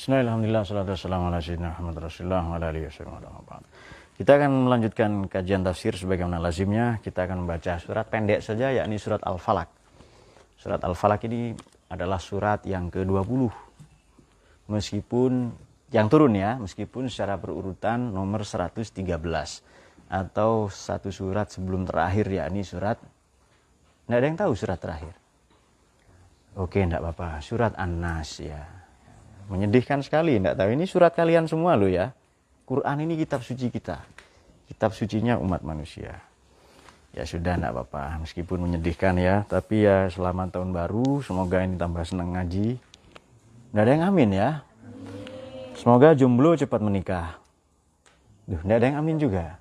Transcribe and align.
Bismillahirrahmanirrahim. 0.00 1.60
Wasallam. 2.88 3.62
Kita 4.16 4.32
akan 4.32 4.50
melanjutkan 4.64 5.28
kajian 5.28 5.60
tafsir 5.60 5.92
sebagaimana 5.92 6.40
lazimnya. 6.40 7.04
Kita 7.04 7.28
akan 7.28 7.44
membaca 7.44 7.76
surat 7.76 8.08
pendek 8.08 8.40
saja 8.40 8.72
yakni 8.72 8.96
surat 8.96 9.20
Al-Falaq. 9.20 9.68
Surat 10.56 10.80
Al-Falaq 10.80 11.20
ini 11.28 11.52
adalah 11.92 12.16
surat 12.16 12.64
yang 12.64 12.88
ke-20. 12.88 13.52
Meskipun 14.72 15.52
yang 15.92 16.08
turun 16.08 16.32
ya, 16.32 16.56
meskipun 16.56 17.12
secara 17.12 17.36
berurutan 17.36 18.08
nomor 18.08 18.40
113 18.48 19.04
atau 20.08 20.72
satu 20.72 21.12
surat 21.12 21.52
sebelum 21.52 21.84
terakhir 21.84 22.24
yakni 22.24 22.64
surat 22.64 22.96
Tidak 24.08 24.16
ada 24.16 24.24
yang 24.24 24.40
tahu 24.40 24.56
surat 24.56 24.80
terakhir. 24.80 25.12
Oke, 26.56 26.80
enggak 26.80 27.04
apa-apa. 27.04 27.44
Surat 27.44 27.76
An-Nas 27.76 28.40
ya 28.40 28.79
Menyedihkan 29.50 29.98
sekali, 29.98 30.38
tidak 30.38 30.54
tahu. 30.62 30.70
Ini 30.78 30.86
surat 30.86 31.10
kalian 31.10 31.50
semua 31.50 31.74
loh 31.74 31.90
ya. 31.90 32.14
Quran 32.70 33.02
ini 33.02 33.18
kitab 33.18 33.42
suci 33.42 33.66
kita. 33.66 33.98
Kitab 34.70 34.94
sucinya 34.94 35.34
umat 35.42 35.66
manusia. 35.66 36.22
Ya 37.10 37.26
sudah, 37.26 37.58
tidak 37.58 37.74
apa-apa. 37.74 38.22
Meskipun 38.22 38.62
menyedihkan 38.62 39.18
ya. 39.18 39.42
Tapi 39.50 39.82
ya 39.82 40.06
selamat 40.06 40.54
tahun 40.54 40.70
baru. 40.70 41.26
Semoga 41.26 41.66
ini 41.66 41.74
tambah 41.74 42.06
senang 42.06 42.38
ngaji. 42.38 42.78
Tidak 42.78 43.82
ada 43.82 43.90
yang 43.90 44.06
amin 44.06 44.30
ya. 44.30 44.62
Semoga 45.74 46.14
jomblo 46.14 46.54
cepat 46.54 46.78
menikah. 46.78 47.34
Duh, 48.46 48.62
tidak 48.62 48.76
ada 48.78 48.86
yang 48.86 48.98
amin 49.02 49.18
juga. 49.18 49.58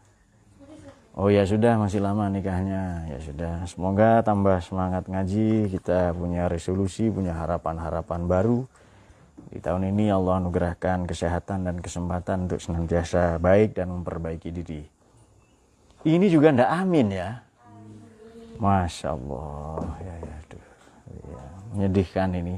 Oh 1.17 1.34
ya 1.34 1.50
sudah 1.50 1.81
masih 1.81 2.06
lama 2.06 2.30
nikahnya. 2.30 3.09
Ya 3.09 3.17
sudah. 3.26 3.66
Semoga 3.66 4.22
tambah 4.22 4.62
semangat 4.62 5.09
ngaji. 5.09 5.73
Kita 5.73 6.14
punya 6.14 6.45
resolusi, 6.45 7.09
punya 7.09 7.34
harapan-harapan 7.34 8.30
baru 8.30 8.70
di 9.50 9.58
tahun 9.58 9.90
ini 9.96 10.14
Allah 10.14 10.44
anugerahkan 10.44 11.10
kesehatan 11.10 11.66
dan 11.66 11.82
kesempatan 11.82 12.46
untuk 12.46 12.62
senantiasa 12.62 13.42
baik 13.42 13.74
dan 13.74 13.90
memperbaiki 13.90 14.54
diri. 14.54 14.84
Ini 16.06 16.28
juga 16.30 16.54
ndak 16.54 16.70
amin 16.70 17.08
ya. 17.09 17.30
Masya 18.59 19.16
Allah. 19.16 20.00
Ya, 20.00 20.16
ya, 20.20 20.34
aduh. 20.36 20.66
Ya, 21.09 21.44
menyedihkan 21.76 22.30
ini. 22.36 22.56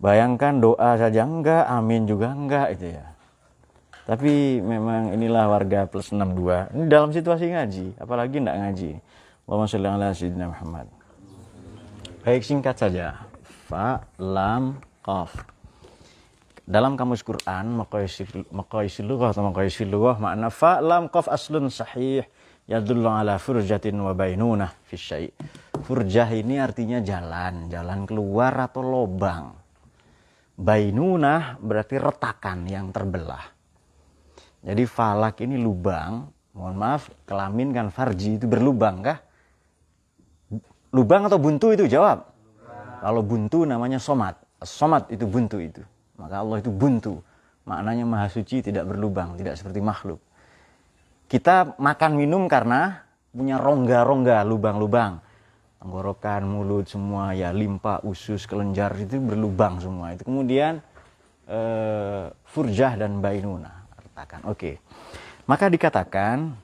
Bayangkan 0.00 0.58
doa 0.58 0.98
saja 0.98 1.22
enggak, 1.22 1.68
amin 1.68 2.08
juga 2.08 2.32
enggak 2.32 2.74
itu 2.80 2.96
ya. 2.96 3.06
Tapi 4.04 4.58
memang 4.64 5.14
inilah 5.14 5.46
warga 5.46 5.86
plus 5.86 6.10
62. 6.10 6.74
Ini 6.74 6.84
dalam 6.90 7.10
situasi 7.14 7.50
ngaji, 7.52 7.86
apalagi 8.00 8.36
enggak 8.40 8.58
ngaji. 8.60 8.90
Allahumma 9.44 9.68
sholli 9.70 9.88
ala 9.88 10.08
sayyidina 10.10 10.46
Muhammad. 10.50 10.86
Baik 12.24 12.42
singkat 12.42 12.80
saja. 12.80 13.28
Fa 13.68 14.02
lam 14.18 14.80
qaf 15.04 15.53
dalam 16.64 16.96
kamus 16.96 17.20
Quran 17.20 17.76
maqaisil 17.76 19.04
lughah 19.04 19.36
atau 19.36 19.44
maqaisil 19.52 19.84
lughah 19.84 20.16
makna 20.16 20.48
fa 20.48 20.80
lam 20.80 21.12
qaf 21.12 21.28
aslun 21.28 21.68
sahih 21.68 22.24
yadullu 22.64 23.04
ala 23.04 23.36
furjatin 23.36 24.00
wa 24.00 24.16
bainunah 24.16 24.72
fi 24.88 24.96
syai. 24.96 25.28
Furjah 25.84 26.32
ini 26.32 26.56
artinya 26.56 27.04
jalan, 27.04 27.68
jalan 27.68 28.08
keluar 28.08 28.56
atau 28.56 28.80
lobang. 28.80 29.52
Bainunah 30.56 31.60
berarti 31.60 32.00
retakan 32.00 32.64
yang 32.64 32.88
terbelah. 32.88 33.44
Jadi 34.64 34.88
falak 34.88 35.44
ini 35.44 35.60
lubang, 35.60 36.24
mohon 36.56 36.80
maaf, 36.80 37.12
kelamin 37.28 37.76
kan 37.76 37.92
farji 37.92 38.40
itu 38.40 38.48
berlubang 38.48 39.04
kah? 39.04 39.20
Lubang 40.96 41.28
atau 41.28 41.36
buntu 41.36 41.76
itu 41.76 41.84
jawab. 41.84 42.24
Kalau 43.04 43.20
buntu 43.20 43.68
namanya 43.68 44.00
somat. 44.00 44.40
Somat 44.64 45.12
itu 45.12 45.28
buntu 45.28 45.60
itu. 45.60 45.84
Maka 46.24 46.40
Allah 46.40 46.56
itu 46.64 46.72
buntu. 46.72 47.20
Maknanya 47.68 48.08
maha 48.08 48.32
suci 48.32 48.64
tidak 48.64 48.88
berlubang, 48.88 49.36
tidak 49.36 49.60
seperti 49.60 49.84
makhluk. 49.84 50.20
Kita 51.28 51.76
makan 51.76 52.12
minum 52.16 52.48
karena 52.48 53.04
punya 53.28 53.60
rongga-rongga, 53.60 54.40
lubang-lubang. 54.48 55.20
Tenggorokan, 55.84 56.48
mulut, 56.48 56.88
semua 56.88 57.36
ya 57.36 57.52
limpa, 57.52 58.00
usus, 58.08 58.48
kelenjar 58.48 58.96
itu 58.96 59.20
berlubang 59.20 59.84
semua. 59.84 60.16
Itu 60.16 60.24
kemudian 60.24 60.80
uh, 61.44 62.32
furjah 62.48 62.96
dan 62.96 63.20
bainuna. 63.20 63.84
Oke. 64.48 64.80
Maka 65.44 65.68
dikatakan 65.68 66.56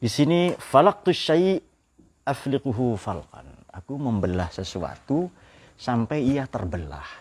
di 0.00 0.08
sini 0.10 0.56
falaqtu 0.58 1.14
syai' 1.14 1.60
afliquhu 2.26 2.96
falqan. 2.98 3.46
Aku 3.70 3.94
membelah 3.94 4.50
sesuatu 4.50 5.30
sampai 5.78 6.24
ia 6.24 6.48
terbelah. 6.50 7.19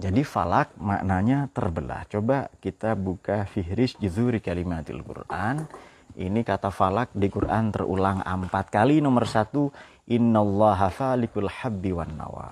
Jadi 0.00 0.24
falak 0.24 0.72
maknanya 0.80 1.52
terbelah. 1.52 2.08
Coba 2.08 2.48
kita 2.56 2.96
buka 2.96 3.44
fihris 3.44 4.00
juzuri 4.00 4.40
kalimatil 4.40 5.04
Quran. 5.04 5.68
Ini 6.16 6.40
kata 6.40 6.72
falak 6.72 7.12
di 7.12 7.28
Quran 7.28 7.68
terulang 7.68 8.24
empat 8.24 8.72
kali. 8.72 9.04
Nomor 9.04 9.28
satu, 9.28 9.68
Innallaha 10.08 10.88
falikul 10.88 11.52
habbi 11.52 11.92
wan 11.92 12.16
nawa. 12.16 12.48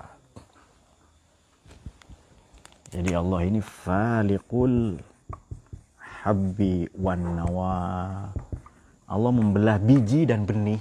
Jadi 2.93 3.17
Allah 3.17 3.41
ini 3.41 3.65
falikul 3.65 5.01
habbi 6.21 6.85
wan 7.01 7.33
nawa. 7.33 7.77
Allah 9.09 9.31
membelah 9.33 9.81
biji 9.81 10.29
dan 10.29 10.45
benih. 10.45 10.77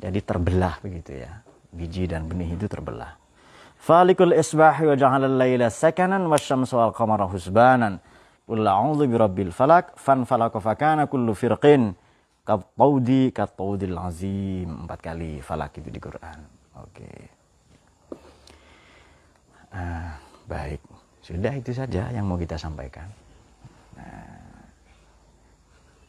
Jadi 0.00 0.18
terbelah 0.24 0.80
begitu 0.80 1.12
ya. 1.12 1.44
Biji 1.76 2.08
dan 2.08 2.24
benih 2.24 2.56
itu 2.56 2.64
terbelah. 2.64 3.25
Falikul 3.86 4.34
isbahi 4.34 4.82
wa 4.82 4.98
ja'alal 4.98 5.38
layla 5.38 5.70
sakanan 5.70 6.26
wa 6.26 6.34
syamsa 6.34 6.74
wal 6.74 6.90
qamara 6.90 7.30
husbanan. 7.30 8.02
Qul 8.42 8.66
a'udzu 8.66 9.06
birabbil 9.06 9.54
falak 9.54 9.94
fan 9.94 10.26
falaka 10.26 10.58
fakana 10.58 11.06
kullu 11.06 11.30
firqin 11.38 11.94
kattaudi 12.42 13.30
kattaudil 13.30 13.94
azim. 13.94 14.66
Empat 14.82 14.98
kali 15.06 15.38
falak 15.38 15.78
itu 15.78 15.86
di 15.94 16.02
Quran. 16.02 16.38
Oke. 16.82 16.98
Okay. 16.98 17.18
Uh, 19.70 20.10
baik. 20.50 20.82
Sudah 21.22 21.54
itu 21.54 21.70
saja 21.70 22.10
yang 22.10 22.26
mau 22.26 22.34
kita 22.34 22.58
sampaikan. 22.58 23.06
Nah, 23.94 24.66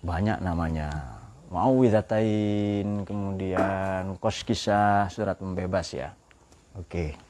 banyak 0.01 0.41
namanya. 0.41 0.89
Mau 1.53 1.77
widatain, 1.77 3.05
kemudian 3.05 4.17
kos 4.17 4.41
kisah, 4.41 5.13
surat 5.13 5.37
pembebas 5.37 5.93
ya. 5.93 6.17
Oke. 6.73 7.13
Okay. 7.13 7.26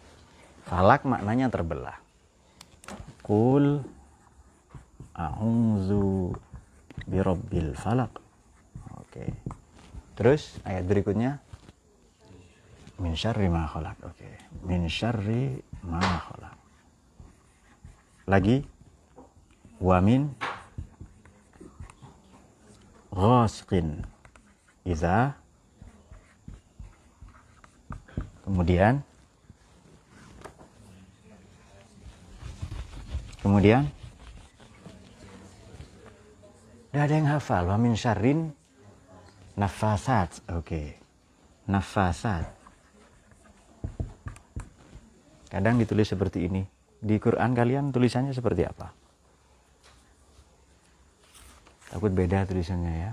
Falak 0.67 1.07
maknanya 1.07 1.47
terbelah. 1.47 1.95
Kul 3.23 3.79
a'udzu 5.15 6.35
birabbil 7.07 7.71
falak. 7.71 8.11
Oke. 8.99 9.31
Terus 10.19 10.59
ayat 10.67 10.83
berikutnya 10.83 11.39
min 12.99 13.15
syarri 13.15 13.47
ma 13.47 13.63
khalaq. 13.63 13.95
Oke. 14.11 14.27
Min 14.67 14.91
syarri 14.91 15.55
ma 15.87 16.03
khalaq. 16.03 16.55
Lagi 18.27 18.59
wa 19.79 20.03
min 20.03 20.35
iza 24.83 25.31
kemudian 28.43 29.06
Kemudian 33.47 33.87
Tidak 36.91 36.99
ada 36.99 37.15
yang 37.15 37.29
hafal. 37.31 37.63
Wa 37.69 37.79
min 37.79 37.95
syarrin 37.95 38.51
nafasat. 39.55 40.51
Oke. 40.51 40.65
Okay. 40.65 40.87
Nafasat. 41.71 42.43
Kadang 45.47 45.79
ditulis 45.79 46.11
seperti 46.11 46.49
ini. 46.49 46.65
Di 46.97 47.21
Quran 47.21 47.53
kalian 47.53 47.93
tulisannya 47.93 48.33
seperti 48.33 48.65
apa? 48.65 48.91
Takut 51.93 52.11
beda 52.11 52.49
tulisannya 52.49 52.93
ya. 52.97 53.11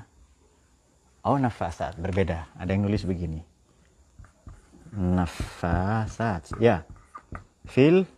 Oh 1.29 1.37
nafasat, 1.37 2.00
berbeda. 2.00 2.56
Ada 2.56 2.73
yang 2.73 2.88
nulis 2.88 3.05
begini. 3.05 3.44
Nafasat. 4.97 6.56
Ya. 6.56 6.88
Fil 7.69 8.09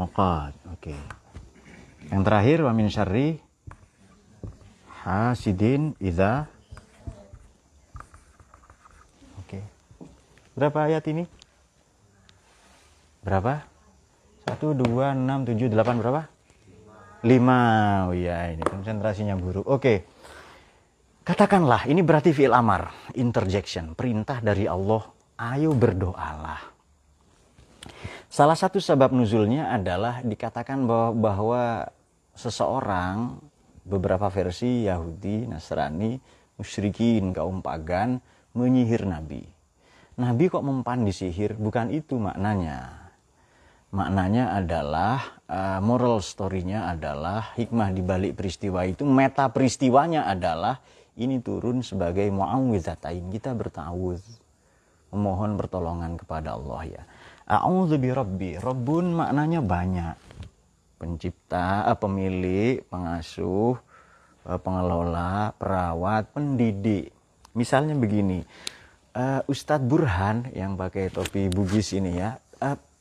Oqad. 0.00 0.56
Oke. 0.72 0.96
Okay. 0.96 1.00
Yang 2.08 2.22
terakhir 2.24 2.58
wa 2.64 2.72
min 2.72 2.88
hasidin 5.04 5.92
idza 6.00 6.48
Oke. 9.44 9.60
Okay. 9.60 9.62
Berapa 10.56 10.88
ayat 10.88 11.04
ini? 11.12 11.24
Berapa? 13.20 13.68
1 14.48 14.56
2 14.56 14.80
6 14.80 15.52
7 15.52 15.68
8 15.68 16.00
berapa? 16.00 16.22
5. 17.20 18.08
Oh 18.08 18.16
iya, 18.16 18.48
ini 18.56 18.64
konsentrasinya 18.64 19.36
buruk. 19.36 19.68
Oke. 19.68 19.76
Okay. 19.76 19.98
Katakanlah, 21.20 21.84
ini 21.86 22.00
berarti 22.00 22.32
fi'il 22.32 22.50
amar, 22.50 23.12
interjection, 23.12 23.92
perintah 23.92 24.40
dari 24.40 24.64
Allah, 24.64 25.04
ayo 25.36 25.76
berdoalah. 25.76 26.69
Salah 28.30 28.54
satu 28.54 28.78
sebab 28.78 29.10
nuzulnya 29.10 29.74
adalah 29.74 30.22
dikatakan 30.22 30.86
bahwa, 30.86 31.10
bahwa 31.18 31.62
seseorang 32.38 33.42
beberapa 33.82 34.30
versi 34.30 34.86
Yahudi, 34.86 35.50
Nasrani, 35.50 36.14
musyrikin, 36.54 37.34
kaum 37.34 37.58
pagan 37.58 38.22
menyihir 38.54 39.02
Nabi. 39.02 39.42
Nabi 40.14 40.46
kok 40.46 40.62
mempan 40.62 41.02
disihir? 41.02 41.58
Bukan 41.58 41.90
itu 41.90 42.22
maknanya. 42.22 43.10
Maknanya 43.90 44.54
adalah 44.62 45.42
uh, 45.50 45.82
moral 45.82 46.22
story-nya 46.22 46.86
adalah 46.86 47.50
hikmah 47.58 47.90
di 47.90 48.02
balik 48.06 48.38
peristiwa 48.38 48.86
itu, 48.86 49.02
meta 49.02 49.50
peristiwanya 49.50 50.30
adalah 50.30 50.78
ini 51.18 51.42
turun 51.42 51.82
sebagai 51.82 52.30
mu'awwidzatain. 52.30 53.26
Kita 53.34 53.50
bertawuz, 53.58 54.22
memohon 55.10 55.58
pertolongan 55.58 56.14
kepada 56.14 56.54
Allah 56.54 56.82
ya. 56.86 57.02
A'udzu 57.50 57.98
bi 57.98 58.14
rabbi. 58.14 58.54
Rabbun 58.54 59.18
maknanya 59.18 59.58
banyak. 59.58 60.14
Pencipta, 61.02 61.90
eh, 61.90 61.98
pemilik, 61.98 62.86
pengasuh, 62.86 63.74
eh, 64.46 64.60
pengelola, 64.62 65.50
perawat, 65.58 66.30
pendidik. 66.30 67.10
Misalnya 67.50 67.98
begini, 67.98 68.46
uh, 69.18 69.42
Ustadz 69.50 69.82
Burhan 69.82 70.54
yang 70.54 70.78
pakai 70.78 71.10
topi 71.10 71.50
bugis 71.50 71.90
ini 71.98 72.14
ya, 72.14 72.38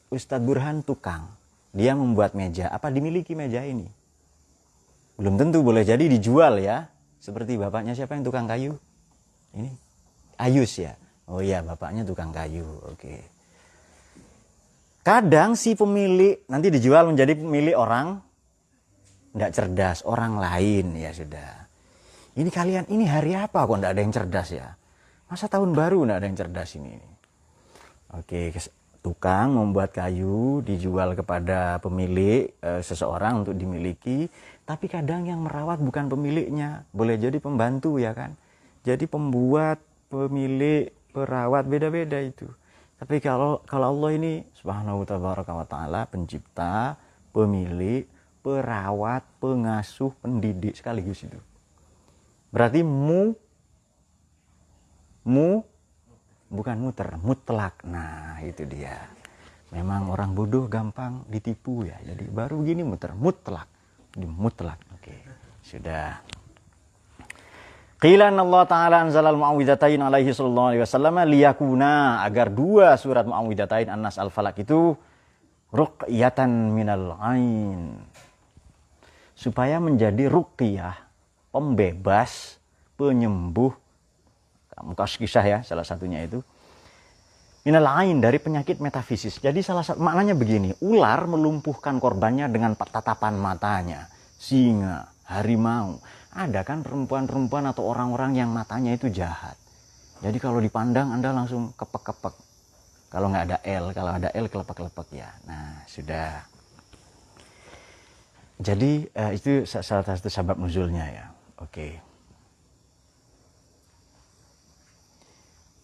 Ustadz 0.10 0.42
Burhan 0.42 0.82
tukang. 0.82 1.30
Dia 1.70 1.94
membuat 1.94 2.34
meja. 2.34 2.74
Apa 2.74 2.90
dimiliki 2.90 3.38
meja 3.38 3.62
ini? 3.62 3.86
Belum 5.22 5.38
tentu 5.38 5.62
boleh 5.62 5.86
jadi 5.86 6.02
dijual 6.02 6.58
ya. 6.58 6.90
Seperti 7.22 7.62
bapaknya 7.62 7.94
siapa 7.94 8.18
yang 8.18 8.26
tukang 8.26 8.50
kayu? 8.50 8.74
Ini 9.54 9.70
Ayus 10.40 10.82
ya. 10.82 10.98
Oh 11.30 11.46
iya, 11.46 11.62
bapaknya 11.62 12.02
tukang 12.02 12.34
kayu. 12.34 12.66
Oke. 12.90 13.22
Kadang 15.10 15.58
si 15.58 15.74
pemilik 15.74 16.38
nanti 16.46 16.70
dijual 16.70 17.10
menjadi 17.10 17.34
pemilik 17.34 17.74
orang 17.74 18.22
tidak 19.34 19.52
cerdas, 19.58 20.06
orang 20.06 20.38
lain 20.38 20.94
ya 20.94 21.10
sudah. 21.10 21.66
Ini 22.38 22.46
kalian 22.54 22.86
ini 22.94 23.10
hari 23.10 23.34
apa 23.34 23.66
kok 23.66 23.82
tidak 23.82 23.90
ada 23.98 24.02
yang 24.06 24.14
cerdas 24.14 24.50
ya? 24.54 24.70
Masa 25.26 25.50
tahun 25.50 25.74
baru 25.74 26.06
tidak 26.06 26.18
ada 26.22 26.26
yang 26.30 26.38
cerdas 26.38 26.70
ini? 26.78 26.94
Oke, 28.22 28.54
tukang 29.02 29.58
membuat 29.58 29.98
kayu 29.98 30.62
dijual 30.62 31.18
kepada 31.18 31.82
pemilik 31.82 32.54
e, 32.62 32.86
seseorang 32.86 33.42
untuk 33.42 33.58
dimiliki, 33.58 34.30
tapi 34.62 34.86
kadang 34.86 35.26
yang 35.26 35.42
merawat 35.42 35.82
bukan 35.82 36.06
pemiliknya, 36.06 36.86
boleh 36.94 37.18
jadi 37.18 37.42
pembantu 37.42 37.98
ya 37.98 38.14
kan? 38.14 38.38
Jadi 38.86 39.10
pembuat, 39.10 39.82
pemilik, 40.14 40.94
perawat 41.10 41.66
beda-beda 41.66 42.22
itu. 42.22 42.46
Tapi 43.00 43.24
kalau 43.24 43.64
kalau 43.64 43.96
Allah 43.96 44.12
ini 44.20 44.34
subhanahu 44.52 45.08
wa 45.08 45.66
ta'ala 45.66 46.04
pencipta, 46.12 47.00
pemilik, 47.32 48.04
perawat, 48.44 49.24
pengasuh, 49.40 50.12
pendidik 50.20 50.76
sekaligus 50.76 51.24
itu. 51.24 51.40
Berarti 52.52 52.84
mu 52.84 53.32
mu 55.30 55.64
bukan 56.50 56.78
muter, 56.82 57.16
mutlak. 57.22 57.86
Nah, 57.86 58.42
itu 58.44 58.66
dia. 58.66 58.98
Memang 59.70 60.10
orang 60.10 60.34
bodoh 60.34 60.66
gampang 60.66 61.24
ditipu 61.30 61.86
ya. 61.86 61.96
Jadi 62.02 62.26
baru 62.28 62.66
gini 62.66 62.82
muter, 62.82 63.14
mutlak. 63.14 63.70
Di 64.12 64.26
mutlak. 64.26 64.82
Oke. 64.98 65.14
Sudah. 65.62 66.29
Qilan 68.00 68.32
Allah 68.32 68.64
Ta'ala 68.64 68.98
anzalal 69.04 69.36
mu'awwidhatain 69.36 70.00
alaihi 70.00 70.32
sallallahu 70.32 70.68
alaihi 70.72 70.84
wasallam 70.88 71.20
liyakuna 71.20 72.24
agar 72.24 72.48
dua 72.48 72.96
surat 72.96 73.28
mu'awwidhatain 73.28 73.92
An-Nas 73.92 74.16
Al-Falak 74.16 74.56
itu 74.64 74.96
ruqyatan 75.76 76.72
minal 76.72 77.20
ain. 77.20 78.00
Supaya 79.36 79.84
menjadi 79.84 80.32
ruqyah, 80.32 80.96
pembebas, 81.52 82.56
penyembuh, 82.96 83.76
mukas 84.80 85.20
kisah 85.20 85.44
ya 85.44 85.60
salah 85.68 85.84
satunya 85.84 86.24
itu. 86.24 86.40
Minal 87.68 87.84
ain 88.00 88.24
dari 88.24 88.40
penyakit 88.40 88.80
metafisis. 88.80 89.44
Jadi 89.44 89.60
salah 89.60 89.84
satu 89.84 90.00
maknanya 90.00 90.40
begini, 90.40 90.72
ular 90.80 91.28
melumpuhkan 91.28 92.00
korbannya 92.00 92.48
dengan 92.48 92.80
tatapan 92.80 93.36
matanya, 93.36 94.08
singa, 94.40 95.12
harimau 95.28 96.00
ada 96.30 96.62
kan 96.62 96.86
perempuan-perempuan 96.86 97.66
atau 97.74 97.90
orang-orang 97.90 98.38
yang 98.38 98.50
matanya 98.54 98.94
itu 98.94 99.10
jahat. 99.10 99.58
Jadi 100.20 100.38
kalau 100.38 100.62
dipandang 100.62 101.10
Anda 101.16 101.34
langsung 101.34 101.74
kepek-kepek. 101.74 102.36
Kalau 103.10 103.34
nggak 103.34 103.46
ada 103.50 103.58
L, 103.66 103.86
kalau 103.98 104.12
ada 104.14 104.30
L 104.38 104.46
kelepek-kelepek 104.46 105.08
ya. 105.18 105.30
Nah, 105.50 105.82
sudah. 105.90 106.46
Jadi 108.60 109.08
uh, 109.16 109.32
itu 109.34 109.66
salah 109.66 110.06
satu 110.06 110.30
sebab 110.30 110.60
nuzulnya 110.60 111.06
ya. 111.10 111.26
Oke. 111.58 111.98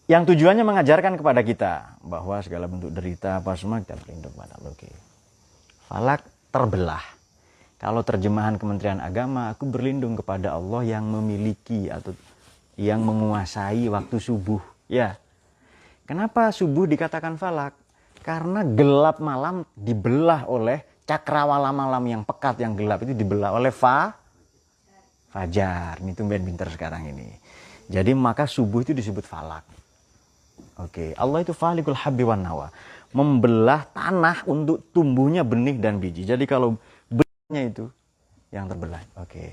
Yang 0.06 0.22
tujuannya 0.30 0.62
mengajarkan 0.62 1.18
kepada 1.18 1.42
kita 1.42 1.98
bahwa 2.06 2.38
segala 2.38 2.70
bentuk 2.70 2.94
derita 2.94 3.42
apa 3.42 3.58
semua 3.58 3.82
kita 3.82 3.98
berlindung 3.98 4.36
pada 4.38 4.54
Allah. 4.54 4.70
Oke. 4.70 4.92
Falak 5.90 6.22
terbelah 6.54 7.02
kalau 7.76 8.00
terjemahan 8.00 8.56
Kementerian 8.56 9.04
Agama, 9.04 9.52
aku 9.52 9.68
berlindung 9.68 10.16
kepada 10.16 10.56
Allah 10.56 10.80
yang 10.96 11.04
memiliki 11.12 11.92
atau 11.92 12.16
yang 12.80 13.04
menguasai 13.04 13.84
waktu 13.92 14.16
subuh. 14.16 14.60
Ya. 14.88 15.20
Kenapa 16.08 16.48
subuh 16.56 16.88
dikatakan 16.88 17.36
falak? 17.36 17.76
Karena 18.24 18.64
gelap 18.64 19.20
malam 19.20 19.68
dibelah 19.76 20.48
oleh 20.48 20.82
cakrawala 21.04 21.70
malam 21.70 22.02
yang 22.08 22.22
pekat 22.24 22.64
yang 22.64 22.74
gelap 22.74 23.04
itu 23.04 23.12
dibelah 23.12 23.52
oleh 23.52 23.70
fa 23.70 24.16
fajar. 25.30 26.00
Ini 26.00 26.16
tumben 26.16 26.42
pinter 26.42 26.72
sekarang 26.72 27.12
ini. 27.12 27.28
Jadi 27.86 28.16
maka 28.16 28.48
subuh 28.48 28.82
itu 28.82 28.96
disebut 28.96 29.22
falak. 29.22 29.62
Oke, 30.80 31.12
Allah 31.16 31.44
itu 31.44 31.52
falikul 31.52 31.96
habbi 31.96 32.24
wan 32.24 32.40
nawa. 32.40 32.72
Membelah 33.12 33.84
tanah 33.92 34.48
untuk 34.48 34.90
tumbuhnya 34.90 35.44
benih 35.44 35.76
dan 35.76 36.00
biji. 36.00 36.24
Jadi 36.26 36.44
kalau 36.48 36.80
itu 37.50 37.86
yang 38.50 38.66
terbelah. 38.66 39.02
Oke. 39.18 39.30
Okay. 39.30 39.52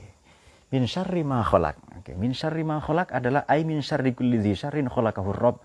Min 0.73 0.89
syarri 0.89 1.21
ma 1.21 1.45
khalaq. 1.45 1.77
Oke, 2.01 2.01
okay. 2.01 2.15
min 2.17 2.33
syarri 2.33 2.65
ma 2.65 2.81
khalaq 2.81 3.13
adalah 3.13 3.45
ai 3.45 3.61
min 3.61 3.85
syarri 3.85 4.17
kulli 4.17 4.41
dzi 4.41 4.57
syarrin 4.57 4.89
khalaqahu 4.89 5.29
rabb. 5.29 5.61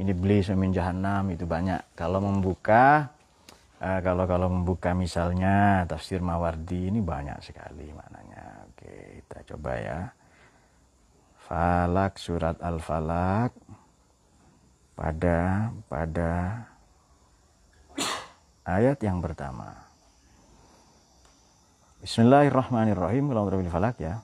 Min 0.00 0.08
iblis 0.08 0.48
min 0.56 0.72
jahannam 0.72 1.28
itu 1.28 1.44
banyak. 1.44 1.92
Kalau 1.92 2.24
membuka 2.24 3.12
uh, 3.84 4.00
kalau 4.00 4.24
kalau 4.24 4.48
membuka 4.48 4.96
misalnya 4.96 5.84
tafsir 5.84 6.24
Mawardi 6.24 6.88
ini 6.88 7.04
banyak 7.04 7.36
sekali 7.44 7.92
maknanya. 7.92 8.64
Oke, 8.72 8.88
okay, 8.88 9.00
kita 9.20 9.38
coba 9.52 9.72
ya. 9.76 10.00
Falak 11.44 12.16
surat 12.16 12.56
Al-Falak 12.58 13.52
pada 14.96 15.68
pada 15.92 16.32
ayat 18.80 18.96
yang 19.04 19.20
pertama. 19.20 19.85
Bismillahirrahmanirrahim. 22.06 23.34
Kalau 23.34 23.50
falak 23.66 23.98
ya. 23.98 24.22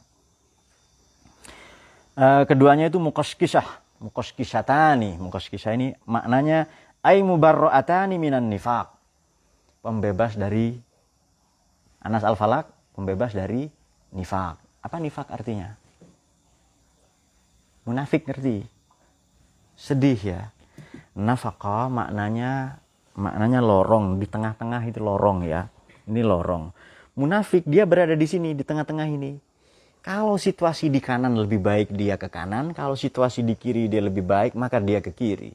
Uh, 2.15 2.47
keduanya 2.47 2.87
itu 2.87 3.03
mukoskisah. 3.03 3.83
Mukoskisatani. 3.99 5.19
Mukoskisah 5.19 5.75
ini 5.75 5.91
maknanya 6.07 6.71
ay 7.03 7.27
mubarro'atani 7.27 8.23
minan 8.23 8.47
nifak. 8.47 8.87
Pembebas 9.83 10.39
dari 10.39 10.79
Anas 12.07 12.23
al-Falak, 12.23 12.71
pembebas 12.95 13.35
dari 13.35 13.67
nifak. 14.15 14.63
Apa 14.79 15.03
nifak 15.03 15.35
artinya? 15.35 15.75
Munafik 17.83 18.31
ngerti? 18.31 18.63
Sedih 19.75 20.23
ya. 20.23 20.55
Nafaqah 21.19 21.91
maknanya 21.91 22.79
maknanya 23.19 23.59
lorong, 23.59 24.23
di 24.23 24.31
tengah-tengah 24.31 24.87
itu 24.87 25.03
lorong 25.03 25.43
ya. 25.43 25.67
Ini 26.07 26.23
lorong 26.23 26.92
munafik 27.13 27.69
dia 27.69 27.85
berada 27.85 28.17
di 28.17 28.25
sini 28.25 28.57
di 28.57 28.65
tengah-tengah 28.65 29.09
ini. 29.09 29.37
Kalau 30.03 30.35
situasi 30.35 30.91
di 30.91 30.99
kanan 30.99 31.39
lebih 31.39 31.63
baik 31.63 31.95
dia 31.95 32.19
ke 32.19 32.27
kanan 32.27 32.75
kalau 32.75 32.99
situasi 32.99 33.47
di 33.47 33.55
kiri 33.55 33.87
dia 33.87 34.03
lebih 34.03 34.27
baik 34.27 34.59
maka 34.59 34.83
dia 34.83 34.99
ke 34.99 35.15
kiri. 35.15 35.55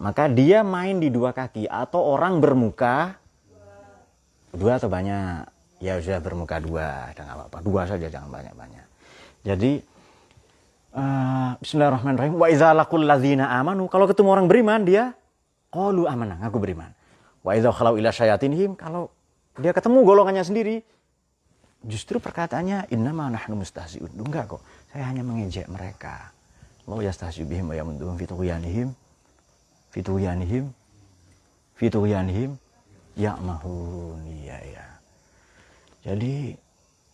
Maka 0.00 0.26
dia 0.26 0.66
main 0.66 0.98
di 0.98 1.06
dua 1.12 1.30
kaki 1.30 1.70
atau 1.70 2.02
orang 2.02 2.42
bermuka 2.42 3.14
dua 4.50 4.80
atau 4.80 4.90
banyak. 4.90 5.46
Ya 5.78 5.96
sudah 6.02 6.18
bermuka 6.18 6.58
dua 6.58 7.14
jangan 7.14 7.38
apa-apa. 7.38 7.58
Dua 7.62 7.86
saja 7.86 8.10
jangan 8.10 8.28
banyak-banyak. 8.32 8.86
Jadi 9.46 9.72
uh, 10.98 11.54
Bismillahirrahmanirrahim. 11.62 12.34
Wa 12.34 12.50
idza 12.50 12.74
laqul 12.74 13.06
amanu 13.06 13.86
kalau 13.86 14.10
ketemu 14.10 14.28
orang 14.34 14.46
beriman 14.50 14.82
dia 14.82 15.14
qalu 15.70 16.10
amanah 16.10 16.42
ngaku 16.42 16.58
beriman. 16.58 16.90
Wa 17.46 17.54
idza 17.54 17.70
khalau 17.70 17.94
ila 17.94 18.10
kalau 18.74 19.14
dia 19.58 19.72
ketemu 19.74 20.06
golongannya 20.06 20.44
sendiri. 20.46 20.84
Justru 21.80 22.20
perkataannya 22.20 22.92
innama 22.92 23.32
nahnu 23.32 23.64
mustahzi'un. 23.64 24.12
Enggak 24.14 24.54
kok. 24.54 24.62
Saya 24.92 25.08
hanya 25.08 25.24
mengejek 25.24 25.66
mereka. 25.66 26.30
Allah 26.84 27.08
yastahzi 27.08 27.42
bihim 27.48 27.72
wa 27.72 27.74
yamunduhum 27.74 28.14
fi 28.20 28.26
tughyanihim 28.28 28.88
fi 29.94 30.00
tughyanihim 30.04 30.64
fituyanhim 31.80 32.60
ya'mahun. 33.16 34.20
Iya 34.28 34.58
ya. 34.76 34.86
Jadi 36.04 36.52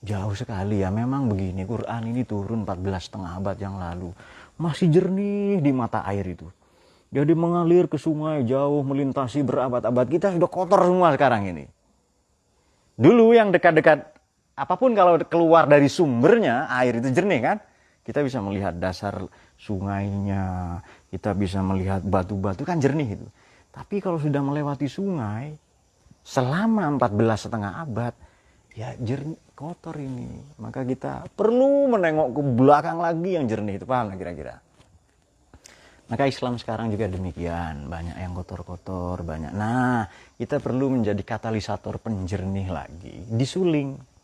jauh 0.06 0.34
sekali 0.38 0.82
ya 0.82 0.90
memang 0.90 1.30
begini 1.30 1.66
Quran 1.66 2.14
ini 2.14 2.22
turun 2.22 2.62
14 2.62 3.10
setengah 3.10 3.30
abad 3.42 3.56
yang 3.58 3.80
lalu 3.80 4.14
masih 4.60 4.92
jernih 4.92 5.58
di 5.58 5.72
mata 5.74 6.06
air 6.06 6.22
itu 6.22 6.46
jadi 7.10 7.32
mengalir 7.32 7.90
ke 7.90 7.98
sungai 7.98 8.44
jauh 8.44 8.86
melintasi 8.86 9.42
berabad-abad 9.42 10.06
kita 10.06 10.30
sudah 10.36 10.46
kotor 10.46 10.86
semua 10.86 11.10
sekarang 11.16 11.50
ini 11.50 11.64
dulu 12.96 13.36
yang 13.36 13.52
dekat-dekat 13.52 14.16
apa 14.56 14.74
pun 14.80 14.96
kalau 14.96 15.20
keluar 15.28 15.68
dari 15.68 15.86
sumbernya 15.86 16.66
air 16.72 16.98
itu 16.98 17.12
jernih 17.12 17.40
kan? 17.44 17.58
Kita 18.00 18.22
bisa 18.22 18.38
melihat 18.40 18.78
dasar 18.78 19.18
sungainya 19.60 20.78
kita 21.12 21.32
bisa 21.32 21.64
melihat 21.64 22.04
batu-batu 22.04 22.64
kan 22.64 22.80
jernih 22.80 23.20
itu. 23.20 23.26
Tapi 23.72 24.00
kalau 24.00 24.16
sudah 24.16 24.40
melewati 24.40 24.88
sungai 24.88 25.52
selama 26.24 26.96
14 26.96 27.44
setengah 27.48 27.72
abad 27.84 28.14
ya 28.72 28.96
jernih 28.96 29.40
kotor 29.52 29.96
ini. 30.00 30.40
Maka 30.60 30.84
kita 30.84 31.28
perlu 31.32 31.92
menengok 31.92 32.28
ke 32.36 32.42
belakang 32.56 32.98
lagi 33.00 33.30
yang 33.36 33.44
jernih 33.48 33.80
itu 33.80 33.86
paham 33.88 34.16
kira-kira 34.16 34.60
maka 36.06 36.30
Islam 36.30 36.54
sekarang 36.54 36.94
juga 36.94 37.10
demikian. 37.10 37.90
Banyak 37.90 38.16
yang 38.22 38.32
kotor-kotor 38.38 39.26
banyak. 39.26 39.50
Nah 39.50 40.06
kita 40.38 40.62
perlu 40.62 40.94
menjadi 40.94 41.18
katalisator 41.18 41.98
penjernih 41.98 42.68
lagi. 42.70 43.26
Disuling. 43.26 44.14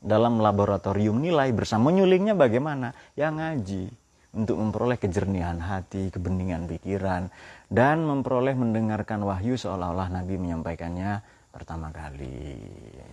Dalam 0.00 0.40
laboratorium 0.40 1.20
nilai 1.20 1.52
bersama 1.52 1.92
nyulingnya 1.92 2.32
bagaimana? 2.32 2.94
Ya 3.18 3.28
ngaji. 3.28 3.90
Untuk 4.30 4.62
memperoleh 4.62 4.94
kejernihan 4.94 5.58
hati 5.58 6.14
kebeningan 6.14 6.70
pikiran 6.70 7.26
dan 7.66 8.06
memperoleh 8.06 8.54
mendengarkan 8.54 9.26
wahyu 9.26 9.58
seolah-olah 9.58 10.06
Nabi 10.14 10.38
menyampaikannya 10.38 11.18
pertama 11.50 11.90
kali. 11.90 12.54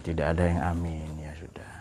Tidak 0.06 0.38
ada 0.38 0.44
yang 0.46 0.62
amin. 0.78 1.10
Ya 1.18 1.34
sudah. 1.34 1.74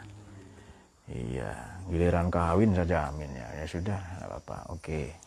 Iya 1.06 1.52
giliran 1.92 2.32
kawin 2.32 2.72
saja 2.72 3.12
amin 3.12 3.28
ya. 3.36 3.48
Ya 3.60 3.66
sudah. 3.68 4.00
Apa-apa. 4.24 4.72
Oke 4.72 5.25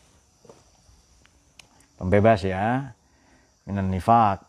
pembebas 1.99 2.47
ya. 2.47 2.95
Minan 3.67 3.91
nifak. 3.91 4.41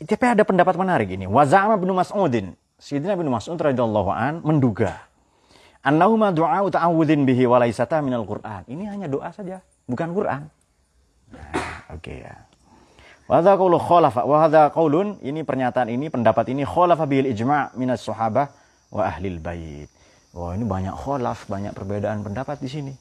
Tapi 0.00 0.24
ada 0.24 0.46
pendapat 0.46 0.78
menarik 0.78 1.10
ini. 1.10 1.26
Wazama 1.26 1.74
bin 1.74 1.90
Mas'udin. 1.92 2.54
Sayyidina 2.78 3.18
bin 3.18 3.32
Mas'ud 3.32 3.56
radhiyallahu 3.56 4.12
an 4.12 4.44
menduga 4.44 5.06
annahu 5.86 6.18
ma 6.18 6.34
du'a 6.34 6.60
ta'awudzin 6.66 7.22
bihi 7.22 7.46
wa 7.46 7.62
laysata 7.62 8.02
minal 8.02 8.26
Qur'an. 8.26 8.66
Ini 8.66 8.90
hanya 8.90 9.06
doa 9.06 9.30
saja 9.30 9.62
bukan 9.86 10.10
Quran. 10.10 10.42
Nah, 11.30 11.94
oke 11.94 12.02
okay, 12.02 12.22
ya 12.26 12.34
Wahada 13.26 13.58
qaulu 13.58 13.82
khalafa 13.82 14.22
wahada 14.22 14.70
qaulun 14.70 15.18
ini 15.18 15.42
pernyataan 15.42 15.90
ini 15.90 16.06
pendapat 16.06 16.46
ini 16.54 16.62
khalafa 16.62 17.10
bil 17.10 17.26
ijma' 17.26 17.74
minas 17.74 18.06
sahabah 18.06 18.46
wa 18.94 19.02
ahlil 19.02 19.42
bait. 19.42 19.90
Wah, 20.30 20.54
ini 20.54 20.62
banyak 20.62 20.94
khalaf, 20.94 21.50
banyak 21.50 21.74
perbedaan 21.74 22.22
pendapat 22.22 22.62
di 22.62 22.70
sini. 22.70 22.94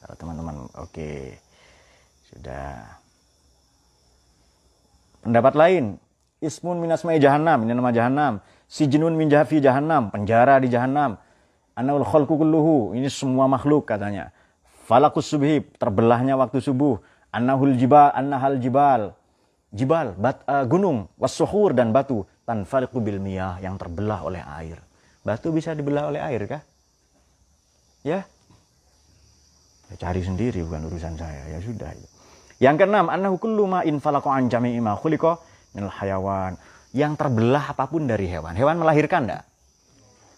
Kalau 0.00 0.14
teman-teman 0.16 0.56
oke. 0.76 0.90
Okay. 0.90 1.36
Sudah. 2.32 2.96
Pendapat 5.20 5.54
lain, 5.54 5.84
ismun 6.40 6.80
minas 6.80 7.04
mai 7.04 7.20
jahannam, 7.20 7.68
ini 7.68 7.76
nama 7.76 7.92
jahannam. 7.92 8.40
Sijnun 8.70 9.12
min 9.18 9.28
jahafi 9.28 9.60
jahannam, 9.60 10.08
penjara 10.08 10.56
di 10.62 10.72
jahannam. 10.72 11.20
Anaul 11.76 12.06
khalqu 12.06 12.32
kulluhu, 12.32 12.96
ini 12.96 13.10
semua 13.12 13.50
makhluk 13.50 13.84
katanya. 13.84 14.32
Falakus 14.88 15.28
subhi, 15.28 15.60
terbelahnya 15.76 16.38
waktu 16.40 16.62
subuh 16.62 16.98
annahul 17.30 17.74
jibal 17.78 18.10
annahal 18.12 18.58
jibal 18.58 19.14
jibal 19.70 20.14
bat, 20.18 20.42
uh, 20.50 20.66
gunung 20.66 21.06
wasuhur 21.16 21.72
dan 21.72 21.94
batu 21.94 22.26
tanfariqu 22.42 22.98
bil 22.98 23.22
miyah 23.22 23.62
yang 23.62 23.78
terbelah 23.78 24.26
oleh 24.26 24.42
air 24.58 24.82
batu 25.22 25.54
bisa 25.54 25.72
dibelah 25.72 26.10
oleh 26.10 26.20
air 26.20 26.42
kah 26.50 26.62
ya 28.02 28.26
ya 29.90 29.94
cari 29.98 30.22
sendiri 30.22 30.62
bukan 30.64 30.86
urusan 30.86 31.14
saya 31.18 31.42
ya 31.50 31.58
sudah 31.58 31.90
yang 32.62 32.78
keenam 32.78 33.10
annahu 33.10 33.36
kullu 33.36 33.66
ma 33.66 33.82
in 33.82 33.98
falaqu 33.98 34.30
an 34.30 34.46
jami'i 34.46 34.78
ma 34.78 34.94
khuliqa 34.94 35.36
hayawan 35.74 36.54
yang 36.94 37.14
terbelah 37.14 37.74
apa 37.74 37.86
pun 37.86 38.06
dari 38.06 38.26
hewan 38.26 38.54
hewan 38.54 38.78
melahirkan 38.78 39.26
enggak 39.26 39.44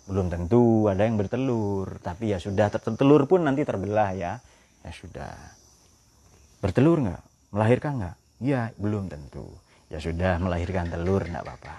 belum 0.09 0.33
tentu 0.33 0.89
ada 0.89 1.05
yang 1.05 1.17
bertelur 1.21 2.01
tapi 2.03 2.33
ya 2.35 2.39
sudah 2.41 2.73
tertelur 2.73 3.29
pun 3.29 3.45
nanti 3.45 3.63
terbelah 3.63 4.11
ya 4.17 4.33
ya 4.83 4.91
sudah 4.91 5.63
Bertelur 6.63 7.03
nggak? 7.03 7.23
Melahirkan 7.51 7.93
nggak? 7.99 8.17
Ya, 8.39 8.71
belum 8.79 9.11
tentu. 9.11 9.51
Ya 9.91 9.99
sudah, 9.99 10.39
melahirkan 10.39 10.87
telur 10.87 11.27
nggak 11.27 11.43
apa-apa. 11.43 11.75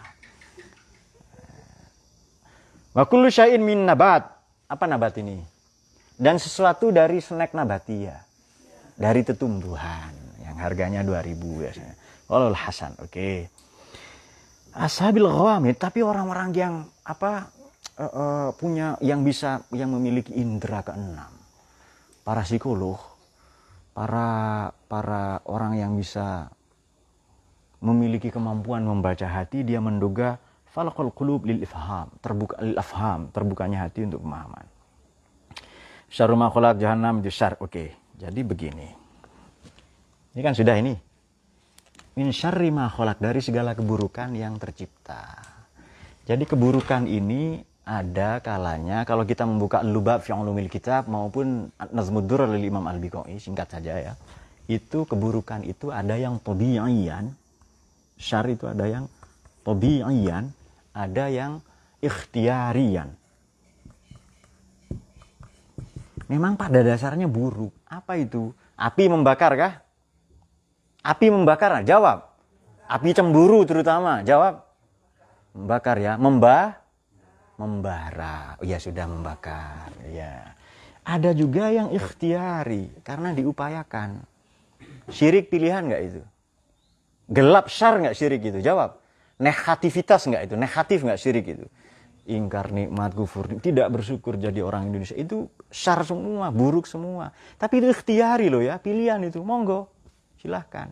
Wa 2.91 3.03
kullu 3.07 3.31
min 3.63 3.87
nabat. 3.87 4.27
Apa 4.67 4.83
nabat 4.83 5.15
ini? 5.23 5.39
Dan 6.13 6.38
sesuatu 6.38 6.93
dari 6.93 7.20
snack 7.20 7.58
nabatia. 7.58 8.22
Dari 8.93 9.25
tetumbuhan 9.25 10.13
yang 10.46 10.58
harganya 10.62 11.01
2000 11.01 11.62
biasanya. 11.62 11.96
Walul 12.29 12.58
hasan, 12.58 12.93
oke. 13.01 13.10
Okay. 13.10 13.38
Ashabil 14.74 15.25
ghawamid, 15.25 15.77
tapi 15.77 16.01
orang-orang 16.01 16.50
yang 16.53 16.75
apa 17.05 17.50
uh, 17.98 18.05
uh, 18.05 18.48
punya 18.58 18.98
yang 19.01 19.22
bisa 19.22 19.65
yang 19.74 19.93
memiliki 19.93 20.34
indera 20.34 20.82
keenam. 20.82 21.29
Para 22.25 22.41
psikolog 22.41 23.13
para 23.93 24.74
para 24.89 25.39
orang 25.46 25.77
yang 25.77 25.93
bisa 25.93 26.50
memiliki 27.79 28.34
kemampuan 28.34 28.82
membaca 28.82 29.29
hati 29.29 29.62
dia 29.62 29.77
menduga 29.77 30.41
falaqul 30.74 31.13
qulub 31.13 31.46
lil 31.46 31.62
ifham 31.62 32.10
terbuka 32.20 32.58
lil 32.58 32.74
terbukanya 33.29 33.86
hati 33.86 34.10
untuk 34.10 34.25
pemahaman 34.25 34.65
syarru 36.13 36.38
ma 36.38 36.53
khalaq 36.53 36.77
jahannam 36.77 37.25
syar 37.34 37.58
oke 37.58 37.89
jadi 38.22 38.41
begini. 38.46 38.88
Ini 40.38 40.41
kan 40.46 40.53
sudah 40.53 40.77
ini. 40.77 40.93
Min 42.13 42.29
syarri 42.29 42.70
ma 42.70 42.86
khalaq 42.86 43.17
dari 43.17 43.41
segala 43.41 43.74
keburukan 43.74 44.29
yang 44.38 44.62
tercipta. 44.62 45.41
Jadi 46.29 46.46
keburukan 46.46 47.10
ini 47.10 47.65
ada 47.84 48.39
kalanya 48.39 49.03
kalau 49.03 49.27
kita 49.27 49.43
membuka 49.43 49.84
lubab 49.84 50.24
fi 50.24 50.32
ulumil 50.32 50.72
kitab 50.72 51.10
maupun 51.10 51.67
Nazmud 51.91 52.29
oleh 52.32 52.62
Imam 52.63 52.86
Al-Biqai 52.86 53.41
singkat 53.41 53.74
saja 53.74 53.98
ya. 53.98 54.13
Itu 54.70 55.03
keburukan 55.10 55.65
itu 55.67 55.91
ada 55.91 56.15
yang 56.15 56.39
tabi'iyan, 56.39 57.34
syar 58.15 58.48
itu 58.48 58.70
ada 58.70 58.88
yang 58.88 59.12
tabi'iyan, 59.67 60.48
ada 60.96 61.25
yang 61.27 61.60
ikhtiarian. 62.00 63.12
Memang 66.31 66.55
pada 66.55 66.79
dasarnya 66.83 67.27
buruk. 67.27 67.73
Apa 67.87 68.19
itu? 68.19 68.55
Api 68.79 69.11
membakar 69.11 69.53
kah? 69.55 69.73
Api 71.03 71.27
membakar, 71.27 71.83
jawab. 71.83 72.31
Api 72.87 73.11
cemburu 73.11 73.67
terutama, 73.67 74.23
jawab. 74.23 74.63
Membakar 75.51 75.99
ya, 75.99 76.15
membah 76.15 76.83
membara. 77.57 78.57
Oh, 78.57 78.65
ya 78.65 78.81
sudah 78.81 79.05
membakar. 79.05 79.93
Ya. 80.09 80.57
Ada 81.03 81.35
juga 81.35 81.69
yang 81.69 81.91
ikhtiari 81.91 82.89
karena 83.03 83.35
diupayakan. 83.35 84.23
Syirik 85.11 85.51
pilihan 85.51 85.83
nggak 85.83 86.03
itu? 86.03 86.21
Gelap 87.27 87.67
syar 87.67 87.99
nggak 87.99 88.15
syirik 88.15 88.41
itu? 88.43 88.59
Jawab. 88.63 88.99
Negativitas 89.39 90.23
nggak 90.23 90.43
itu? 90.47 90.55
Negatif 90.55 90.99
nggak 91.03 91.19
syirik 91.19 91.45
itu? 91.59 91.65
Ingkar 92.23 92.71
nikmat 92.71 93.11
kufur 93.11 93.51
tidak 93.59 93.91
bersyukur 93.91 94.39
jadi 94.39 94.63
orang 94.63 94.87
Indonesia 94.87 95.19
itu 95.19 95.51
syar 95.67 96.07
semua 96.07 96.55
buruk 96.55 96.87
semua 96.87 97.35
tapi 97.59 97.83
itu 97.83 97.91
ikhtiari 97.91 98.47
loh 98.47 98.63
ya 98.63 98.79
pilihan 98.79 99.19
itu 99.27 99.43
monggo 99.43 99.91
silahkan 100.39 100.87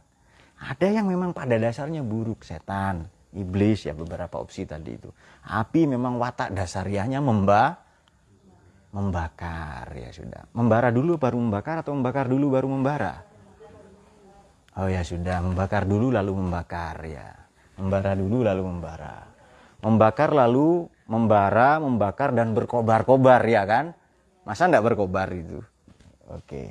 ada 0.59 0.87
yang 0.91 1.07
memang 1.07 1.31
pada 1.31 1.55
dasarnya 1.55 2.03
buruk 2.03 2.43
setan 2.43 3.07
iblis 3.31 3.87
ya 3.87 3.95
beberapa 3.95 4.39
opsi 4.39 4.67
tadi 4.67 4.95
itu. 4.95 5.09
Api 5.47 5.87
memang 5.87 6.19
watak 6.19 6.51
dasariahnya 6.51 7.23
memba 7.23 7.79
membakar 8.91 9.87
ya 9.95 10.11
sudah. 10.11 10.51
Membara 10.51 10.91
dulu 10.91 11.15
baru 11.15 11.39
membakar 11.39 11.79
atau 11.81 11.95
membakar 11.95 12.27
dulu 12.27 12.51
baru 12.51 12.67
membara? 12.67 13.23
Oh 14.79 14.87
ya 14.87 15.03
sudah, 15.03 15.43
membakar 15.43 15.83
dulu 15.83 16.11
lalu 16.11 16.31
membakar 16.35 16.95
ya. 17.07 17.27
Membara 17.79 18.15
dulu 18.15 18.43
lalu 18.43 18.63
membara. 18.63 19.27
Membakar 19.81 20.35
lalu 20.35 20.85
membara, 21.11 21.83
membakar 21.83 22.31
dan 22.31 22.55
berkobar-kobar 22.55 23.43
ya 23.43 23.67
kan? 23.67 23.91
Masa 24.47 24.71
enggak 24.71 24.95
berkobar 24.95 25.27
itu? 25.35 25.59
Oke. 26.31 26.39
Okay 26.47 26.67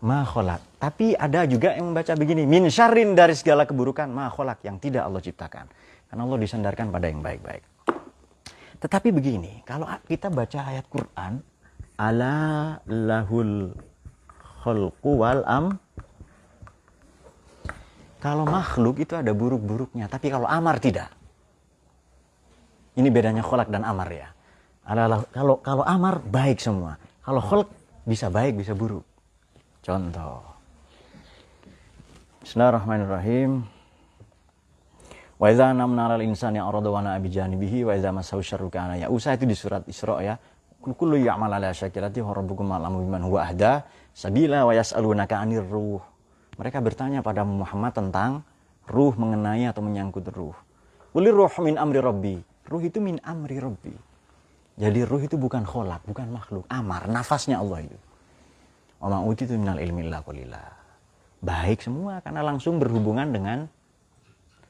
makholak. 0.00 0.60
Tapi 0.80 1.12
ada 1.12 1.44
juga 1.44 1.76
yang 1.76 1.92
membaca 1.92 2.12
begini, 2.16 2.48
min 2.48 2.72
syarrin 2.72 3.12
dari 3.12 3.36
segala 3.36 3.68
keburukan 3.68 4.08
makholak 4.08 4.64
yang 4.64 4.80
tidak 4.80 5.04
Allah 5.04 5.20
ciptakan. 5.20 5.68
Karena 6.08 6.22
Allah 6.26 6.40
disandarkan 6.40 6.86
pada 6.90 7.06
yang 7.06 7.22
baik-baik. 7.22 7.62
Tetapi 8.80 9.08
begini, 9.12 9.60
kalau 9.68 9.86
kita 10.08 10.32
baca 10.32 10.58
ayat 10.72 10.88
Quran, 10.88 11.44
ala 12.00 12.36
lahul 12.88 13.76
khalqu 14.64 15.12
wal 15.20 15.44
am 15.44 15.76
kalau 18.20 18.44
makhluk 18.44 19.00
itu 19.00 19.16
ada 19.16 19.32
buruk-buruknya, 19.32 20.08
tapi 20.08 20.28
kalau 20.28 20.44
amar 20.44 20.76
tidak. 20.76 21.08
Ini 22.98 23.08
bedanya 23.10 23.46
kholak 23.46 23.70
dan 23.70 23.86
amar 23.86 24.10
ya. 24.10 24.28
Kalau 25.30 25.62
kalau 25.62 25.84
amar 25.86 26.18
baik 26.18 26.58
semua. 26.58 26.98
Kalau 27.22 27.38
kholak 27.38 27.70
bisa 28.02 28.26
baik 28.26 28.58
bisa 28.58 28.74
buruk. 28.74 29.06
Contoh. 29.84 30.42
Bismillahirrahmanirrahim. 32.42 33.62
Wa 35.40 35.46
idza 35.48 35.72
namna 35.72 36.10
'alal 36.10 36.24
insani 36.26 36.60
arada 36.60 36.90
wa 36.92 37.00
na'a 37.00 37.16
bi 37.16 37.32
janibihi 37.32 37.86
wa 37.86 37.94
idza 37.96 38.10
masahu 38.10 38.42
syarru 38.42 38.68
kana 38.68 38.98
ya. 38.98 39.06
Usah 39.08 39.38
itu 39.38 39.46
di 39.46 39.56
surat 39.56 39.86
Isra 39.86 40.18
ya. 40.20 40.34
Kullu 40.80 41.16
ya'mal 41.16 41.52
ala 41.52 41.70
syakirati 41.72 42.20
wa 42.20 42.34
rabbukum 42.34 42.66
a'lamu 42.74 43.04
biman 43.06 43.22
huwa 43.24 43.46
ahda 43.46 43.86
sabila 44.12 44.66
wa 44.66 44.72
yas'alunaka 44.74 45.38
'anir 45.38 45.64
ruh. 45.64 46.02
Mereka 46.58 46.82
bertanya 46.84 47.24
pada 47.24 47.46
Muhammad 47.46 47.94
tentang 47.94 48.44
ruh 48.90 49.14
mengenai 49.16 49.64
atau 49.64 49.80
menyangkut 49.80 50.26
ruh. 50.34 50.56
Kulir 51.14 51.32
ruh 51.32 51.52
min 51.62 51.78
amri 51.78 52.00
rabbi. 52.02 52.36
Ruh 52.70 52.82
itu 52.86 53.02
min 53.02 53.18
amri 53.26 53.58
rabbi. 53.58 53.92
Jadi 54.78 55.02
ruh 55.02 55.20
itu 55.20 55.34
bukan 55.34 55.66
kholak, 55.66 56.06
bukan 56.06 56.30
makhluk. 56.30 56.64
Amar, 56.70 57.10
nafasnya 57.10 57.58
Allah 57.58 57.84
itu. 57.84 57.98
Oma 59.00 59.24
uti 59.26 59.48
itu 59.48 59.56
minal 59.58 59.82
ilmi 59.82 60.06
qalila. 60.06 60.62
Baik 61.40 61.80
semua 61.82 62.20
karena 62.20 62.44
langsung 62.44 62.76
berhubungan 62.76 63.32
dengan 63.32 63.64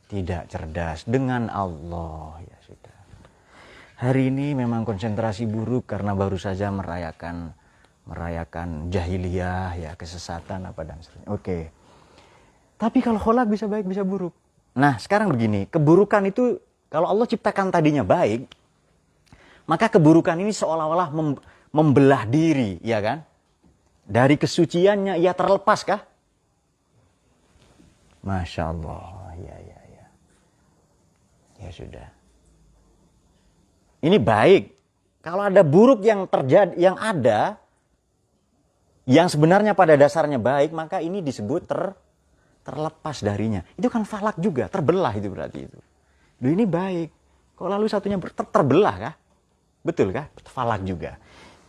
tidak 0.07 0.47
cerdas 0.51 1.03
dengan 1.07 1.51
Allah 1.51 2.39
ya 2.43 2.59
sudah. 2.63 2.99
Hari 4.01 4.31
ini 4.31 4.55
memang 4.55 4.87
konsentrasi 4.87 5.51
buruk 5.51 5.91
karena 5.91 6.15
baru 6.15 6.39
saja 6.39 6.71
merayakan 6.71 7.53
merayakan 8.07 8.91
jahiliyah 8.91 9.79
ya 9.79 9.91
kesesatan 9.95 10.67
apa 10.67 10.83
dan 10.87 10.99
sebagainya. 11.03 11.31
Oke. 11.31 11.59
Tapi 12.81 12.99
kalau 13.05 13.21
kholak 13.21 13.51
bisa 13.51 13.69
baik, 13.69 13.85
bisa 13.87 14.03
buruk. 14.03 14.33
Nah, 14.79 14.97
sekarang 14.97 15.29
begini, 15.29 15.69
keburukan 15.69 16.25
itu 16.25 16.59
kalau 16.91 17.07
Allah 17.07 17.27
ciptakan 17.31 17.71
tadinya 17.71 18.03
baik, 18.03 18.51
maka 19.71 19.87
keburukan 19.87 20.35
ini 20.35 20.51
seolah-olah 20.51 21.09
mem 21.15 21.39
membelah 21.71 22.27
diri, 22.27 22.83
ya 22.83 22.99
kan? 22.99 23.23
Dari 24.03 24.35
kesuciannya 24.35 25.23
ia 25.23 25.31
terlepas 25.31 25.87
kah? 25.87 26.03
Masya 28.27 28.75
Allah, 28.75 29.39
ya 29.39 29.55
ya 29.55 29.81
ya. 29.87 30.07
Ya 31.63 31.71
sudah. 31.71 32.09
Ini 34.03 34.19
baik. 34.19 34.75
Kalau 35.23 35.47
ada 35.47 35.63
buruk 35.63 36.03
yang 36.03 36.27
terjadi, 36.27 36.75
yang 36.75 36.99
ada, 36.99 37.61
yang 39.07 39.31
sebenarnya 39.31 39.79
pada 39.79 39.95
dasarnya 39.95 40.43
baik, 40.43 40.75
maka 40.75 40.99
ini 40.99 41.23
disebut 41.23 41.71
ter 41.71 41.95
terlepas 42.67 43.23
darinya. 43.23 43.63
Itu 43.79 43.87
kan 43.87 44.03
falak 44.03 44.43
juga, 44.43 44.67
terbelah 44.67 45.15
itu 45.15 45.31
berarti 45.31 45.71
itu. 45.71 45.79
Duh 46.41 46.51
ini 46.51 46.65
baik. 46.65 47.09
Kok 47.55 47.69
lalu 47.69 47.87
satunya 47.87 48.17
ter 48.17 48.45
terbelah 48.49 48.97
kah? 48.97 49.15
Betul 49.85 50.11
kah? 50.11 50.33
Falak 50.49 50.81
juga. 50.89 51.21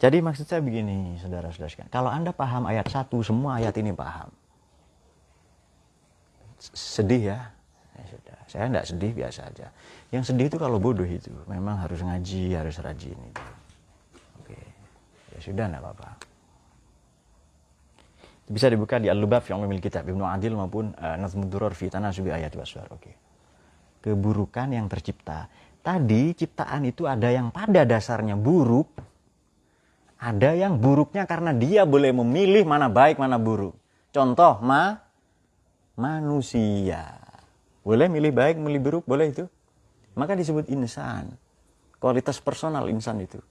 Jadi 0.02 0.18
maksud 0.18 0.50
saya 0.50 0.64
begini, 0.66 1.20
saudara-saudara 1.22 1.92
Kalau 1.94 2.10
Anda 2.10 2.34
paham 2.34 2.66
ayat 2.66 2.90
satu, 2.90 3.22
semua 3.22 3.62
ayat 3.62 3.78
ini 3.78 3.94
paham. 3.94 4.34
Sedih 6.58 7.36
ya? 7.36 7.40
ya 8.00 8.04
sudah. 8.10 8.38
Saya 8.50 8.66
tidak 8.72 8.86
sedih, 8.90 9.12
biasa 9.14 9.40
aja. 9.46 9.68
Yang 10.10 10.34
sedih 10.34 10.50
itu 10.50 10.58
kalau 10.58 10.82
bodoh 10.82 11.06
itu. 11.06 11.30
Memang 11.46 11.78
harus 11.86 12.02
ngaji, 12.02 12.58
harus 12.58 12.82
rajin 12.82 13.14
itu. 13.14 13.46
Oke. 14.42 14.58
Ya 15.38 15.40
sudah, 15.44 15.70
tidak 15.70 15.82
apa-apa 15.86 16.32
bisa 18.52 18.68
dibuka 18.68 19.00
di 19.00 19.08
Al-Lubab 19.08 19.48
yang 19.48 19.64
memiliki 19.64 19.88
kitab 19.88 20.04
Ibnu 20.04 20.28
Adil 20.28 20.54
maupun 20.60 20.92
uh, 21.00 21.16
Nazmud 21.16 21.48
Duror 21.48 21.72
fi 21.72 21.88
Ayat 21.88 22.52
Waswar. 22.60 22.92
Oke. 22.92 23.31
Keburukan 24.02 24.74
yang 24.74 24.90
tercipta. 24.90 25.48
Tadi 25.82 26.34
ciptaan 26.38 26.86
itu 26.86 27.10
ada 27.10 27.30
yang 27.30 27.50
pada 27.50 27.86
dasarnya 27.86 28.38
buruk, 28.38 28.90
ada 30.22 30.54
yang 30.54 30.78
buruknya 30.78 31.26
karena 31.26 31.54
dia 31.54 31.86
boleh 31.86 32.14
memilih 32.14 32.66
mana 32.66 32.90
baik 32.90 33.18
mana 33.18 33.42
buruk. 33.42 33.74
Contoh 34.14 34.62
ma 34.62 35.02
manusia. 35.98 37.18
Boleh 37.82 38.06
milih 38.10 38.30
baik, 38.30 38.62
milih 38.62 38.82
buruk, 38.82 39.04
boleh 39.10 39.34
itu. 39.34 39.46
Maka 40.14 40.38
disebut 40.38 40.70
insan. 40.70 41.34
Kualitas 41.98 42.38
personal 42.38 42.86
insan 42.94 43.18
itu. 43.22 43.42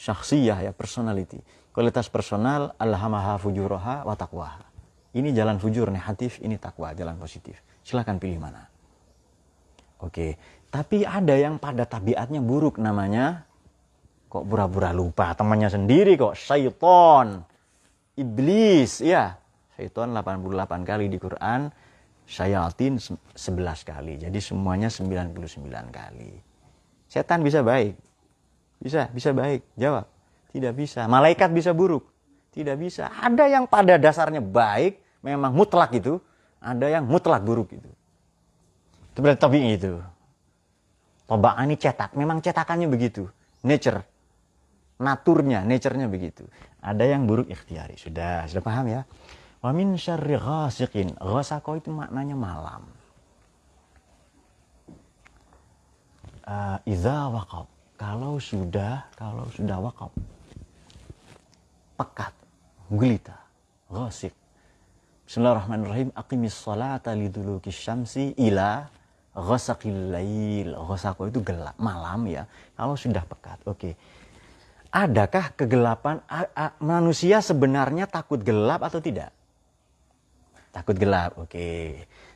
Syaksiyah 0.00 0.64
ya, 0.64 0.72
personality 0.72 1.44
kualitas 1.74 2.06
personal 2.06 2.70
alhamaha 2.78 3.34
fujuraha 3.36 4.06
wa 4.06 4.14
taqwaha. 4.14 4.62
Ini 5.14 5.34
jalan 5.34 5.58
fujur 5.58 5.90
negatif, 5.90 6.38
ini 6.38 6.58
takwa, 6.58 6.94
jalan 6.94 7.18
positif. 7.18 7.58
Silahkan 7.82 8.18
pilih 8.18 8.38
mana. 8.38 8.70
Oke, 10.02 10.34
tapi 10.72 11.06
ada 11.06 11.36
yang 11.38 11.60
pada 11.62 11.86
tabiatnya 11.86 12.42
buruk 12.42 12.82
namanya 12.82 13.46
kok 14.26 14.50
pura-pura 14.50 14.90
lupa 14.90 15.30
temannya 15.38 15.70
sendiri 15.70 16.18
kok 16.18 16.34
syaiton 16.34 17.38
iblis 18.18 18.98
ya 18.98 19.38
syaiton 19.78 20.10
88 20.10 20.82
kali 20.82 21.06
di 21.06 21.22
Quran 21.22 21.70
syayatin 22.26 22.98
11 22.98 23.38
kali 23.86 24.18
jadi 24.26 24.38
semuanya 24.42 24.90
99 24.90 25.38
kali 25.70 26.34
setan 27.06 27.46
bisa 27.46 27.62
baik 27.62 27.94
bisa 28.82 29.06
bisa 29.14 29.30
baik 29.30 29.62
jawab 29.78 30.10
tidak 30.54 30.72
bisa. 30.78 31.10
Malaikat 31.10 31.50
bisa 31.50 31.74
buruk. 31.74 32.06
Tidak 32.54 32.78
bisa. 32.78 33.10
Ada 33.10 33.50
yang 33.50 33.66
pada 33.66 33.98
dasarnya 33.98 34.38
baik, 34.38 35.02
memang 35.26 35.50
mutlak 35.50 35.90
itu. 35.98 36.22
Ada 36.62 36.94
yang 36.94 37.10
mutlak 37.10 37.42
buruk 37.42 37.74
itu. 37.74 37.90
Itu 39.14 39.22
berarti 39.22 39.46
itu. 39.62 40.02
Tobak 41.30 41.54
ini 41.62 41.78
cetak. 41.78 42.18
Memang 42.18 42.42
cetakannya 42.42 42.90
begitu. 42.90 43.30
Nature. 43.62 44.02
Naturnya, 44.98 45.62
nature-nya 45.62 46.10
begitu. 46.10 46.42
Ada 46.82 47.14
yang 47.14 47.30
buruk 47.30 47.46
ikhtiari. 47.46 47.94
Sudah, 47.94 48.50
sudah 48.50 48.62
paham 48.66 48.90
ya? 48.90 49.06
Wa 49.62 49.70
min 49.70 49.94
syarri 49.94 50.34
ghasiqin. 50.34 51.14
Ghasaqo 51.14 51.78
itu 51.78 51.94
maknanya 51.94 52.34
malam. 52.34 52.82
Uh, 56.42 56.82
Iza 56.82 57.30
waqab. 57.30 57.70
Kalau 57.94 58.42
sudah, 58.42 59.06
kalau 59.14 59.46
sudah 59.54 59.78
waqab 59.78 60.10
pekat, 61.94 62.34
gulita, 62.90 63.38
ghasik. 63.86 64.34
Bismillahirrahmanirrahim. 65.24 66.10
Aqimis 66.12 66.58
salata 66.58 67.14
liduluki 67.14 67.70
syamsi 67.70 68.34
ila 68.36 68.84
ghasaqil 69.34 70.14
lail. 70.14 70.78
Itu 71.28 71.40
gelap, 71.42 71.76
malam 71.76 72.30
ya. 72.30 72.46
Kalau 72.78 72.94
sudah 72.94 73.26
pekat. 73.26 73.58
Oke. 73.66 73.78
Okay. 73.78 73.94
Adakah 74.94 75.58
kegelapan 75.58 76.22
a, 76.30 76.46
a, 76.54 76.66
manusia 76.78 77.42
sebenarnya 77.42 78.06
takut 78.06 78.38
gelap 78.38 78.86
atau 78.86 79.02
tidak? 79.02 79.34
Takut 80.70 80.94
gelap. 80.94 81.34
Oke. 81.34 81.50
Okay. 81.50 81.86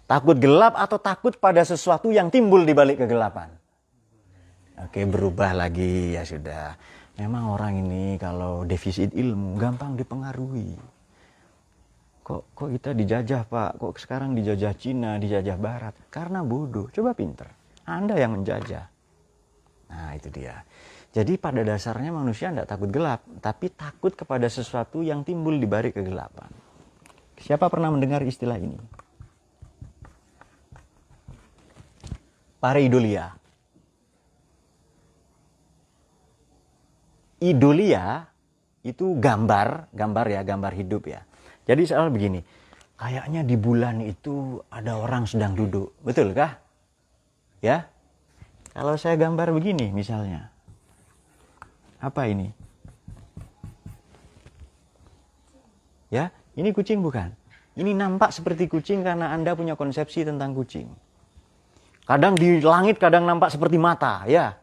Takut 0.09 0.41
gelap 0.41 0.75
atau 0.75 0.99
takut 0.99 1.37
pada 1.39 1.63
sesuatu 1.63 2.11
yang 2.11 2.33
timbul 2.33 2.65
di 2.65 2.73
balik 2.73 3.05
kegelapan? 3.05 3.53
Oke, 4.79 5.03
okay, 5.03 5.05
berubah 5.05 5.53
lagi 5.53 6.17
ya 6.17 6.25
sudah. 6.25 6.75
Memang 7.19 7.51
orang 7.51 7.83
ini 7.83 8.15
kalau 8.17 8.63
defisit 8.63 9.11
ilmu 9.13 9.59
gampang 9.59 9.99
dipengaruhi. 9.99 10.98
Kok 12.29 12.53
kok 12.53 12.69
kita 12.69 12.93
dijajah 12.93 13.49
Pak? 13.49 13.81
Kok 13.81 13.97
sekarang 13.97 14.37
dijajah 14.37 14.77
Cina, 14.77 15.17
dijajah 15.17 15.57
Barat? 15.57 15.97
Karena 16.13 16.45
bodoh. 16.45 16.93
Coba 16.93 17.17
pinter. 17.17 17.49
Anda 17.89 18.21
yang 18.21 18.37
menjajah. 18.37 18.85
Nah 19.89 20.13
itu 20.13 20.29
dia. 20.29 20.61
Jadi 21.09 21.41
pada 21.41 21.65
dasarnya 21.65 22.13
manusia 22.13 22.53
tidak 22.53 22.69
takut 22.69 22.93
gelap, 22.93 23.25
tapi 23.41 23.73
takut 23.73 24.13
kepada 24.13 24.45
sesuatu 24.53 25.01
yang 25.01 25.25
timbul 25.25 25.57
di 25.57 25.65
balik 25.65 25.97
kegelapan. 25.97 26.53
Siapa 27.41 27.73
pernah 27.73 27.89
mendengar 27.89 28.21
istilah 28.21 28.61
ini? 28.61 28.77
Pareidolia. 32.61 33.39
idolia 37.39 38.27
itu 38.83 39.15
gambar, 39.15 39.95
gambar 39.95 40.27
ya, 40.27 40.41
gambar 40.43 40.73
hidup 40.75 41.07
ya. 41.07 41.28
Jadi 41.69 41.83
soal 41.85 42.09
begini, 42.09 42.41
kayaknya 42.97 43.45
di 43.45 43.61
bulan 43.61 44.01
itu 44.01 44.57
ada 44.73 44.97
orang 44.97 45.29
sedang 45.29 45.53
duduk, 45.53 45.93
betul 46.01 46.33
kah? 46.33 46.57
Ya, 47.61 47.85
kalau 48.73 48.97
saya 48.97 49.21
gambar 49.21 49.53
begini 49.53 49.93
misalnya, 49.93 50.49
apa 52.01 52.25
ini? 52.25 52.49
Ya, 56.09 56.33
ini 56.57 56.73
kucing 56.73 57.05
bukan? 57.05 57.37
Ini 57.77 57.93
nampak 57.93 58.33
seperti 58.33 58.65
kucing 58.65 59.05
karena 59.05 59.29
Anda 59.37 59.53
punya 59.53 59.77
konsepsi 59.77 60.25
tentang 60.25 60.57
kucing. 60.57 60.89
Kadang 62.09 62.41
di 62.41 62.65
langit, 62.65 62.97
kadang 62.97 63.29
nampak 63.29 63.53
seperti 63.53 63.77
mata, 63.77 64.25
ya. 64.25 64.57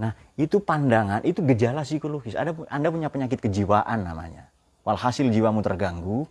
Nah, 0.00 0.16
itu 0.40 0.56
pandangan, 0.56 1.20
itu 1.20 1.44
gejala 1.44 1.84
psikologis. 1.84 2.32
Ada, 2.32 2.56
anda 2.72 2.88
punya 2.88 3.12
penyakit 3.12 3.44
kejiwaan 3.44 4.00
namanya. 4.08 4.53
Walhasil 4.84 5.26
jiwamu 5.32 5.64
terganggu, 5.64 6.28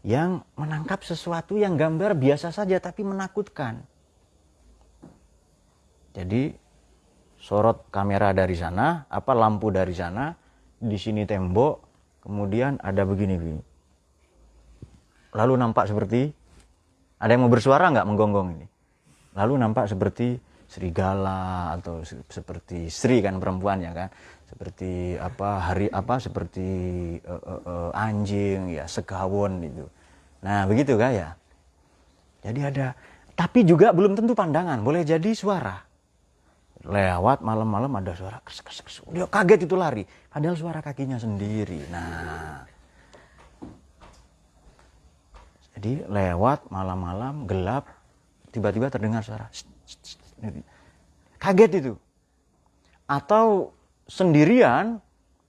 yang 0.00 0.40
menangkap 0.56 1.04
sesuatu 1.04 1.60
yang 1.60 1.76
gambar 1.76 2.16
biasa 2.16 2.50
saja 2.50 2.80
tapi 2.80 3.04
menakutkan. 3.04 3.84
Jadi 6.16 6.56
sorot 7.36 7.86
kamera 7.92 8.32
dari 8.32 8.56
sana, 8.56 9.04
apa 9.06 9.32
lampu 9.36 9.68
dari 9.68 9.92
sana, 9.92 10.32
di 10.80 10.96
sini 10.96 11.28
tembok, 11.28 11.84
kemudian 12.24 12.80
ada 12.80 13.04
begini-begini. 13.04 13.62
Lalu 15.36 15.54
nampak 15.60 15.86
seperti 15.86 16.32
ada 17.20 17.30
yang 17.30 17.46
mau 17.46 17.52
bersuara 17.52 17.92
nggak 17.92 18.08
menggonggong 18.08 18.48
ini. 18.56 18.66
Lalu 19.36 19.52
nampak 19.60 19.86
seperti 19.86 20.40
serigala 20.70 21.74
atau 21.76 22.02
seperti 22.06 22.88
Sri 22.88 23.20
kan 23.20 23.38
perempuannya 23.38 23.90
kan, 23.92 24.08
seperti 24.60 25.16
apa 25.16 25.72
hari 25.72 25.88
apa 25.88 26.20
seperti 26.20 26.68
uh, 27.24 27.32
uh, 27.32 27.62
uh, 27.64 27.90
anjing 27.96 28.76
ya 28.76 28.84
segawon 28.84 29.64
itu. 29.64 29.88
Nah 30.44 30.68
begitu 30.68 31.00
kan 31.00 31.16
ya. 31.16 31.28
Jadi 32.44 32.60
ada, 32.68 32.92
tapi 33.32 33.64
juga 33.64 33.96
belum 33.96 34.20
tentu 34.20 34.36
pandangan, 34.36 34.84
boleh 34.84 35.00
jadi 35.00 35.32
suara 35.32 35.80
lewat 36.84 37.44
malam-malam 37.44 37.92
ada 38.00 38.12
suara 38.16 38.40
kes, 38.40 38.64
kes, 38.64 38.80
kes. 38.80 38.96
dia 39.12 39.28
kaget 39.28 39.68
itu 39.68 39.76
lari 39.76 40.04
padahal 40.32 40.56
suara 40.56 40.80
kakinya 40.80 41.20
sendiri 41.20 41.84
nah 41.92 42.64
jadi 45.76 46.08
lewat 46.08 46.72
malam-malam 46.72 47.44
gelap 47.44 47.84
tiba-tiba 48.48 48.88
terdengar 48.88 49.20
suara 49.20 49.52
kaget 51.36 51.84
itu 51.84 51.92
atau 53.04 53.76
sendirian 54.10 54.98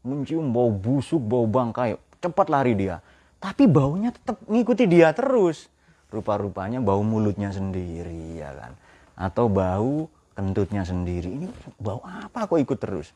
mencium 0.05 0.53
bau 0.53 0.69
busuk 0.69 1.21
bau 1.25 1.49
bangkai 1.49 1.97
cepat 2.21 2.47
lari 2.53 2.77
dia 2.77 3.01
tapi 3.41 3.65
baunya 3.65 4.13
tetap 4.13 4.37
ngikuti 4.45 4.85
dia 4.85 5.09
terus 5.17 5.65
rupa-rupanya 6.13 6.77
bau 6.77 7.01
mulutnya 7.01 7.49
sendiri 7.49 8.37
ya 8.37 8.53
kan 8.53 8.77
atau 9.17 9.49
bau 9.49 10.05
kentutnya 10.41 10.81
sendiri. 10.81 11.29
Ini 11.29 11.47
bau 11.77 12.01
apa 12.03 12.47
kok 12.47 12.59
ikut 12.59 12.79
terus? 12.79 13.11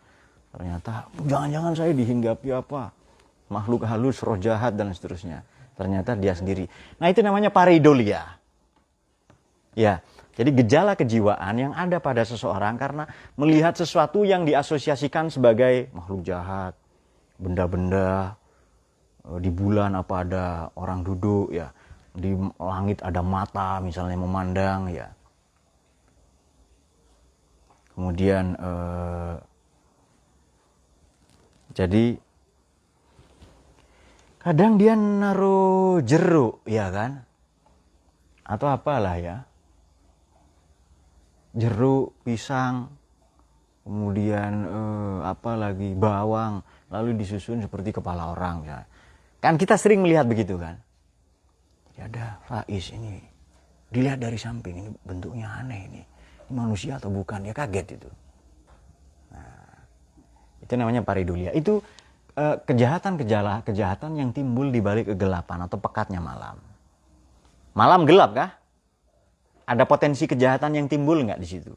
Ternyata 0.53 1.09
jangan-jangan 1.25 1.73
saya 1.75 1.91
dihinggapi 1.91 2.53
apa? 2.53 2.93
Makhluk 3.51 3.85
halus, 3.89 4.21
roh 4.21 4.39
jahat 4.39 4.77
dan 4.77 4.93
seterusnya. 4.93 5.41
Ternyata 5.75 6.15
dia 6.15 6.37
sendiri. 6.37 6.69
Nah 7.01 7.11
itu 7.11 7.19
namanya 7.19 7.51
pareidolia. 7.51 8.39
Ya, 9.75 9.99
jadi 10.35 10.51
gejala 10.51 10.99
kejiwaan 10.99 11.55
yang 11.55 11.71
ada 11.71 12.03
pada 12.03 12.27
seseorang 12.27 12.75
karena 12.75 13.07
melihat 13.39 13.71
sesuatu 13.71 14.27
yang 14.27 14.43
diasosiasikan 14.43 15.31
sebagai 15.31 15.87
makhluk 15.95 16.27
jahat, 16.27 16.75
benda-benda, 17.39 18.35
eh, 19.31 19.39
di 19.39 19.47
bulan 19.47 19.95
apa 19.95 20.27
ada 20.27 20.45
orang 20.75 21.07
duduk 21.07 21.55
ya, 21.55 21.71
di 22.11 22.35
langit 22.59 22.99
ada 22.99 23.23
mata 23.23 23.79
misalnya 23.79 24.19
memandang 24.19 24.91
ya. 24.91 25.07
Kemudian 27.95 28.59
eh, 28.59 29.35
jadi 31.71 32.05
kadang 34.43 34.75
dia 34.75 34.99
naruh 34.99 36.03
jeruk 36.03 36.59
ya 36.67 36.91
kan? 36.91 37.23
Atau 38.43 38.67
apalah 38.67 39.15
ya 39.15 39.47
jeruk 41.55 42.19
pisang 42.27 42.91
kemudian 43.87 44.53
eh, 44.67 45.19
apa 45.23 45.55
lagi 45.55 45.95
bawang 45.95 46.59
lalu 46.91 47.15
disusun 47.15 47.63
seperti 47.63 47.95
kepala 47.95 48.35
orang 48.35 48.57
ya. 48.67 48.79
Kan 49.39 49.55
kita 49.55 49.79
sering 49.79 50.03
melihat 50.03 50.27
begitu 50.27 50.59
kan? 50.59 50.81
Ya 51.95 52.11
ada 52.11 52.43
Faiz 52.49 52.91
ini 52.91 53.23
dilihat 53.93 54.19
dari 54.19 54.35
samping 54.35 54.75
ini 54.75 54.89
bentuknya 55.07 55.47
aneh 55.63 55.81
ini. 55.87 56.01
Manusia 56.51 56.99
atau 56.99 57.09
bukan? 57.09 57.41
Ya 57.41 57.55
kaget 57.55 57.97
itu. 57.97 58.09
Nah, 59.33 59.79
itu 60.61 60.73
namanya 60.75 61.01
paridulia 61.05 61.55
itu 61.55 61.79
eh, 62.35 62.57
kejahatan 62.67 63.15
kejala 63.15 63.63
kejahatan 63.63 64.19
yang 64.19 64.29
timbul 64.35 64.67
di 64.73 64.83
balik 64.83 65.15
kegelapan 65.15 65.69
atau 65.69 65.79
pekatnya 65.79 66.19
malam. 66.19 66.59
Malam 67.77 68.03
gelap 68.03 68.35
kah 68.35 68.51
ada 69.65 69.83
potensi 69.89 70.29
kejahatan 70.29 70.77
yang 70.77 70.87
timbul 70.89 71.21
nggak 71.21 71.41
di 71.41 71.47
situ 71.47 71.73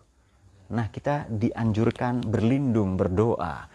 nah 0.68 0.88
kita 0.92 1.28
dianjurkan 1.32 2.24
berlindung 2.28 3.00
berdoa 3.00 3.68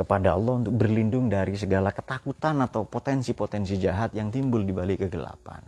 kepada 0.00 0.32
Allah 0.32 0.64
untuk 0.64 0.80
berlindung 0.80 1.28
dari 1.28 1.60
segala 1.60 1.92
ketakutan 1.92 2.56
atau 2.64 2.88
potensi-potensi 2.88 3.76
jahat 3.76 4.16
yang 4.16 4.32
timbul 4.32 4.64
di 4.64 4.72
balik 4.72 5.04
kegelapan. 5.04 5.60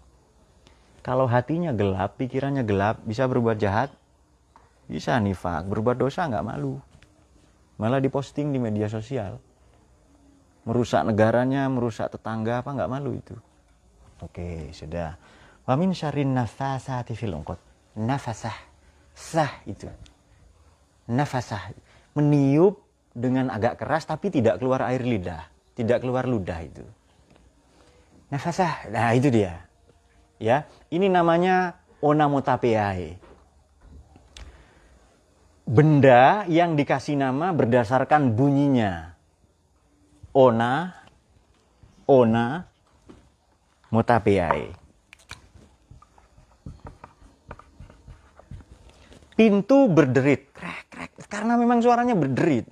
Kalau 1.05 1.29
hatinya 1.29 1.77
gelap, 1.77 2.17
pikirannya 2.17 2.65
gelap, 2.65 3.05
bisa 3.05 3.29
berbuat 3.29 3.61
jahat? 3.61 3.93
Bisa 4.88 5.21
nifak, 5.21 5.69
berbuat 5.69 6.01
dosa 6.01 6.25
nggak 6.25 6.49
malu. 6.49 6.81
Malah 7.77 8.01
diposting 8.01 8.57
di 8.57 8.59
media 8.62 8.88
sosial. 8.88 9.37
Merusak 10.65 11.05
negaranya, 11.05 11.69
merusak 11.69 12.09
tetangga, 12.17 12.65
apa 12.65 12.73
nggak 12.73 12.88
malu 12.88 13.12
itu. 13.12 13.37
Oke, 14.25 14.73
sudah. 14.73 15.12
Wamin 15.69 15.93
syarin 15.93 16.33
nafasati 16.33 17.12
fil 17.12 17.37
Nafasah. 17.97 18.57
Sah 19.13 19.53
itu. 19.69 19.89
Nafasah. 21.09 21.77
Meniup 22.17 22.81
dengan 23.13 23.53
agak 23.53 23.81
keras 23.81 24.09
tapi 24.09 24.33
tidak 24.33 24.61
keluar 24.61 24.85
air 24.89 25.05
lidah. 25.05 25.49
Tidak 25.73 25.99
keluar 26.01 26.25
ludah 26.29 26.61
itu. 26.65 26.85
Nafasah. 28.33 28.89
Nah 28.93 29.13
itu 29.13 29.29
dia. 29.29 29.65
Ya, 30.43 30.67
ini 30.91 31.07
namanya 31.07 31.79
onamotapeae 32.03 33.23
benda 35.73 36.45
yang 36.51 36.75
dikasih 36.75 37.17
nama 37.19 37.55
berdasarkan 37.55 38.35
bunyinya. 38.35 39.15
Ona, 40.33 40.97
ona, 42.09 42.65
mutapiai. 43.93 44.82
Pintu 49.33 49.88
berderit, 49.88 50.53
krek, 50.53 50.87
krek, 50.92 51.11
karena 51.27 51.57
memang 51.57 51.81
suaranya 51.81 52.12
berderit. 52.12 52.68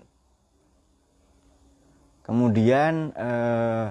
Kemudian 2.23 3.16
eh, 3.16 3.87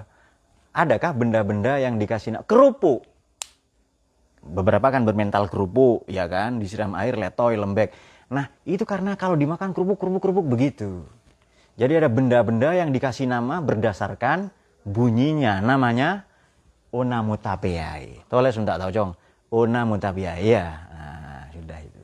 adakah 0.72 1.12
benda-benda 1.12 1.82
yang 1.82 1.98
dikasih 1.98 2.46
kerupuk? 2.46 3.04
Beberapa 4.40 4.88
kan 4.88 5.04
bermental 5.04 5.50
kerupuk, 5.52 6.08
ya 6.08 6.24
kan, 6.30 6.56
disiram 6.62 6.96
air, 6.96 7.18
letoy, 7.18 7.60
lembek 7.60 7.92
Nah, 8.30 8.46
itu 8.62 8.86
karena 8.86 9.18
kalau 9.18 9.34
dimakan 9.34 9.74
kerupuk-kerupuk-kerupuk 9.74 10.46
begitu. 10.46 11.02
Jadi 11.74 11.98
ada 11.98 12.06
benda-benda 12.06 12.70
yang 12.78 12.94
dikasih 12.94 13.26
nama 13.26 13.58
berdasarkan 13.58 14.54
bunyinya. 14.86 15.58
Namanya 15.58 16.30
onamutapeai. 16.94 18.30
Toleh 18.30 18.54
sudah 18.54 18.78
tahu 18.78 18.90
cong. 18.94 19.10
Onamutapeai 19.50 20.46
ya. 20.46 20.66
Nah, 20.94 21.42
sudah 21.50 21.78
itu. 21.82 22.02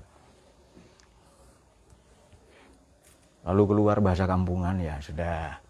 Lalu 3.47 3.63
keluar 3.71 4.03
bahasa 4.03 4.27
kampungan 4.27 4.75
ya 4.83 4.99
sudah. 4.99 5.63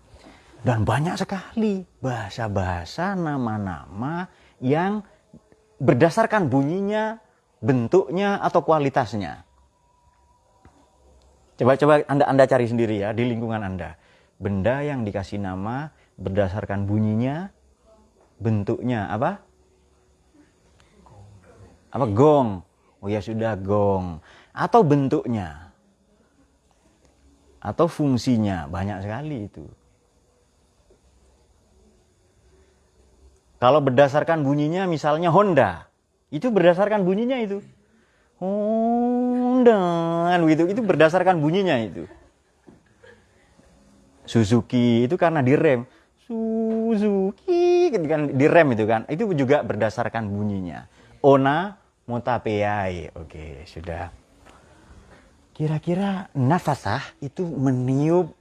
Dan 0.65 0.83
banyak 0.83 1.21
sekali 1.21 1.85
bahasa-bahasa 2.01 3.13
nama-nama 3.15 4.27
yang 4.59 5.05
berdasarkan 5.77 6.49
bunyinya, 6.49 7.21
bentuknya 7.61 8.41
atau 8.41 8.65
kualitasnya. 8.65 9.45
Coba-coba 11.57 12.05
Anda 12.09 12.25
Anda 12.29 12.45
cari 12.49 12.67
sendiri 12.69 13.01
ya 13.01 13.13
di 13.13 13.29
lingkungan 13.29 13.61
Anda. 13.61 14.01
Benda 14.37 14.85
yang 14.85 15.05
dikasih 15.05 15.41
nama 15.41 15.93
berdasarkan 16.17 16.85
bunyinya, 16.85 17.53
bentuknya 18.41 19.09
apa? 19.09 19.41
Apa 21.93 22.05
gong? 22.13 22.61
Oh 23.01 23.09
ya 23.09 23.25
sudah 23.25 23.57
gong. 23.57 24.21
Atau 24.53 24.85
bentuknya. 24.85 25.66
Atau 27.67 27.91
fungsinya, 27.91 28.71
banyak 28.71 29.03
sekali 29.03 29.51
itu. 29.51 29.67
Kalau 33.59 33.83
berdasarkan 33.83 34.47
bunyinya 34.47 34.87
misalnya 34.87 35.35
Honda, 35.35 35.91
itu 36.31 36.47
berdasarkan 36.55 37.03
bunyinya 37.03 37.43
itu. 37.43 37.59
Honda 38.37 39.81
gitu 40.45 40.69
itu 40.69 40.81
berdasarkan 40.85 41.41
bunyinya 41.41 41.81
itu. 41.81 42.05
Suzuki 44.29 45.09
itu 45.09 45.17
karena 45.17 45.41
direm. 45.41 45.89
Suzuki 46.29 47.89
gitu 47.89 48.05
kan 48.05 48.29
direm 48.37 48.69
itu 48.77 48.85
kan. 48.85 49.09
Itu 49.09 49.33
juga 49.33 49.65
berdasarkan 49.65 50.29
bunyinya. 50.29 50.85
Ona 51.25 51.81
motapeai 52.05 53.11
oke 53.17 53.65
sudah 53.65 54.13
kira-kira 55.57 56.29
nafasah 56.37 57.17
itu 57.25 57.41
meniup 57.49 58.37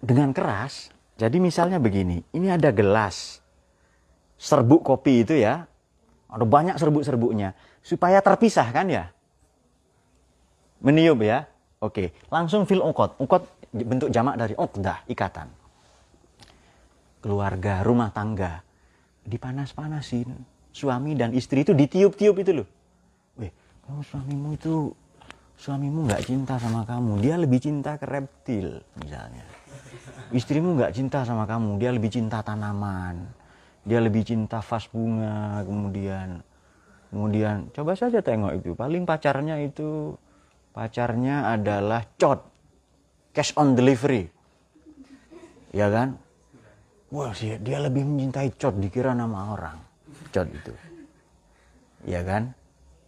dengan 0.00 0.32
keras 0.32 0.88
Jadi 1.20 1.36
misalnya 1.36 1.76
begini, 1.76 2.24
ini 2.32 2.48
ada 2.48 2.72
gelas 2.72 3.44
serbuk 4.40 4.80
kopi 4.80 5.20
itu 5.20 5.36
ya, 5.36 5.68
ada 6.32 6.44
banyak 6.48 6.80
serbuk-serbuknya 6.80 7.52
supaya 7.84 8.24
terpisah 8.24 8.64
kan 8.72 8.88
ya. 8.88 9.12
Meniup 10.80 11.20
ya. 11.20 11.44
Oke, 11.84 12.16
langsung 12.32 12.64
fil 12.64 12.80
ukot. 12.80 13.20
Ukot 13.20 13.44
bentuk 13.68 14.08
jamak 14.08 14.40
dari 14.40 14.56
ukdah, 14.56 15.04
ikatan. 15.12 15.52
Keluarga, 17.20 17.84
rumah 17.84 18.08
tangga 18.16 18.64
dipanas-panasin. 19.28 20.32
Suami 20.72 21.12
dan 21.20 21.36
istri 21.36 21.68
itu 21.68 21.76
ditiup-tiup 21.76 22.36
itu 22.40 22.64
loh. 22.64 22.68
Weh, 23.36 23.52
kamu 23.84 24.00
suamimu 24.08 24.56
itu 24.56 24.96
suamimu 25.60 26.08
nggak 26.08 26.24
cinta 26.24 26.56
sama 26.56 26.88
kamu, 26.88 27.20
dia 27.20 27.36
lebih 27.36 27.60
cinta 27.60 28.00
ke 28.00 28.08
reptil 28.08 28.80
misalnya. 28.96 29.44
Istrimu 30.32 30.80
nggak 30.80 30.96
cinta 30.96 31.20
sama 31.28 31.44
kamu, 31.44 31.76
dia 31.76 31.92
lebih 31.92 32.08
cinta 32.08 32.40
tanaman, 32.40 33.28
dia 33.84 34.00
lebih 34.00 34.24
cinta 34.24 34.64
vas 34.64 34.88
bunga, 34.88 35.60
kemudian 35.68 36.40
kemudian 37.12 37.68
coba 37.76 37.92
saja 37.92 38.24
tengok 38.24 38.56
itu, 38.56 38.70
paling 38.72 39.04
pacarnya 39.04 39.60
itu 39.60 40.16
pacarnya 40.72 41.52
adalah 41.52 42.08
cot, 42.16 42.40
cash 43.36 43.52
on 43.58 43.76
delivery, 43.76 44.30
ya 45.76 45.92
kan? 45.92 46.16
Wah, 47.10 47.34
dia, 47.34 47.58
dia 47.58 47.82
lebih 47.82 48.06
mencintai 48.06 48.54
cot 48.54 48.78
dikira 48.78 49.12
nama 49.12 49.52
orang, 49.52 49.76
cot 50.30 50.46
itu, 50.46 50.72
ya 52.06 52.22
kan? 52.22 52.54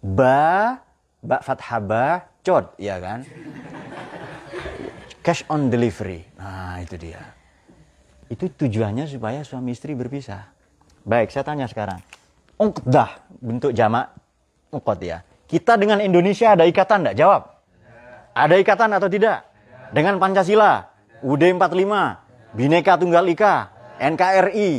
Ba, 0.02 0.82
ba 1.22 1.38
fathah 1.38 2.26
cod, 2.42 2.74
ya 2.76 2.98
kan? 2.98 3.22
Cash 5.22 5.46
on 5.46 5.70
delivery. 5.70 6.26
Nah, 6.34 6.82
itu 6.82 6.98
dia. 6.98 7.22
Itu 8.26 8.50
tujuannya 8.50 9.06
supaya 9.06 9.46
suami 9.46 9.70
istri 9.70 9.94
berpisah. 9.94 10.50
Baik, 11.06 11.30
saya 11.30 11.46
tanya 11.46 11.70
sekarang. 11.70 12.02
Ungkdah, 12.58 13.22
bentuk 13.38 13.70
jamak 13.70 14.10
ungkot 14.74 14.98
ya. 14.98 15.22
Kita 15.46 15.78
dengan 15.78 16.02
Indonesia 16.02 16.58
ada 16.58 16.66
ikatan 16.66 17.06
enggak? 17.06 17.16
Jawab. 17.22 17.42
Ada 18.34 18.54
ikatan 18.58 18.90
atau 18.96 19.06
tidak? 19.06 19.46
Dengan 19.92 20.16
Pancasila, 20.16 20.88
UD 21.20 21.42
45, 21.54 22.56
Bhinneka 22.56 22.96
Tunggal 22.96 23.28
Ika, 23.28 23.54
NKRI, 24.00 24.70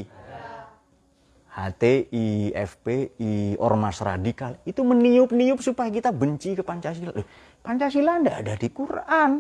HTI, 1.54 2.50
FPI, 2.50 3.62
Ormas 3.62 4.02
Radikal 4.02 4.58
itu 4.66 4.82
meniup-niup 4.82 5.62
supaya 5.62 5.94
kita 5.94 6.10
benci 6.10 6.58
ke 6.58 6.66
Pancasila. 6.66 7.14
Loh, 7.14 7.28
Pancasila 7.62 8.18
tidak 8.18 8.36
ada 8.42 8.54
di 8.58 8.70
Quran. 8.74 9.32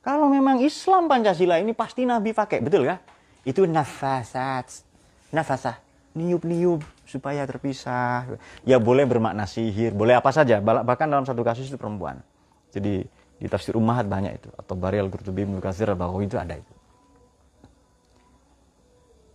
Kalau 0.00 0.32
memang 0.32 0.64
Islam 0.64 1.04
Pancasila 1.04 1.60
ini 1.60 1.76
pasti 1.76 2.08
Nabi 2.08 2.32
pakai, 2.32 2.64
betul 2.64 2.88
ya? 2.88 2.96
Itu 3.44 3.68
nafasat, 3.68 4.84
nafasah, 5.36 5.76
niup-niup 6.16 6.80
supaya 7.04 7.44
terpisah. 7.44 8.40
Ya 8.64 8.80
boleh 8.80 9.04
bermakna 9.04 9.44
sihir, 9.44 9.92
boleh 9.92 10.16
apa 10.16 10.32
saja. 10.32 10.64
Bahkan 10.64 11.06
dalam 11.12 11.28
satu 11.28 11.44
kasus 11.44 11.68
itu 11.68 11.76
perempuan. 11.76 12.24
Jadi 12.72 13.04
di 13.36 13.46
tafsir 13.52 13.76
Ummahat 13.76 14.08
banyak 14.08 14.32
itu. 14.40 14.48
Atau 14.56 14.80
Bari 14.80 14.96
Al-Qurtubi 14.96 15.44
Mukasir 15.44 15.92
bahwa 15.92 16.16
itu 16.24 16.40
ada 16.40 16.56
itu. 16.56 16.72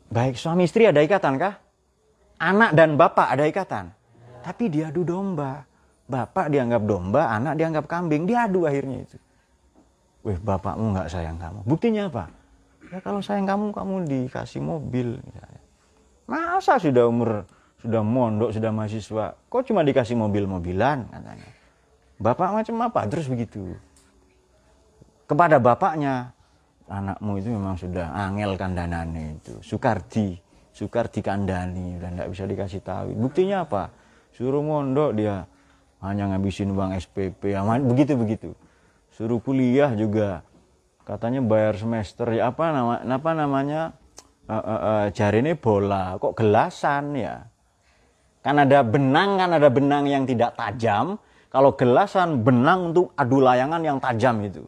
Baik 0.09 0.41
suami 0.41 0.65
istri 0.65 0.89
ada 0.89 1.05
ikatan 1.05 1.37
kah? 1.37 1.68
Anak 2.39 2.71
dan 2.73 2.95
bapak 2.95 3.27
ada 3.35 3.43
ikatan. 3.45 3.91
Tapi 4.39 4.71
diadu 4.71 5.03
domba. 5.03 5.67
Bapak 6.09 6.49
dianggap 6.49 6.81
domba, 6.89 7.29
anak 7.29 7.53
dianggap 7.59 7.85
kambing. 7.85 8.25
Diadu 8.25 8.65
akhirnya 8.65 9.05
itu. 9.05 9.17
Wih, 10.25 10.41
bapakmu 10.41 10.97
nggak 10.97 11.11
sayang 11.11 11.37
kamu. 11.37 11.61
Buktinya 11.69 12.09
apa? 12.09 12.33
Ya 12.89 12.97
kalau 13.05 13.21
sayang 13.21 13.45
kamu, 13.45 13.69
kamu 13.69 13.93
dikasih 14.09 14.57
mobil. 14.57 15.21
Misalnya. 15.21 15.61
Masa 16.25 16.81
sudah 16.81 17.05
umur, 17.05 17.45
sudah 17.77 18.01
mondok, 18.01 18.57
sudah 18.57 18.73
mahasiswa. 18.73 19.37
Kok 19.37 19.63
cuma 19.69 19.85
dikasih 19.85 20.17
mobil-mobilan 20.17 21.05
katanya. 21.13 21.49
Bapak 22.17 22.57
macam 22.57 22.75
apa? 22.89 23.05
Terus 23.05 23.29
begitu. 23.29 23.77
Kepada 25.29 25.61
bapaknya, 25.61 26.33
anakmu 26.89 27.37
itu 27.37 27.53
memang 27.53 27.77
sudah 27.77 28.09
angel 28.17 28.57
kandanane 28.57 29.37
itu. 29.37 29.61
Sukardi 29.61 30.48
Sukar 30.79 31.11
dikandani 31.11 31.99
dan 31.99 32.15
tidak 32.15 32.29
bisa 32.31 32.43
dikasih 32.47 32.79
tahu. 32.79 33.11
Buktinya 33.11 33.67
apa? 33.67 33.91
Suruh 34.31 34.63
mondok 34.63 35.11
dia. 35.11 35.43
Hanya 35.99 36.31
ngabisin 36.31 36.71
uang 36.71 36.95
SPP, 36.95 37.51
begitu 37.83 38.15
begitu. 38.15 38.49
Suruh 39.11 39.43
kuliah 39.43 39.91
juga. 39.91 40.47
Katanya 41.03 41.43
bayar 41.43 41.75
semester. 41.75 42.31
Ya 42.31 42.47
apa 42.47 42.71
nama 42.71 43.03
apa 43.03 43.31
namanya? 43.35 43.91
Uh, 44.47 44.55
uh, 44.55 44.79
uh, 44.79 45.03
jari 45.11 45.43
ini 45.43 45.59
bola. 45.59 46.15
Kok 46.15 46.39
gelasan 46.39 47.11
ya? 47.11 47.43
Kan 48.39 48.63
ada 48.63 48.79
benang 48.79 49.35
kan 49.35 49.51
ada 49.51 49.67
benang 49.67 50.07
yang 50.07 50.23
tidak 50.23 50.55
tajam. 50.55 51.19
Kalau 51.51 51.75
gelasan 51.75 52.39
benang 52.39 52.95
untuk 52.95 53.11
adu 53.19 53.43
layangan 53.43 53.83
yang 53.83 53.99
tajam 53.99 54.39
itu. 54.47 54.63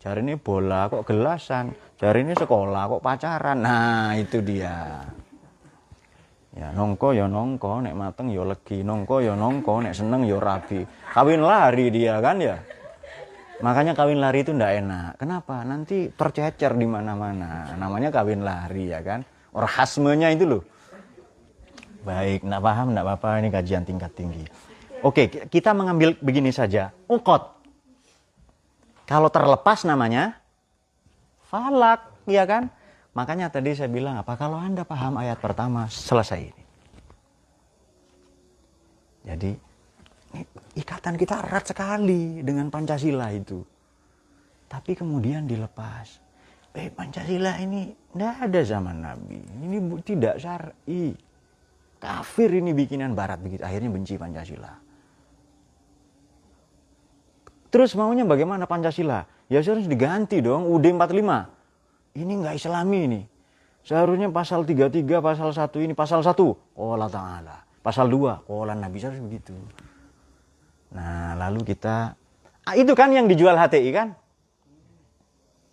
Jari 0.00 0.24
ini 0.24 0.40
bola 0.40 0.88
kok 0.88 1.04
gelasan? 1.04 1.76
Jari 2.00 2.24
ini 2.24 2.32
sekolah 2.32 2.96
kok 2.96 3.04
pacaran? 3.04 3.60
Nah 3.60 4.16
itu 4.16 4.40
dia 4.40 5.04
Ya 6.50 6.74
nongko 6.74 7.14
ya 7.14 7.30
nongko, 7.30 7.86
nek 7.86 7.94
mateng 7.94 8.34
ya 8.34 8.42
legi, 8.42 8.82
nongko 8.82 9.22
ya 9.22 9.38
nongko, 9.38 9.86
nek 9.86 9.94
seneng 9.94 10.26
ya 10.26 10.42
rabi. 10.42 10.82
Kawin 11.14 11.46
lari 11.46 11.86
dia 11.94 12.18
kan 12.18 12.42
ya. 12.42 12.58
Makanya 13.60 13.92
kawin 13.92 14.18
lari 14.18 14.42
itu 14.42 14.50
ndak 14.50 14.72
enak. 14.82 15.10
Kenapa? 15.20 15.62
Nanti 15.62 16.10
tercecer 16.10 16.74
di 16.74 16.86
mana-mana. 16.88 17.76
Namanya 17.76 18.10
kawin 18.10 18.42
lari 18.42 18.90
ya 18.90 18.98
kan. 19.04 19.22
Orhasmenya 19.54 20.32
itu 20.34 20.48
loh. 20.48 20.62
Baik, 22.02 22.42
ndak 22.42 22.64
paham 22.64 22.96
ndak 22.96 23.04
apa-apa 23.04 23.44
ini 23.44 23.48
kajian 23.52 23.84
tingkat 23.84 24.10
tinggi. 24.16 24.42
Oke, 25.04 25.28
kita 25.28 25.76
mengambil 25.76 26.16
begini 26.18 26.50
saja. 26.50 26.90
Ukot. 27.06 27.60
Kalau 29.04 29.28
terlepas 29.28 29.84
namanya 29.84 30.40
falak, 31.46 32.10
ya 32.24 32.42
kan? 32.48 32.72
Makanya 33.10 33.50
tadi 33.50 33.74
saya 33.74 33.90
bilang 33.90 34.22
apa 34.22 34.38
kalau 34.38 34.54
Anda 34.54 34.86
paham 34.86 35.18
ayat 35.18 35.42
pertama 35.42 35.90
selesai 35.90 36.40
ini. 36.46 36.64
Jadi 39.26 39.50
ikatan 40.78 41.18
kita 41.18 41.42
erat 41.42 41.66
sekali 41.66 42.38
dengan 42.46 42.70
Pancasila 42.70 43.34
itu. 43.34 43.58
Tapi 44.70 44.94
kemudian 44.94 45.50
dilepas. 45.50 46.22
Eh 46.70 46.86
Pancasila 46.86 47.58
ini 47.58 47.90
tidak 48.14 48.34
ada 48.46 48.60
zaman 48.62 48.96
Nabi. 49.02 49.42
Ini 49.42 49.76
tidak 50.06 50.38
syar'i. 50.38 51.10
Kafir 52.00 52.62
ini 52.62 52.70
bikinan 52.70 53.12
barat 53.18 53.42
begitu. 53.42 53.66
Akhirnya 53.66 53.90
benci 53.90 54.14
Pancasila. 54.14 54.72
Terus 57.74 57.90
maunya 57.98 58.22
bagaimana 58.22 58.70
Pancasila? 58.70 59.26
Ya 59.50 59.58
harus 59.66 59.90
diganti 59.90 60.38
dong 60.38 60.70
UD 60.70 60.94
45 60.94 61.59
ini 62.16 62.32
nggak 62.42 62.54
islami 62.58 62.98
ini. 63.06 63.20
Seharusnya 63.80 64.28
pasal 64.28 64.68
33, 64.68 65.24
pasal 65.24 65.50
1 65.56 65.84
ini, 65.84 65.92
pasal 65.96 66.20
1, 66.20 66.36
Allah 66.76 67.10
Ta'ala. 67.10 67.56
Pasal 67.80 68.12
2, 68.12 68.44
Allah 68.44 68.76
Nabi 68.76 69.00
harus 69.00 69.20
begitu. 69.24 69.56
Nah, 70.92 71.32
lalu 71.38 71.64
kita, 71.64 72.12
ah, 72.68 72.74
itu 72.76 72.92
kan 72.92 73.08
yang 73.08 73.24
dijual 73.24 73.56
HTI 73.56 73.90
kan? 73.94 74.08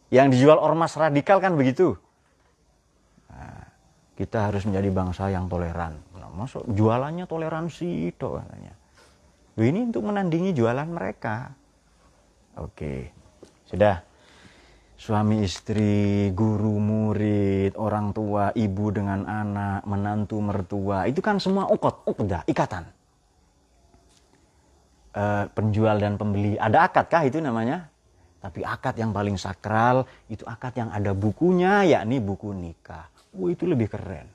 Yang 0.08 0.40
dijual 0.40 0.56
ormas 0.56 0.96
radikal 0.96 1.44
kan 1.44 1.60
begitu. 1.60 2.00
Nah, 3.28 3.68
kita 4.16 4.48
harus 4.48 4.64
menjadi 4.64 4.88
bangsa 4.88 5.28
yang 5.28 5.52
toleran. 5.52 6.00
Nah, 6.16 6.32
masuk 6.32 6.64
jualannya 6.72 7.28
toleransi 7.28 8.08
itu 8.08 8.28
katanya. 8.40 8.74
Ini 9.58 9.92
untuk 9.92 10.08
menandingi 10.08 10.56
jualan 10.56 10.88
mereka. 10.88 11.52
Oke, 12.56 13.12
sudah 13.68 14.00
suami 14.98 15.46
istri, 15.46 16.34
guru 16.34 16.82
murid, 16.82 17.78
orang 17.78 18.12
tua, 18.18 18.50
ibu 18.58 18.90
dengan 18.90 19.24
anak, 19.30 19.86
menantu 19.86 20.42
mertua, 20.42 21.06
itu 21.06 21.22
kan 21.22 21.38
semua 21.38 21.70
ukot, 21.70 22.02
ukda, 22.10 22.42
ikatan. 22.50 22.90
E, 25.14 25.24
penjual 25.54 26.02
dan 26.02 26.18
pembeli, 26.18 26.58
ada 26.58 26.90
akad 26.90 27.06
kah 27.14 27.24
itu 27.30 27.38
namanya? 27.38 27.86
Tapi 28.42 28.66
akad 28.66 28.98
yang 28.98 29.14
paling 29.14 29.38
sakral 29.38 30.10
itu 30.30 30.42
akad 30.50 30.74
yang 30.74 30.90
ada 30.90 31.14
bukunya, 31.14 31.86
yakni 31.86 32.18
buku 32.18 32.54
nikah. 32.58 33.06
Oh 33.38 33.54
itu 33.54 33.70
lebih 33.70 33.94
keren. 33.94 34.26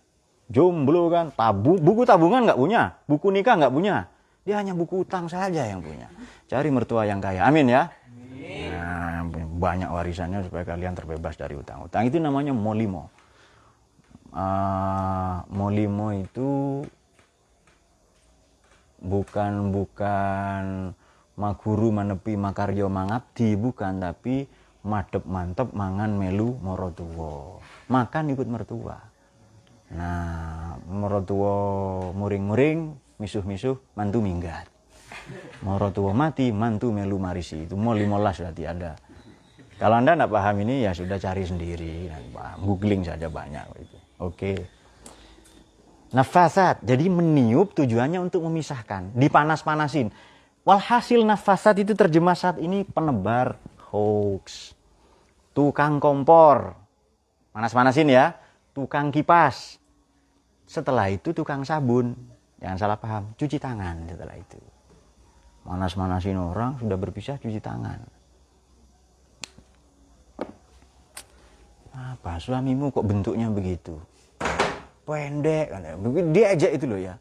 Jomblo 0.46 1.10
kan, 1.10 1.34
tabu, 1.34 1.74
buku 1.78 2.06
tabungan 2.06 2.46
nggak 2.46 2.58
punya, 2.58 2.94
buku 3.10 3.34
nikah 3.34 3.58
nggak 3.58 3.74
punya. 3.74 4.06
Dia 4.42 4.58
hanya 4.58 4.74
buku 4.74 5.06
utang 5.06 5.30
saja 5.30 5.66
yang 5.66 5.82
punya. 5.82 6.10
Cari 6.50 6.68
mertua 6.70 7.06
yang 7.06 7.22
kaya. 7.22 7.46
Amin 7.46 7.70
ya 7.70 7.86
banyak 9.58 9.90
warisannya 9.90 10.42
supaya 10.46 10.66
kalian 10.66 10.98
terbebas 10.98 11.38
dari 11.38 11.54
utang-utang. 11.54 12.06
Itu 12.06 12.18
namanya 12.18 12.50
molimo. 12.50 13.12
Uh, 14.32 15.44
molimo 15.52 16.08
itu 16.16 16.80
bukan 19.02 19.74
bukan 19.74 20.94
maguru 21.36 21.90
manepi 21.90 22.38
makaryo 22.38 22.86
mangabdi 22.86 23.58
bukan 23.58 23.98
tapi 23.98 24.46
madep 24.86 25.26
mantep 25.26 25.68
mangan 25.74 26.14
melu 26.14 26.58
morotuwo 26.62 27.58
makan 27.90 28.34
ikut 28.34 28.48
mertua 28.48 28.98
nah 29.92 30.78
morotuwo 30.88 31.54
muring-muring 32.16 32.96
misuh-misuh 33.20 33.76
mantu 33.98 34.24
minggat 34.24 34.71
morotuwo 35.62 36.10
mati 36.14 36.50
mantu 36.50 36.90
melu 36.90 37.16
marisi. 37.16 37.66
Itu 37.66 37.78
mau 37.78 37.94
limolas 37.94 38.40
berarti 38.40 38.64
ada. 38.66 38.92
Kalau 39.80 39.98
anda 39.98 40.14
tidak 40.14 40.30
paham 40.30 40.56
ini 40.62 40.86
ya 40.86 40.94
sudah 40.94 41.18
cari 41.18 41.42
sendiri. 41.42 42.10
Paham. 42.30 42.58
Googling 42.62 43.02
saja 43.02 43.26
banyak 43.26 43.66
itu 43.82 43.96
oke. 44.22 44.52
Nafasat. 46.14 46.84
Jadi 46.86 47.10
meniup 47.10 47.74
tujuannya 47.74 48.22
untuk 48.22 48.46
memisahkan. 48.46 49.16
Dipanas-panasin. 49.16 50.14
Walhasil 50.62 51.18
nafasat 51.26 51.82
itu 51.82 51.98
terjemah 51.98 52.38
saat 52.38 52.62
ini 52.62 52.86
penebar 52.86 53.58
hoax. 53.90 54.78
Tukang 55.52 56.00
kompor, 56.00 56.72
panas-panasin 57.52 58.08
ya, 58.08 58.32
tukang 58.72 59.12
kipas. 59.12 59.76
Setelah 60.64 61.12
itu 61.12 61.36
tukang 61.36 61.60
sabun, 61.66 62.16
jangan 62.56 62.78
salah 62.80 62.96
paham, 62.96 63.36
cuci 63.36 63.60
tangan 63.60 64.08
setelah 64.08 64.32
itu. 64.38 64.71
Manas-manasin 65.62 66.34
orang, 66.36 66.78
sudah 66.82 66.98
berpisah 66.98 67.38
cuci 67.38 67.62
tangan. 67.62 68.02
Apa 71.92 72.40
suamimu 72.40 72.90
kok 72.90 73.06
bentuknya 73.06 73.46
begitu? 73.52 74.00
Pendek 75.06 75.66
kan. 75.70 75.82
Dia 76.34 76.54
aja 76.56 76.68
itu 76.70 76.86
loh 76.88 76.98
ya. 76.98 77.14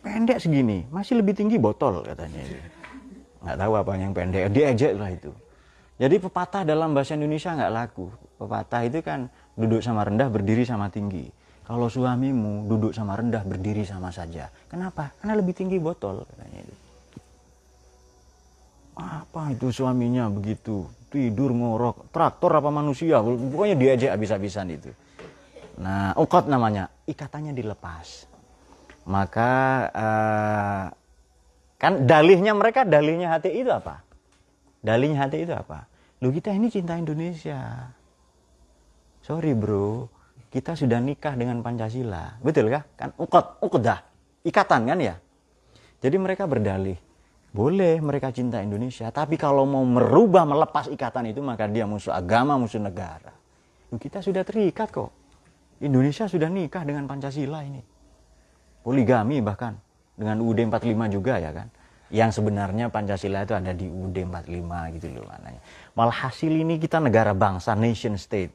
Pendek 0.00 0.38
segini, 0.38 0.86
masih 0.88 1.18
lebih 1.18 1.34
tinggi 1.34 1.58
botol 1.58 2.04
katanya. 2.06 2.40
Nggak 3.42 3.56
tahu 3.58 3.72
apa 3.74 3.90
yang 3.98 4.12
pendek, 4.14 4.44
dia 4.54 4.70
aja 4.70 4.88
lah 4.94 5.10
itu. 5.10 5.32
Jadi 5.96 6.16
pepatah 6.20 6.62
dalam 6.62 6.92
bahasa 6.92 7.16
Indonesia 7.16 7.56
nggak 7.56 7.72
laku. 7.72 8.06
Pepatah 8.36 8.82
itu 8.84 9.00
kan 9.00 9.32
duduk 9.56 9.80
sama 9.80 10.04
rendah, 10.04 10.28
berdiri 10.28 10.62
sama 10.62 10.92
tinggi. 10.92 11.26
Kalau 11.66 11.90
suamimu 11.90 12.70
duduk 12.70 12.94
sama 12.94 13.18
rendah, 13.18 13.42
berdiri 13.42 13.82
sama 13.82 14.14
saja. 14.14 14.46
Kenapa? 14.70 15.10
Karena 15.18 15.34
lebih 15.40 15.56
tinggi 15.56 15.82
botol. 15.82 16.22
Katanya 16.22 16.62
itu. 16.62 16.74
Apa 18.96 19.52
itu 19.52 19.68
suaminya 19.68 20.32
begitu? 20.32 20.88
Tidur 21.12 21.52
ngorok. 21.52 22.08
Traktor 22.08 22.58
apa 22.58 22.72
manusia? 22.72 23.20
Pokoknya 23.20 23.76
diajak 23.76 24.10
habis-habisan 24.16 24.72
itu. 24.72 24.90
Nah, 25.76 26.16
ukot 26.16 26.48
namanya. 26.48 26.88
Ikatannya 27.04 27.52
dilepas. 27.52 28.24
Maka 29.06 29.52
uh, 29.92 30.84
kan 31.78 32.08
dalihnya 32.08 32.56
mereka, 32.56 32.82
dalihnya 32.82 33.36
hati 33.36 33.52
itu 33.52 33.70
apa? 33.70 34.02
Dalihnya 34.82 35.28
hati 35.28 35.44
itu 35.44 35.52
apa? 35.52 35.86
Lu 36.24 36.32
kita 36.32 36.50
ini 36.50 36.72
cinta 36.72 36.96
Indonesia. 36.96 37.92
Sorry 39.22 39.52
bro, 39.52 40.08
kita 40.50 40.72
sudah 40.74 40.98
nikah 40.98 41.36
dengan 41.36 41.60
Pancasila. 41.60 42.40
Betul 42.40 42.72
kah? 42.72 42.82
Kan 42.96 43.10
ukot, 43.20 43.60
ukudah. 43.60 44.02
Ikatan 44.42 44.88
kan 44.88 44.98
ya? 44.98 45.14
Jadi 46.00 46.16
mereka 46.16 46.48
berdalih. 46.48 47.05
Boleh 47.56 47.96
mereka 48.04 48.28
cinta 48.36 48.60
Indonesia, 48.60 49.08
tapi 49.08 49.40
kalau 49.40 49.64
mau 49.64 49.80
merubah, 49.80 50.44
melepas 50.44 50.92
ikatan 50.92 51.32
itu, 51.32 51.40
maka 51.40 51.64
dia 51.64 51.88
musuh 51.88 52.12
agama, 52.12 52.60
musuh 52.60 52.84
negara. 52.84 53.32
Kita 53.96 54.20
sudah 54.20 54.44
terikat 54.44 54.92
kok. 54.92 55.08
Indonesia 55.80 56.28
sudah 56.28 56.52
nikah 56.52 56.84
dengan 56.84 57.08
Pancasila 57.08 57.64
ini. 57.64 57.80
Poligami 58.84 59.40
bahkan. 59.40 59.72
Dengan 60.16 60.40
UUD 60.44 60.68
45 60.68 61.12
juga 61.12 61.36
ya 61.36 61.52
kan 61.52 61.68
yang 62.10 62.30
sebenarnya 62.30 62.86
Pancasila 62.86 63.42
itu 63.42 63.54
ada 63.56 63.74
di 63.74 63.90
UUD 63.90 64.14
45 64.30 64.94
gitu 64.98 65.06
loh 65.10 65.26
maknanya. 65.26 65.60
Walhasil 65.98 66.52
ini 66.52 66.78
kita 66.78 67.02
negara 67.02 67.34
bangsa, 67.34 67.74
nation 67.74 68.14
state. 68.14 68.54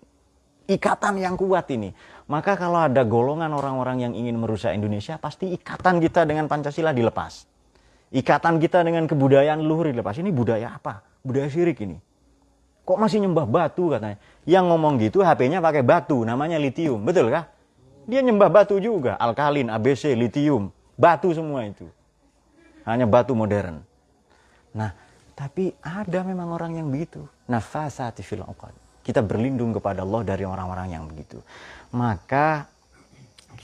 Ikatan 0.71 1.19
yang 1.19 1.35
kuat 1.35 1.67
ini. 1.73 1.91
Maka 2.31 2.55
kalau 2.55 2.87
ada 2.87 3.03
golongan 3.03 3.51
orang-orang 3.51 4.07
yang 4.07 4.13
ingin 4.15 4.39
merusak 4.39 4.71
Indonesia, 4.71 5.19
pasti 5.19 5.51
ikatan 5.51 5.99
kita 5.99 6.23
dengan 6.23 6.47
Pancasila 6.47 6.95
dilepas. 6.95 7.50
Ikatan 8.11 8.59
kita 8.59 8.83
dengan 8.83 9.07
kebudayaan 9.07 9.63
luhur 9.63 9.87
dilepas. 9.87 10.19
Ini 10.19 10.29
budaya 10.35 10.75
apa? 10.75 11.03
Budaya 11.23 11.47
syirik 11.47 11.79
ini. 11.79 11.95
Kok 12.83 12.97
masih 12.99 13.23
nyembah 13.23 13.47
batu 13.47 13.87
katanya? 13.87 14.19
Yang 14.43 14.65
ngomong 14.67 14.93
gitu 14.99 15.23
HP-nya 15.23 15.63
pakai 15.63 15.79
batu, 15.85 16.27
namanya 16.27 16.59
litium. 16.59 16.99
Betul 17.07 17.31
kah? 17.31 17.47
Dia 18.09 18.19
nyembah 18.19 18.51
batu 18.51 18.75
juga. 18.83 19.15
Alkalin, 19.15 19.71
ABC, 19.71 20.11
litium. 20.17 20.73
Batu 20.99 21.31
semua 21.31 21.63
itu 21.63 21.87
hanya 22.85 23.05
batu 23.05 23.37
modern. 23.37 23.81
Nah, 24.73 24.91
tapi 25.37 25.73
ada 25.83 26.25
memang 26.25 26.53
orang 26.55 26.81
yang 26.81 26.87
begitu. 26.89 27.25
Nafasati 27.51 28.23
fil 28.23 28.45
Kita 29.01 29.19
berlindung 29.25 29.75
kepada 29.75 30.05
Allah 30.05 30.21
dari 30.23 30.45
orang-orang 30.45 30.93
yang 30.93 31.03
begitu. 31.09 31.41
Maka 31.93 32.70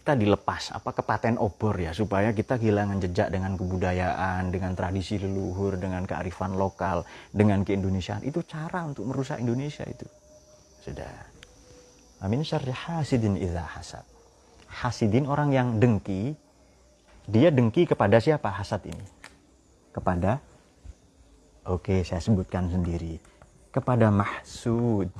kita 0.07 0.15
dilepas 0.15 0.71
apa 0.71 0.95
ke 0.95 1.03
paten 1.03 1.35
obor 1.35 1.75
ya 1.75 1.91
supaya 1.91 2.31
kita 2.31 2.55
kehilangan 2.55 3.03
jejak 3.03 3.27
dengan 3.27 3.59
kebudayaan, 3.59 4.55
dengan 4.55 4.71
tradisi 4.71 5.19
leluhur, 5.19 5.75
dengan 5.75 6.07
kearifan 6.07 6.55
lokal, 6.55 7.03
dengan 7.35 7.59
keindonesiaan. 7.67 8.23
Itu 8.23 8.39
cara 8.47 8.87
untuk 8.87 9.03
merusak 9.03 9.43
Indonesia 9.43 9.83
itu. 9.83 10.07
Sudah. 10.79 11.11
Amin 12.23 12.39
syarri 12.39 12.71
hasidin 12.71 13.35
idza 13.35 13.67
hasad. 13.67 14.07
Hasidin 14.79 15.27
orang 15.27 15.51
yang 15.51 15.75
dengki 15.75 16.39
dia 17.27 17.51
dengki 17.51 17.83
kepada 17.83 18.23
siapa 18.23 18.47
hasad 18.47 18.87
ini? 18.87 19.07
Kepada 19.91 20.39
Oke, 21.67 22.07
saya 22.07 22.23
sebutkan 22.23 22.71
sendiri. 22.71 23.19
Kepada 23.75 24.07
mahsud. 24.07 25.11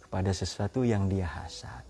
Kepada 0.00 0.32
sesuatu 0.32 0.80
yang 0.80 1.12
dia 1.12 1.28
hasad. 1.28 1.85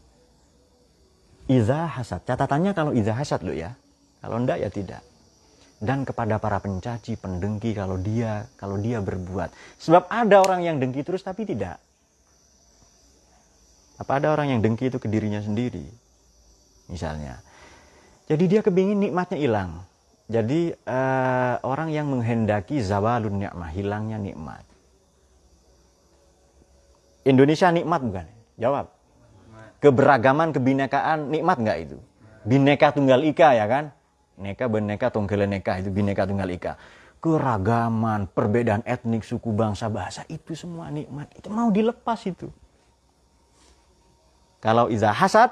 Iza 1.46 1.86
hasad. 1.86 2.26
Catatannya 2.26 2.74
kalau 2.74 2.90
iza 2.90 3.14
hasad 3.14 3.46
lo 3.46 3.54
ya. 3.54 3.78
Kalau 4.18 4.42
enggak 4.42 4.58
ya 4.58 4.70
tidak. 4.70 5.02
Dan 5.76 6.02
kepada 6.02 6.40
para 6.40 6.58
pencaci, 6.58 7.20
pendengki 7.20 7.76
kalau 7.76 8.00
dia 8.00 8.50
kalau 8.58 8.80
dia 8.80 8.98
berbuat. 8.98 9.52
Sebab 9.78 10.08
ada 10.10 10.42
orang 10.42 10.64
yang 10.64 10.76
dengki 10.82 11.06
terus 11.06 11.22
tapi 11.22 11.46
tidak. 11.46 11.78
Apa 13.96 14.20
ada 14.20 14.32
orang 14.32 14.56
yang 14.56 14.60
dengki 14.60 14.88
itu 14.90 14.98
ke 15.00 15.08
dirinya 15.08 15.40
sendiri? 15.40 15.84
Misalnya, 16.86 17.40
jadi 18.26 18.44
dia 18.46 18.60
kebingin 18.62 18.98
nikmatnya 18.98 19.38
hilang. 19.38 19.82
Jadi 20.26 20.74
uh, 20.74 21.54
orang 21.62 21.94
yang 21.94 22.10
menghendaki 22.10 22.82
zawalun 22.82 23.38
nikmah, 23.38 23.70
hilangnya 23.70 24.18
nikmat. 24.18 24.66
Indonesia 27.22 27.70
nikmat 27.70 28.00
bukan? 28.02 28.26
Jawab. 28.58 28.95
Keberagaman, 29.80 30.56
kebinekaan 30.56 31.28
nikmat 31.28 31.56
nggak 31.60 31.78
itu? 31.88 31.98
Bineka 32.46 32.94
tunggal 32.94 33.20
ika 33.26 33.52
ya 33.52 33.66
kan? 33.68 33.84
Neka 34.36 34.68
beneka 34.68 35.08
tunggal 35.08 35.48
neka 35.48 35.80
itu 35.80 35.88
bineka 35.92 36.28
tunggal 36.28 36.48
ika. 36.52 36.76
Keragaman, 37.20 38.28
perbedaan 38.30 38.84
etnik, 38.84 39.24
suku, 39.24 39.50
bangsa, 39.50 39.88
bahasa 39.88 40.22
itu 40.28 40.52
semua 40.52 40.92
nikmat. 40.92 41.32
Itu 41.34 41.48
mau 41.48 41.72
dilepas 41.72 42.20
itu. 42.28 42.52
Kalau 44.60 44.92
iza 44.92 45.10
hasad 45.10 45.50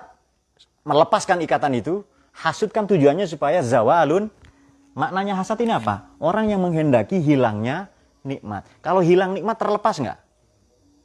melepaskan 0.85 1.41
ikatan 1.45 1.81
itu, 1.81 2.05
Hasud 2.35 2.75
kan 2.75 2.91
tujuannya 2.91 3.31
supaya 3.31 3.63
zawalun. 3.63 4.27
Maknanya 4.99 5.39
hasad 5.39 5.59
ini 5.63 5.75
apa? 5.75 6.11
Orang 6.19 6.51
yang 6.51 6.63
menghendaki 6.63 7.23
hilangnya 7.23 7.91
nikmat. 8.27 8.67
Kalau 8.83 9.03
hilang 9.03 9.35
nikmat 9.39 9.55
terlepas 9.59 9.99
nggak? 10.03 10.19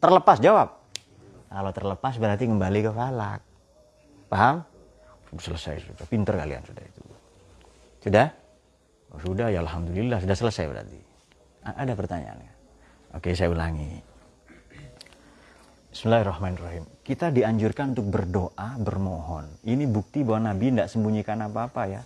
Terlepas 0.01 0.37
jawab. 0.41 0.78
Kalau 1.49 1.71
terlepas 1.73 2.13
berarti 2.21 2.45
kembali 2.45 2.79
ke 2.85 2.91
falak. 2.93 3.41
Paham? 4.29 4.61
Selesai 5.33 5.81
sudah. 5.81 6.05
Pinter 6.05 6.37
kalian 6.37 6.61
sudah 6.61 6.83
itu. 6.85 7.01
Sudah? 8.05 8.27
Oh, 9.09 9.19
sudah 9.21 9.49
ya 9.49 9.65
Alhamdulillah 9.65 10.21
sudah 10.21 10.37
selesai 10.37 10.65
berarti. 10.69 10.99
Ada 11.65 11.97
pertanyaannya? 11.97 12.51
Oke 13.17 13.33
saya 13.33 13.49
ulangi. 13.49 13.97
Bismillahirrahmanirrahim. 15.89 16.85
Kita 17.01 17.33
dianjurkan 17.33 17.97
untuk 17.97 18.13
berdoa, 18.13 18.77
bermohon. 18.77 19.49
Ini 19.65 19.89
bukti 19.89 20.21
bahwa 20.21 20.53
Nabi 20.53 20.69
tidak 20.69 20.93
sembunyikan 20.93 21.41
apa-apa 21.49 21.81
ya. 21.89 22.01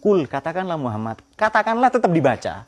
Kul, 0.00 0.24
katakanlah 0.24 0.80
Muhammad. 0.80 1.20
Katakanlah 1.36 1.92
tetap 1.92 2.08
dibaca. 2.08 2.64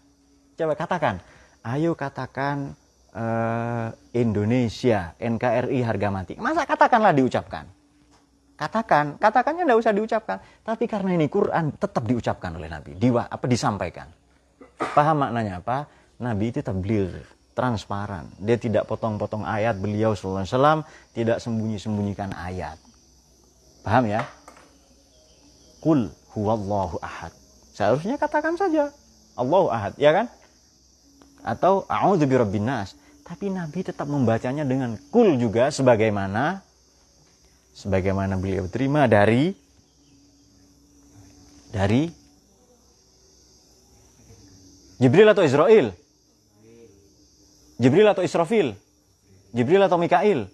Coba 0.60 0.74
katakan. 0.76 1.24
Ayo 1.64 1.96
katakan 1.96 2.76
uh, 3.18 3.88
Indonesia, 4.14 5.18
NKRI 5.18 5.82
harga 5.82 6.08
mati. 6.14 6.38
Masa 6.38 6.62
katakanlah 6.62 7.10
diucapkan? 7.10 7.66
Katakan, 8.58 9.18
katakannya 9.18 9.66
tidak 9.66 9.78
usah 9.78 9.94
diucapkan. 9.94 10.38
Tapi 10.62 10.84
karena 10.90 11.14
ini 11.14 11.26
Quran 11.30 11.74
tetap 11.78 12.02
diucapkan 12.06 12.54
oleh 12.54 12.70
Nabi. 12.70 12.94
Diwa, 12.98 13.26
apa 13.30 13.46
disampaikan. 13.46 14.10
Paham 14.78 15.26
maknanya 15.26 15.62
apa? 15.62 15.86
Nabi 16.18 16.50
itu 16.50 16.62
tabligh 16.62 17.22
transparan. 17.54 18.30
Dia 18.38 18.58
tidak 18.58 18.86
potong-potong 18.86 19.42
ayat 19.42 19.78
beliau 19.78 20.14
sallallahu 20.14 20.46
alaihi 20.46 20.86
tidak 21.14 21.38
sembunyi-sembunyikan 21.42 22.30
ayat. 22.34 22.78
Paham 23.82 24.10
ya? 24.10 24.22
Kul 25.82 26.10
huwallahu 26.34 26.98
ahad. 27.02 27.30
Seharusnya 27.74 28.18
katakan 28.18 28.58
saja 28.58 28.90
Allahu 29.38 29.70
ahad, 29.70 29.94
ya 29.94 30.10
kan? 30.10 30.26
Atau 31.46 31.86
a'udzu 31.86 32.26
birabbin 32.26 32.66
nas. 32.66 32.98
Tapi 33.28 33.52
Nabi 33.52 33.84
tetap 33.84 34.08
membacanya 34.08 34.64
dengan 34.64 34.96
kul 35.12 35.36
juga 35.36 35.68
sebagaimana 35.68 36.64
sebagaimana 37.76 38.40
beliau 38.40 38.64
terima 38.72 39.04
dari 39.04 39.52
dari 41.68 42.08
Jibril 44.98 45.28
atau 45.30 45.44
Israel? 45.44 45.92
Jibril 47.78 48.08
atau 48.10 48.24
Israfil? 48.26 48.74
Jibril 49.54 49.84
atau 49.84 50.00
Mikail? 50.00 50.50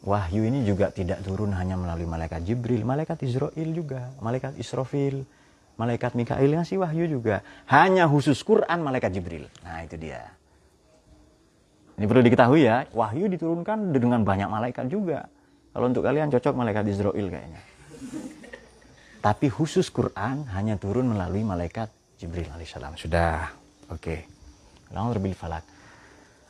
Wahyu 0.00 0.48
ini 0.48 0.64
juga 0.64 0.88
tidak 0.88 1.20
turun 1.20 1.52
hanya 1.52 1.76
melalui 1.76 2.08
malaikat 2.08 2.40
Jibril, 2.48 2.88
malaikat 2.88 3.20
Israel 3.20 3.68
juga, 3.76 4.08
malaikat 4.24 4.56
Israfil, 4.56 5.28
malaikat 5.76 6.16
Mikail 6.16 6.48
ngasih 6.56 6.80
wahyu 6.80 7.04
juga. 7.04 7.44
Hanya 7.68 8.08
khusus 8.08 8.40
Quran 8.40 8.80
malaikat 8.80 9.12
Jibril. 9.12 9.44
Nah, 9.60 9.84
itu 9.84 10.00
dia. 10.00 10.39
Ini 12.00 12.08
perlu 12.08 12.24
diketahui 12.24 12.64
ya, 12.64 12.88
wahyu 12.96 13.28
diturunkan 13.28 13.92
dengan 13.92 14.24
banyak 14.24 14.48
malaikat 14.48 14.88
juga. 14.88 15.28
Kalau 15.76 15.84
untuk 15.84 16.00
kalian 16.00 16.32
cocok 16.32 16.56
malaikat 16.56 16.88
Israel 16.88 17.12
kayaknya. 17.28 17.60
Tapi 19.20 19.52
khusus 19.52 19.92
Quran 19.92 20.48
hanya 20.56 20.80
turun 20.80 21.12
melalui 21.12 21.44
malaikat 21.44 21.92
Jibril 22.16 22.48
alaihissalam. 22.56 22.96
Sudah. 22.96 23.52
Oke. 23.92 24.00
Okay. 24.00 24.20
Lalu 24.96 25.36
falak. 25.36 25.60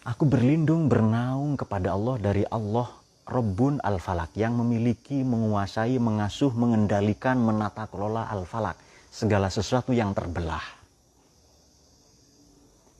Aku 0.06 0.22
berlindung 0.22 0.86
bernaung 0.86 1.58
kepada 1.58 1.98
Allah 1.98 2.16
dari 2.22 2.46
Allah 2.46 2.86
Rabbun 3.26 3.82
al-Falak 3.82 4.30
yang 4.38 4.54
memiliki, 4.54 5.26
menguasai, 5.26 5.98
mengasuh, 5.98 6.54
mengendalikan, 6.54 7.42
menata 7.42 7.90
kelola 7.90 8.30
al-Falak. 8.30 8.78
Segala 9.10 9.50
sesuatu 9.50 9.90
yang 9.90 10.14
terbelah. 10.14 10.79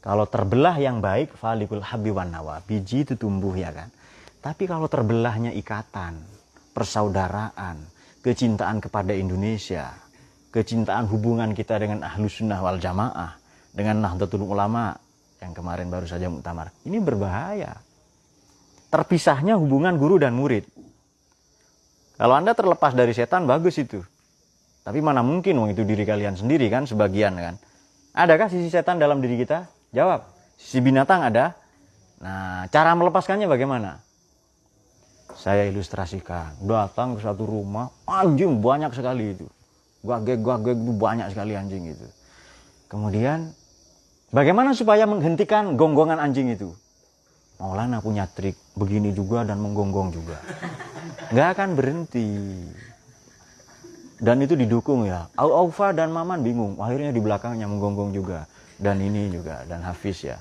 Kalau 0.00 0.24
terbelah 0.24 0.80
yang 0.80 1.04
baik, 1.04 1.36
falikul 1.36 1.84
habi 1.84 2.08
wan 2.08 2.32
nawa. 2.32 2.64
Biji 2.64 3.04
itu 3.04 3.14
tumbuh 3.20 3.52
ya 3.52 3.68
kan. 3.68 3.92
Tapi 4.40 4.64
kalau 4.64 4.88
terbelahnya 4.88 5.52
ikatan, 5.52 6.16
persaudaraan, 6.72 7.76
kecintaan 8.24 8.80
kepada 8.80 9.12
Indonesia, 9.12 9.92
kecintaan 10.48 11.04
hubungan 11.12 11.52
kita 11.52 11.76
dengan 11.76 12.00
ahlus 12.00 12.40
sunnah 12.40 12.64
wal 12.64 12.80
jamaah, 12.80 13.36
dengan 13.76 14.00
nahdlatul 14.00 14.48
ulama 14.48 14.96
yang 15.44 15.52
kemarin 15.52 15.92
baru 15.92 16.08
saja 16.08 16.32
muktamar. 16.32 16.72
Ini 16.88 16.96
berbahaya 17.04 17.76
terpisahnya 18.90 19.54
hubungan 19.56 19.94
guru 19.96 20.18
dan 20.18 20.34
murid. 20.34 20.66
Kalau 22.20 22.36
Anda 22.36 22.52
terlepas 22.52 22.92
dari 22.92 23.16
setan, 23.16 23.48
bagus 23.48 23.80
itu. 23.80 24.04
Tapi 24.84 25.00
mana 25.00 25.24
mungkin 25.24 25.56
wong 25.56 25.72
itu 25.72 25.86
diri 25.86 26.04
kalian 26.04 26.36
sendiri 26.36 26.68
kan, 26.68 26.84
sebagian 26.84 27.32
kan. 27.38 27.54
Adakah 28.12 28.50
sisi 28.50 28.68
setan 28.68 29.00
dalam 29.00 29.22
diri 29.24 29.40
kita? 29.40 29.79
Jawab. 29.90 30.26
Sisi 30.54 30.78
binatang 30.78 31.26
ada. 31.26 31.56
Nah, 32.20 32.68
cara 32.68 32.94
melepaskannya 32.94 33.48
bagaimana? 33.48 33.98
Saya 35.34 35.66
ilustrasikan. 35.66 36.58
Datang 36.62 37.16
ke 37.16 37.24
satu 37.24 37.48
rumah, 37.48 37.88
anjing 38.04 38.60
banyak 38.60 38.92
sekali 38.92 39.34
itu. 39.34 39.46
Gagek-gagek 40.04 40.76
itu 40.76 40.92
banyak 40.96 41.26
sekali 41.32 41.56
anjing 41.56 41.96
itu. 41.96 42.06
Kemudian, 42.92 43.56
bagaimana 44.34 44.76
supaya 44.76 45.08
menghentikan 45.08 45.78
gonggongan 45.80 46.20
anjing 46.20 46.52
itu? 46.52 46.76
Maulana 47.60 48.00
punya 48.00 48.24
trik 48.24 48.56
begini 48.72 49.12
juga 49.12 49.44
dan 49.44 49.60
menggonggong 49.60 50.10
juga. 50.16 50.40
Nggak 51.32 51.48
akan 51.56 51.68
berhenti. 51.76 52.28
Dan 54.20 54.44
itu 54.44 54.56
didukung 54.56 55.08
ya. 55.08 55.28
Aufa 55.36 55.96
dan 55.96 56.12
Maman 56.12 56.44
bingung. 56.44 56.76
Akhirnya 56.80 57.12
di 57.12 57.20
belakangnya 57.20 57.64
menggonggong 57.64 58.12
juga. 58.12 58.49
Dan 58.80 58.96
ini 59.04 59.28
juga. 59.28 59.62
Dan 59.68 59.84
Hafiz 59.84 60.24
ya. 60.24 60.40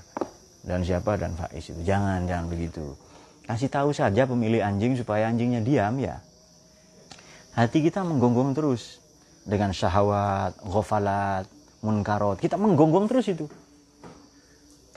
Dan 0.64 0.88
siapa? 0.88 1.20
Dan 1.20 1.36
Faiz 1.36 1.68
itu. 1.68 1.82
Jangan, 1.84 2.24
jangan 2.24 2.48
begitu. 2.48 2.96
Kasih 3.44 3.68
tahu 3.68 3.92
saja 3.92 4.24
pemilik 4.24 4.64
anjing 4.64 4.96
supaya 4.96 5.28
anjingnya 5.28 5.60
diam 5.60 6.00
ya. 6.00 6.24
Hati 7.54 7.84
kita 7.84 8.08
menggonggong 8.08 8.56
terus. 8.56 9.04
Dengan 9.44 9.76
syahwat, 9.76 10.56
ghafalat, 10.64 11.46
munkarot. 11.84 12.40
Kita 12.40 12.56
menggonggong 12.56 13.12
terus 13.12 13.28
itu 13.28 13.52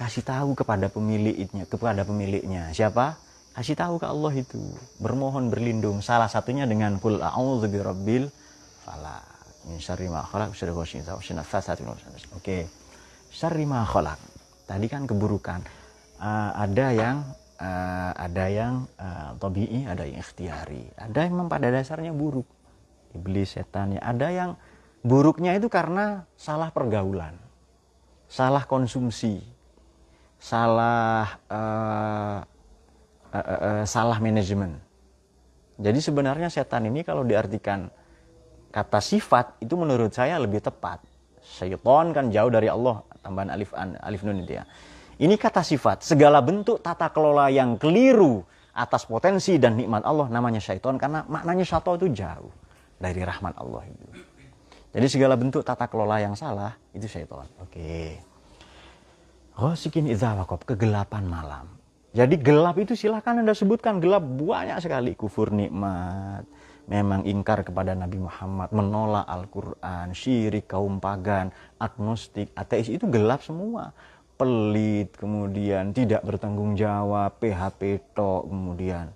kasih 0.03 0.27
tahu 0.27 0.59
kepada 0.59 0.91
pemiliknya 0.91 1.63
kepada 1.69 2.03
pemiliknya 2.03 2.75
siapa 2.75 3.15
kasih 3.55 3.79
tahu 3.79 4.03
ke 4.03 4.07
Allah 4.11 4.35
itu 4.35 4.59
bermohon 4.99 5.47
berlindung 5.47 6.03
salah 6.03 6.27
satunya 6.27 6.67
dengan 6.67 6.99
kul 6.99 7.23
a'udzu 7.23 7.71
birabbil 7.71 8.27
falaq 8.83 9.23
min 9.71 9.79
syarri 9.79 10.11
ma 10.11 10.27
khalaq 10.27 10.57
oke 12.35 12.59
syarri 13.33 13.65
ma 13.65 13.89
khalaq. 13.89 14.21
Tadi 14.69 14.87
kan 14.87 15.09
keburukan. 15.09 15.65
Uh, 16.23 16.55
ada 16.55 16.87
yang 16.95 17.17
uh, 17.59 18.13
ada 18.15 18.45
yang 18.47 18.87
uh, 19.01 19.35
tabii 19.41 19.89
ada 19.89 20.07
yang 20.07 20.21
ikhtiari. 20.23 20.87
Ada 20.95 21.27
yang 21.27 21.33
memang 21.35 21.49
pada 21.51 21.73
dasarnya 21.73 22.13
buruk. 22.15 22.47
Iblis 23.17 23.59
setan 23.59 23.97
ya. 23.97 24.01
Ada 24.05 24.29
yang 24.31 24.51
buruknya 25.03 25.57
itu 25.59 25.67
karena 25.67 26.29
salah 26.39 26.71
pergaulan 26.71 27.35
salah 28.33 28.65
konsumsi 28.65 29.45
salah 30.41 31.37
uh, 31.53 32.41
uh, 33.29 33.37
uh, 33.37 33.61
uh, 33.61 33.85
salah 33.85 34.17
manajemen. 34.25 34.81
Jadi 35.77 36.01
sebenarnya 36.01 36.49
setan 36.49 36.89
ini 36.89 37.05
kalau 37.05 37.29
diartikan 37.29 37.93
kata 38.73 39.05
sifat 39.05 39.61
itu 39.61 39.77
menurut 39.77 40.17
saya 40.17 40.41
lebih 40.41 40.65
tepat. 40.65 41.05
Syaiton 41.43 42.15
kan 42.15 42.31
jauh 42.31 42.49
dari 42.49 42.71
Allah, 42.71 43.03
tambahan 43.21 43.51
alif 43.51 43.75
an, 43.75 43.99
alif 43.99 44.23
nun 44.23 44.41
itu 44.47 44.57
ya. 44.57 44.65
Ini 45.19 45.35
kata 45.37 45.63
sifat, 45.63 46.07
segala 46.07 46.43
bentuk 46.43 46.81
tata 46.83 47.11
kelola 47.11 47.51
yang 47.53 47.77
keliru 47.77 48.43
atas 48.73 49.05
potensi 49.05 49.61
dan 49.61 49.77
nikmat 49.77 50.03
Allah 50.03 50.33
namanya 50.33 50.59
syaiton 50.59 50.97
karena 50.97 51.23
maknanya 51.29 51.63
syaiton 51.63 52.01
itu 52.01 52.09
jauh 52.25 52.51
dari 52.97 53.21
rahmat 53.21 53.55
Allah 53.59 53.83
itu. 53.85 54.07
Jadi 54.93 55.07
segala 55.09 55.35
bentuk 55.37 55.65
tata 55.65 55.89
kelola 55.89 56.21
yang 56.21 56.37
salah 56.37 56.77
itu 56.93 57.05
syaiton. 57.05 57.49
Oke. 57.61 58.21
Idza 60.09 60.31
waqab, 60.33 60.65
kegelapan 60.65 61.29
malam. 61.29 61.67
Jadi 62.13 62.37
gelap 62.41 62.77
itu 62.77 62.93
silahkan 62.93 63.41
Anda 63.41 63.57
sebutkan 63.57 63.97
gelap 63.97 64.21
banyak 64.21 64.85
sekali 64.85 65.17
kufur 65.17 65.49
nikmat, 65.49 66.45
memang 66.93 67.25
ingkar 67.25 67.65
kepada 67.65 67.97
Nabi 67.97 68.21
Muhammad, 68.21 68.69
menolak 68.69 69.25
Al-Qur'an, 69.25 70.13
syirik 70.13 70.69
kaum 70.69 71.01
pagan, 71.01 71.49
agnostik, 71.81 72.53
ateis 72.53 72.93
itu 72.93 73.09
gelap 73.09 73.41
semua. 73.41 73.97
Pelit, 74.37 75.17
kemudian 75.17 75.97
tidak 75.97 76.21
bertanggung 76.29 76.77
jawab, 76.77 77.41
PHP 77.41 78.13
tok, 78.13 78.53
kemudian 78.53 79.09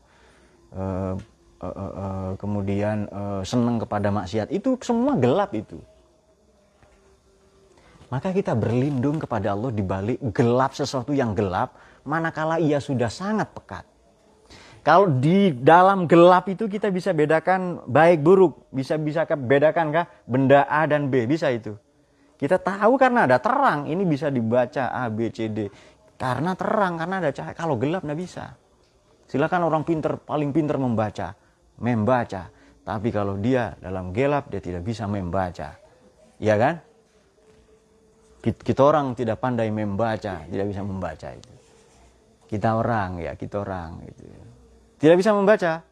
uh, 0.72 1.12
uh, 1.61 1.66
uh, 1.66 1.93
uh, 1.93 2.31
kemudian 2.41 3.11
uh, 3.12 3.43
senang 3.45 3.77
kepada 3.83 4.09
maksiat 4.09 4.49
itu 4.55 4.79
semua 4.81 5.18
gelap 5.18 5.51
itu 5.57 5.81
maka 8.07 8.31
kita 8.31 8.55
berlindung 8.55 9.18
kepada 9.18 9.51
Allah 9.51 9.74
di 9.74 9.83
balik 9.83 10.18
gelap 10.31 10.79
sesuatu 10.79 11.11
yang 11.11 11.35
gelap, 11.35 11.74
manakala 12.07 12.62
ia 12.62 12.79
sudah 12.79 13.11
sangat 13.11 13.51
pekat. 13.51 13.85
Kalau 14.87 15.11
di 15.11 15.51
dalam 15.51 16.07
gelap 16.07 16.47
itu 16.47 16.70
kita 16.70 16.95
bisa 16.95 17.11
bedakan 17.11 17.82
baik 17.91 18.22
buruk, 18.22 18.70
bisa 18.70 18.95
bisa 18.95 19.26
bedakan 19.26 19.91
kah 19.91 20.07
benda 20.30 20.62
A 20.70 20.87
dan 20.87 21.11
B, 21.11 21.26
bisa 21.26 21.51
itu. 21.51 21.74
Kita 22.39 22.62
tahu 22.62 22.95
karena 22.95 23.26
ada 23.26 23.43
terang, 23.43 23.91
ini 23.91 24.07
bisa 24.07 24.30
dibaca 24.30 24.95
A, 24.95 25.11
B, 25.11 25.34
C, 25.34 25.51
D. 25.51 25.66
Karena 26.14 26.55
terang, 26.55 27.03
karena 27.03 27.18
ada 27.18 27.34
cahaya. 27.34 27.59
Kalau 27.59 27.74
gelap 27.82 28.07
nggak 28.07 28.14
bisa. 28.14 28.55
Silakan 29.26 29.66
orang 29.66 29.82
pinter, 29.82 30.22
paling 30.22 30.55
pinter 30.55 30.78
membaca, 30.78 31.34
membaca. 31.82 32.47
Tapi 32.87 33.09
kalau 33.11 33.43
dia 33.43 33.74
dalam 33.82 34.14
gelap, 34.14 34.47
dia 34.55 34.62
tidak 34.62 34.87
bisa 34.87 35.11
membaca. 35.11 35.74
Iya 36.39 36.55
kan? 36.55 36.74
kita 38.47 38.78
orang 38.78 39.18
tidak 39.18 39.43
pandai 39.43 39.74
membaca, 39.74 40.47
tidak 40.47 40.66
bisa 40.70 40.87
membaca 40.87 41.34
itu. 41.34 41.51
Kita 42.47 42.78
orang 42.78 43.18
ya, 43.18 43.34
kita 43.34 43.66
orang 43.66 44.07
itu. 44.07 44.45
Tidak 44.97 45.16
bisa 45.16 45.36
membaca. 45.36 45.84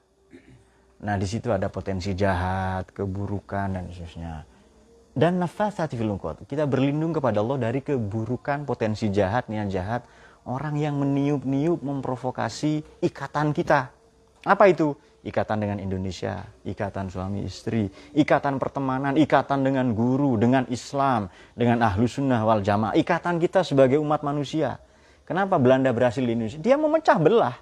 Nah, 1.05 1.15
di 1.21 1.27
situ 1.29 1.53
ada 1.53 1.69
potensi 1.69 2.17
jahat, 2.17 2.89
keburukan 2.97 3.77
dan 3.77 3.85
seterusnya. 3.93 4.49
Dan 5.15 5.39
nafasati 5.39 5.95
fil 5.95 6.11
Kita 6.49 6.65
berlindung 6.67 7.15
kepada 7.15 7.39
Allah 7.45 7.71
dari 7.71 7.85
keburukan, 7.85 8.67
potensi 8.67 9.13
jahat, 9.13 9.47
niat 9.47 9.69
jahat, 9.71 10.03
orang 10.49 10.75
yang 10.81 10.99
meniup-niup 10.99 11.85
memprovokasi 11.85 12.83
ikatan 13.05 13.55
kita. 13.55 13.93
Apa 14.49 14.67
itu? 14.73 14.97
ikatan 15.25 15.57
dengan 15.57 15.79
Indonesia, 15.81 16.45
ikatan 16.69 17.09
suami 17.09 17.49
istri, 17.49 17.89
ikatan 18.13 18.61
pertemanan, 18.61 19.17
ikatan 19.17 19.65
dengan 19.65 19.97
guru, 19.97 20.37
dengan 20.37 20.69
Islam, 20.69 21.33
dengan 21.57 21.81
ahlu 21.81 22.05
sunnah 22.05 22.45
wal 22.45 22.61
jamaah, 22.61 22.93
ikatan 22.93 23.41
kita 23.41 23.65
sebagai 23.65 23.97
umat 24.05 24.21
manusia. 24.21 24.77
Kenapa 25.25 25.57
Belanda 25.57 25.89
berhasil 25.97 26.21
di 26.21 26.37
Indonesia? 26.37 26.61
Dia 26.61 26.77
memecah 26.77 27.17
belah. 27.17 27.57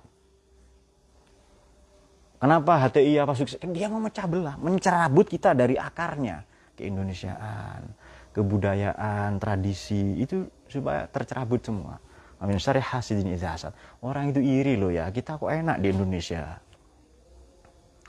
Kenapa 2.42 2.74
HTI 2.74 3.22
apa 3.22 3.38
sukses? 3.38 3.54
Dia 3.70 3.86
memecah 3.86 4.26
belah, 4.26 4.58
mencerabut 4.58 5.30
kita 5.30 5.54
dari 5.54 5.78
akarnya. 5.78 6.42
Keindonesiaan, 6.74 7.86
kebudayaan, 8.34 9.38
tradisi, 9.38 10.18
itu 10.18 10.50
supaya 10.66 11.06
tercerabut 11.06 11.62
semua. 11.62 12.02
Amin 12.42 12.58
syari 12.58 12.82
hasidin 12.82 13.30
idza 13.30 13.54
hasad. 13.54 13.72
Orang 14.02 14.34
itu 14.34 14.42
iri 14.42 14.74
loh 14.74 14.90
ya. 14.90 15.06
Kita 15.14 15.38
kok 15.38 15.46
enak 15.46 15.78
di 15.78 15.94
Indonesia. 15.94 16.58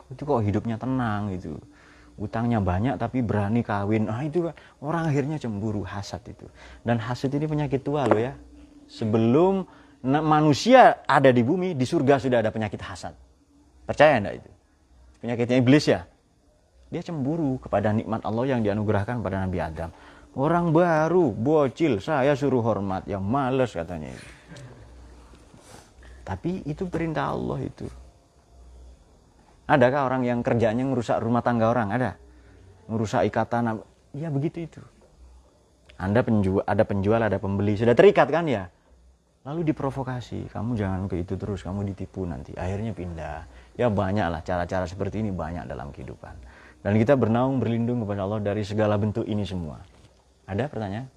Itu 0.10 0.26
kok 0.26 0.42
hidupnya 0.42 0.82
tenang 0.82 1.30
gitu. 1.38 1.62
Utangnya 2.18 2.58
banyak 2.58 2.98
tapi 2.98 3.22
berani 3.22 3.62
kawin. 3.62 4.10
Ah 4.10 4.26
itu 4.26 4.50
orang 4.82 5.14
akhirnya 5.14 5.38
cemburu 5.38 5.86
hasad 5.86 6.26
itu. 6.26 6.50
Dan 6.82 6.98
hasad 6.98 7.30
ini 7.38 7.46
penyakit 7.46 7.86
tua 7.86 8.10
loh 8.10 8.18
ya. 8.18 8.34
Sebelum 8.90 9.70
manusia 10.02 11.06
ada 11.06 11.30
di 11.30 11.46
bumi, 11.46 11.78
di 11.78 11.86
surga 11.86 12.18
sudah 12.18 12.42
ada 12.42 12.50
penyakit 12.50 12.82
hasad. 12.82 13.14
Percaya 13.84 14.20
enggak 14.20 14.36
itu? 14.44 14.50
Penyakitnya 15.24 15.58
iblis 15.60 15.86
ya. 15.88 16.02
Dia 16.94 17.02
cemburu 17.02 17.58
kepada 17.58 17.90
nikmat 17.90 18.22
Allah 18.22 18.46
yang 18.54 18.62
dianugerahkan 18.62 19.24
pada 19.24 19.44
Nabi 19.44 19.58
Adam. 19.60 19.90
Orang 20.34 20.74
baru, 20.74 21.30
bocil, 21.30 22.02
saya 22.02 22.34
suruh 22.34 22.62
hormat. 22.66 23.06
Yang 23.06 23.24
males 23.24 23.72
katanya 23.74 24.10
itu. 24.14 24.30
Tapi 26.24 26.64
itu 26.66 26.88
perintah 26.88 27.36
Allah 27.36 27.60
itu. 27.62 27.86
Adakah 29.68 30.12
orang 30.12 30.24
yang 30.28 30.40
kerjanya 30.44 30.84
merusak 30.84 31.20
rumah 31.20 31.44
tangga 31.44 31.72
orang? 31.72 31.92
Ada. 31.92 32.12
Merusak 32.88 33.28
ikatan. 33.28 33.80
Ya 34.16 34.28
begitu 34.28 34.68
itu. 34.68 34.82
Anda 35.96 36.26
penjual, 36.26 36.66
ada 36.68 36.84
penjual, 36.84 37.22
ada 37.22 37.38
pembeli. 37.40 37.78
Sudah 37.78 37.96
terikat 37.96 38.28
kan 38.28 38.50
ya? 38.50 38.68
Lalu 39.44 39.72
diprovokasi. 39.72 40.52
Kamu 40.52 40.76
jangan 40.76 41.08
ke 41.08 41.22
itu 41.22 41.36
terus, 41.36 41.62
kamu 41.64 41.84
ditipu 41.94 42.24
nanti. 42.28 42.56
Akhirnya 42.56 42.92
pindah. 42.96 43.44
Ya 43.74 43.90
banyak 43.90 44.28
lah 44.30 44.42
cara-cara 44.46 44.86
seperti 44.86 45.26
ini 45.26 45.34
banyak 45.34 45.66
dalam 45.66 45.90
kehidupan. 45.90 46.38
Dan 46.86 46.94
kita 47.00 47.18
bernaung 47.18 47.58
berlindung 47.58 48.06
kepada 48.06 48.28
Allah 48.28 48.44
dari 48.44 48.62
segala 48.62 49.02
bentuk 49.02 49.26
ini 49.26 49.42
semua. 49.42 49.82
Ada 50.46 50.70
pertanyaan? 50.70 51.10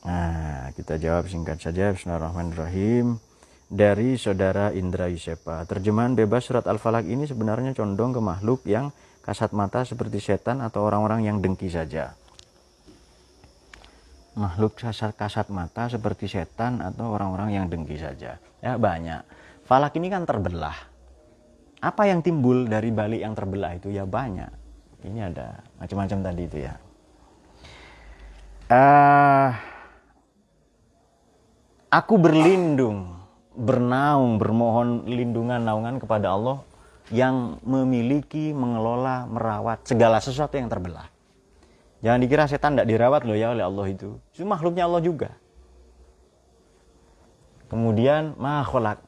Nah, 0.00 0.72
kita 0.72 0.96
jawab 0.96 1.28
singkat 1.28 1.60
saja. 1.60 1.92
Bismillahirrahmanirrahim. 1.92 3.20
Dari 3.68 4.16
saudara 4.16 4.72
Indra 4.72 5.12
Yusepa. 5.12 5.68
Terjemahan 5.68 6.16
bebas 6.16 6.48
surat 6.48 6.64
Al-Falaq 6.64 7.04
ini 7.04 7.28
sebenarnya 7.28 7.76
condong 7.76 8.16
ke 8.16 8.20
makhluk 8.24 8.64
yang 8.64 8.94
kasat 9.20 9.52
mata 9.52 9.84
seperti 9.84 10.24
setan 10.24 10.64
atau 10.64 10.88
orang-orang 10.88 11.28
yang 11.28 11.36
dengki 11.44 11.68
saja. 11.68 12.16
Makhluk 14.38 14.78
kasat, 14.78 15.46
mata 15.50 15.90
seperti 15.90 16.30
setan 16.30 16.78
atau 16.78 17.14
orang-orang 17.14 17.54
yang 17.54 17.66
dengki 17.66 17.98
saja. 17.98 18.38
Ya 18.60 18.76
banyak 18.76 19.26
Falak 19.70 19.94
ini 19.94 20.10
kan 20.10 20.26
terbelah. 20.26 20.74
Apa 21.78 22.10
yang 22.10 22.26
timbul 22.26 22.66
dari 22.66 22.90
balik 22.90 23.22
yang 23.22 23.38
terbelah 23.38 23.78
itu 23.78 23.94
ya 23.94 24.02
banyak. 24.02 24.50
Ini 25.06 25.30
ada 25.30 25.62
macam-macam 25.78 26.18
tadi 26.26 26.42
itu 26.42 26.58
ya. 26.58 26.74
Uh, 28.66 29.54
aku 31.86 32.18
berlindung, 32.18 33.14
bernaung, 33.54 34.42
bermohon 34.42 35.06
lindungan 35.06 35.62
naungan 35.62 36.02
kepada 36.02 36.34
Allah 36.34 36.66
yang 37.14 37.62
memiliki, 37.62 38.50
mengelola, 38.50 39.30
merawat 39.30 39.86
segala 39.86 40.18
sesuatu 40.18 40.58
yang 40.58 40.66
terbelah. 40.66 41.09
Jangan 42.00 42.18
dikira 42.24 42.48
setan 42.48 42.72
tidak 42.76 42.88
dirawat 42.88 43.22
loh 43.28 43.36
ya 43.36 43.52
oleh 43.52 43.64
Allah 43.64 43.86
itu. 43.92 44.16
Itu 44.32 44.48
makhluknya 44.48 44.88
Allah 44.88 45.04
juga. 45.04 45.30
Kemudian 47.68 48.34
makhluk 48.40 49.04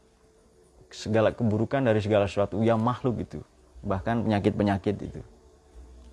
segala 0.92 1.32
keburukan 1.32 1.80
dari 1.80 2.04
segala 2.04 2.28
sesuatu. 2.28 2.60
Yang 2.60 2.80
makhluk 2.84 3.16
itu. 3.24 3.40
Bahkan 3.80 4.28
penyakit-penyakit 4.28 4.96
itu. 5.08 5.20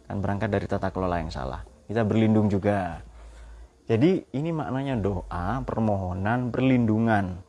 Kan 0.07 0.23
berangkat 0.23 0.49
dari 0.49 0.65
tata 0.71 0.87
kelola 0.89 1.19
yang 1.19 1.29
salah. 1.29 1.67
Kita 1.85 2.07
berlindung 2.07 2.47
juga. 2.47 3.03
Jadi 3.85 4.23
ini 4.31 4.49
maknanya 4.55 4.95
doa 4.95 5.59
permohonan 5.67 6.47
perlindungan. 6.47 7.43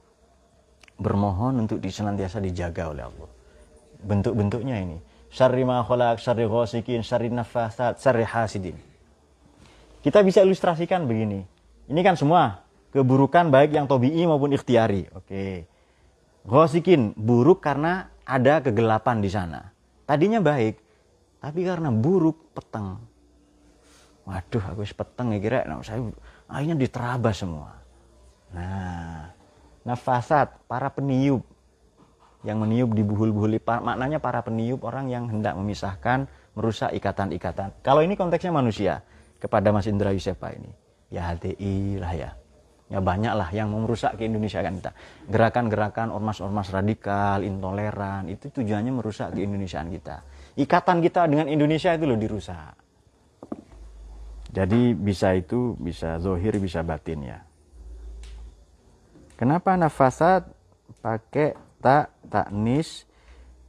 Bermohon 1.01 1.65
untuk 1.65 1.79
disenantiasa 1.79 2.43
dijaga 2.43 2.91
oleh 2.93 3.07
Allah. 3.07 3.31
Bentuk-bentuknya 4.05 4.77
ini. 4.83 4.99
Syarri 5.31 5.63
ma 5.63 5.87
khalaq 5.87 6.19
syarri 6.19 6.51
ghasikin 6.51 7.07
syarri 7.07 7.31
nafasat 7.31 8.03
syarri 8.03 8.27
hasidin 8.27 8.90
kita 10.01 10.25
bisa 10.25 10.41
ilustrasikan 10.45 11.05
begini 11.05 11.45
ini 11.91 12.01
kan 12.01 12.17
semua 12.17 12.65
keburukan 12.91 13.49
baik 13.49 13.77
yang 13.77 13.87
tobi'i 13.87 14.27
maupun 14.27 14.53
ikhtiari 14.53 15.07
oke 15.15 15.71
Ghosikin 16.41 17.13
buruk 17.21 17.61
karena 17.61 18.09
ada 18.25 18.65
kegelapan 18.65 19.21
di 19.21 19.29
sana. 19.29 19.69
Tadinya 20.09 20.41
baik, 20.41 20.81
tapi 21.39 21.61
karena 21.69 21.93
buruk 21.93 22.57
peteng. 22.57 22.97
Waduh, 24.25 24.65
aku 24.73 24.83
peteng 24.87 25.37
ya 25.37 25.39
kira, 25.43 25.59
nah, 25.69 25.83
saya 25.85 26.01
akhirnya 26.49 26.77
diterabas 26.79 27.37
semua. 27.45 27.77
Nah, 28.57 29.31
nafasat 29.85 30.65
para 30.65 30.89
peniup 30.91 31.45
yang 32.41 32.57
meniup 32.57 32.97
di 32.97 33.05
buhul-buhul 33.05 33.61
maknanya 33.61 34.17
para 34.17 34.41
peniup 34.41 34.81
orang 34.89 35.13
yang 35.13 35.29
hendak 35.29 35.53
memisahkan, 35.61 36.25
merusak 36.57 36.91
ikatan-ikatan. 36.97 37.77
Kalau 37.85 38.01
ini 38.01 38.17
konteksnya 38.17 38.51
manusia 38.51 39.05
kepada 39.41 39.73
Mas 39.73 39.89
Indra 39.89 40.13
Yusefa 40.13 40.53
ini, 40.53 40.71
ya 41.09 41.33
HTI 41.33 41.99
lah 41.99 42.13
ya. 42.13 42.31
Ya 42.91 42.99
banyak 42.99 43.35
lah 43.39 43.49
yang 43.55 43.71
merusak 43.71 44.19
ke 44.19 44.27
Indonesia 44.27 44.59
kan 44.59 44.75
kita. 44.75 44.91
Gerakan-gerakan 45.31 46.11
ormas-ormas 46.11 46.75
radikal 46.75 47.39
intoleran 47.47 48.27
itu 48.27 48.51
tujuannya 48.51 48.91
merusak 48.91 49.31
ke 49.31 49.47
Indonesiaan 49.47 49.95
kita. 49.95 50.27
Ikatan 50.59 50.99
kita 50.99 51.31
dengan 51.31 51.47
Indonesia 51.47 51.95
itu 51.95 52.03
loh 52.03 52.19
dirusak. 52.19 52.75
Jadi 54.51 54.99
bisa 54.99 55.31
itu 55.39 55.79
bisa 55.79 56.19
zohir 56.19 56.59
bisa 56.59 56.83
batin 56.83 57.23
ya. 57.23 57.39
Kenapa 59.39 59.79
nafasat 59.79 60.51
pakai 60.99 61.55
tak 61.79 62.11
taknis 62.27 63.07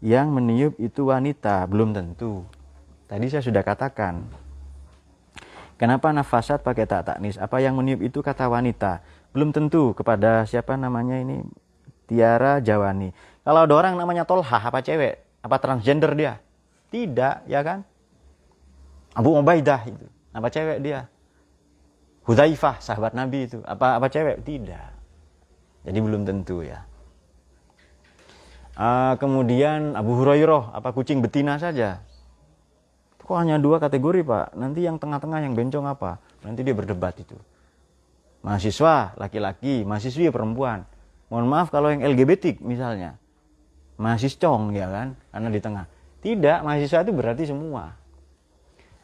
yang 0.02 0.34
meniup 0.34 0.82
itu 0.82 1.14
wanita? 1.14 1.70
Belum 1.70 1.94
tentu. 1.94 2.42
Tadi 3.06 3.30
saya 3.30 3.46
sudah 3.46 3.62
katakan 3.62 4.26
Kenapa 5.82 6.14
nafasat 6.14 6.62
pakai 6.62 6.86
tak 6.86 7.10
taknis? 7.10 7.42
Apa 7.42 7.58
yang 7.58 7.74
meniup 7.74 8.06
itu 8.06 8.22
kata 8.22 8.46
wanita? 8.46 9.02
Belum 9.34 9.50
tentu 9.50 9.98
kepada 9.98 10.46
siapa 10.46 10.78
namanya 10.78 11.18
ini 11.18 11.42
Tiara 12.06 12.62
Jawani. 12.62 13.10
Kalau 13.42 13.66
ada 13.66 13.74
orang 13.74 13.98
namanya 13.98 14.22
Tolha, 14.22 14.62
apa 14.62 14.86
cewek? 14.86 15.26
Apa 15.42 15.58
transgender 15.58 16.14
dia? 16.14 16.38
Tidak, 16.94 17.50
ya 17.50 17.66
kan? 17.66 17.82
Abu 19.18 19.34
Ubaidah 19.34 19.82
itu, 19.90 20.06
apa 20.30 20.54
cewek 20.54 20.86
dia? 20.86 21.10
Hudzaifah, 22.30 22.78
sahabat 22.78 23.18
Nabi 23.18 23.50
itu, 23.50 23.66
apa 23.66 23.98
apa 23.98 24.06
cewek? 24.06 24.46
Tidak. 24.46 24.90
Jadi 25.90 25.98
belum 25.98 26.30
tentu 26.30 26.62
ya. 26.62 26.86
Uh, 28.78 29.18
kemudian 29.18 29.98
Abu 29.98 30.14
Hurairah, 30.14 30.78
apa 30.78 30.94
kucing 30.94 31.26
betina 31.26 31.58
saja? 31.58 32.06
Kok 33.22 33.38
hanya 33.38 33.62
dua 33.62 33.78
kategori 33.78 34.26
pak? 34.26 34.58
Nanti 34.58 34.84
yang 34.84 34.98
tengah-tengah 34.98 35.40
yang 35.46 35.54
bencong 35.54 35.86
apa? 35.86 36.18
Nanti 36.42 36.66
dia 36.66 36.74
berdebat 36.74 37.16
itu. 37.22 37.38
Mahasiswa 38.42 39.14
laki-laki, 39.22 39.86
mahasiswi 39.86 40.34
perempuan. 40.34 40.84
Mohon 41.30 41.48
maaf 41.48 41.68
kalau 41.70 41.94
yang 41.94 42.02
LGBT 42.02 42.60
misalnya. 42.66 43.16
Mahasiscong 44.02 44.74
ya 44.74 44.90
kan? 44.90 45.08
Karena 45.30 45.50
di 45.54 45.62
tengah. 45.62 45.86
Tidak, 46.22 46.58
mahasiswa 46.66 47.06
itu 47.06 47.14
berarti 47.14 47.44
semua. 47.46 47.94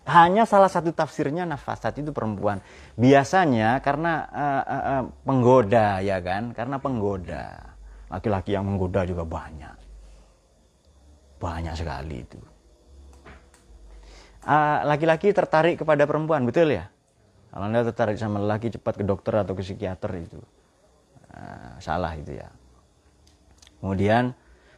Hanya 0.08 0.48
salah 0.48 0.72
satu 0.72 0.96
tafsirnya 0.96 1.44
nafasat 1.46 2.02
itu 2.02 2.16
perempuan. 2.16 2.64
Biasanya 2.96 3.78
karena 3.84 4.26
uh, 4.32 4.64
uh, 4.64 4.84
uh, 4.92 5.04
penggoda 5.28 6.00
ya 6.02 6.18
kan? 6.24 6.56
Karena 6.56 6.80
penggoda. 6.82 7.76
Laki-laki 8.08 8.56
yang 8.56 8.64
menggoda 8.66 9.04
juga 9.04 9.28
banyak. 9.28 9.78
Banyak 11.38 11.76
sekali 11.76 12.24
itu. 12.24 12.40
Ah, 14.48 14.80
laki-laki 14.88 15.36
tertarik 15.36 15.84
kepada 15.84 16.08
perempuan, 16.08 16.48
betul 16.48 16.72
ya? 16.72 16.88
Kalau 17.52 17.68
anda 17.68 17.84
tertarik 17.84 18.16
sama 18.16 18.40
laki 18.40 18.72
cepat 18.80 18.96
ke 18.96 19.04
dokter 19.04 19.36
atau 19.36 19.52
ke 19.52 19.60
psikiater 19.60 20.08
itu 20.24 20.40
uh, 21.36 21.76
salah 21.84 22.16
itu 22.16 22.40
ya. 22.40 22.48
Kemudian, 23.84 24.32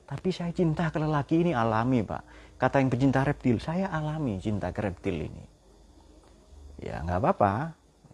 tapi 0.09 0.33
saya 0.33 0.49
cinta 0.57 0.89
ke 0.89 0.97
lelaki 0.97 1.45
ini 1.45 1.51
alami 1.53 2.01
pak. 2.01 2.25
Kata 2.57 2.81
yang 2.81 2.89
pecinta 2.89 3.21
reptil, 3.21 3.61
saya 3.61 3.93
alami 3.93 4.41
cinta 4.41 4.73
ke 4.73 4.81
reptil 4.81 5.27
ini. 5.29 5.45
Ya 6.81 7.05
nggak 7.05 7.19
apa-apa, 7.21 7.53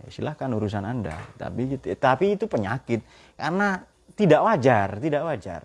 ya, 0.04 0.08
silahkan 0.12 0.52
urusan 0.52 0.84
anda. 0.84 1.16
Tapi 1.40 1.80
tapi 1.96 2.36
itu 2.36 2.52
penyakit 2.52 3.00
karena 3.40 3.80
tidak 4.12 4.42
wajar, 4.44 5.00
tidak 5.00 5.24
wajar. 5.24 5.62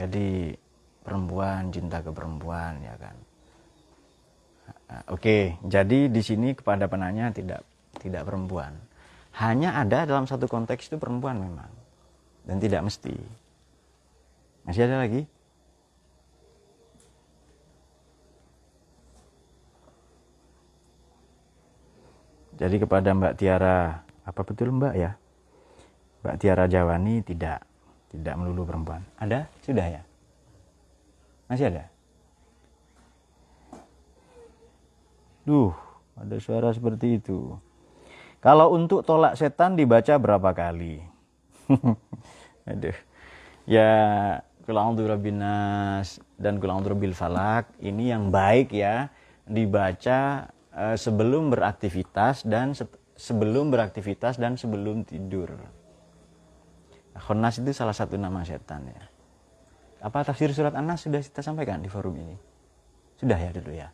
Jadi 0.00 0.56
perempuan 1.04 1.68
cinta 1.68 2.00
ke 2.00 2.08
perempuan 2.08 2.80
ya 2.80 2.96
kan 2.96 3.23
Ah, 4.84 5.02
oke, 5.16 5.56
jadi 5.64 6.12
di 6.12 6.22
sini 6.22 6.52
kepada 6.52 6.84
penanya 6.86 7.32
tidak 7.32 7.64
tidak 7.98 8.28
perempuan. 8.28 8.76
Hanya 9.34 9.74
ada 9.80 10.06
dalam 10.06 10.28
satu 10.28 10.46
konteks 10.46 10.92
itu 10.92 10.96
perempuan 11.00 11.40
memang. 11.40 11.70
Dan 12.44 12.60
tidak 12.60 12.86
mesti. 12.86 13.16
Masih 14.68 14.86
ada 14.86 15.02
lagi? 15.02 15.24
Jadi 22.54 22.76
kepada 22.78 23.10
Mbak 23.10 23.34
Tiara, 23.34 24.06
apa 24.22 24.40
betul 24.46 24.70
Mbak 24.70 24.94
ya? 24.94 25.18
Mbak 26.22 26.36
Tiara 26.38 26.64
Jawani 26.70 27.20
tidak, 27.26 27.66
tidak 28.14 28.34
melulu 28.38 28.62
perempuan. 28.62 29.02
Ada? 29.18 29.50
Sudah 29.66 29.86
ya? 29.90 30.02
Masih 31.50 31.68
ada? 31.74 31.93
Duh, 35.44 35.76
ada 36.16 36.36
suara 36.40 36.72
seperti 36.72 37.20
itu. 37.20 37.56
Kalau 38.40 38.72
untuk 38.76 39.04
tolak 39.04 39.36
setan 39.36 39.76
dibaca 39.76 40.16
berapa 40.20 40.50
kali? 40.52 41.00
Aduh. 42.70 42.96
Ya, 43.64 43.92
kulang 44.64 44.96
nas 45.36 46.20
dan 46.36 46.60
kulang 46.60 46.84
bil 46.96 47.16
falak 47.16 47.68
ini 47.80 48.12
yang 48.12 48.28
baik 48.28 48.72
ya 48.72 49.08
dibaca 49.44 50.48
uh, 50.72 50.96
sebelum 50.96 51.52
beraktivitas 51.52 52.44
dan 52.44 52.72
se 52.72 52.88
sebelum 53.14 53.72
beraktivitas 53.72 54.40
dan 54.40 54.56
sebelum 54.56 55.04
tidur. 55.06 55.54
Khonas 57.14 57.62
itu 57.62 57.70
salah 57.70 57.94
satu 57.94 58.18
nama 58.18 58.42
setan 58.42 58.90
ya. 58.90 59.04
Apa 60.02 60.26
tafsir 60.26 60.50
surat 60.50 60.74
An-Nas 60.74 61.06
sudah 61.06 61.22
kita 61.22 61.40
sampaikan 61.40 61.80
di 61.80 61.88
forum 61.88 62.18
ini? 62.18 62.36
Sudah 63.16 63.38
ya 63.38 63.54
dulu 63.54 63.72
ya. 63.72 63.88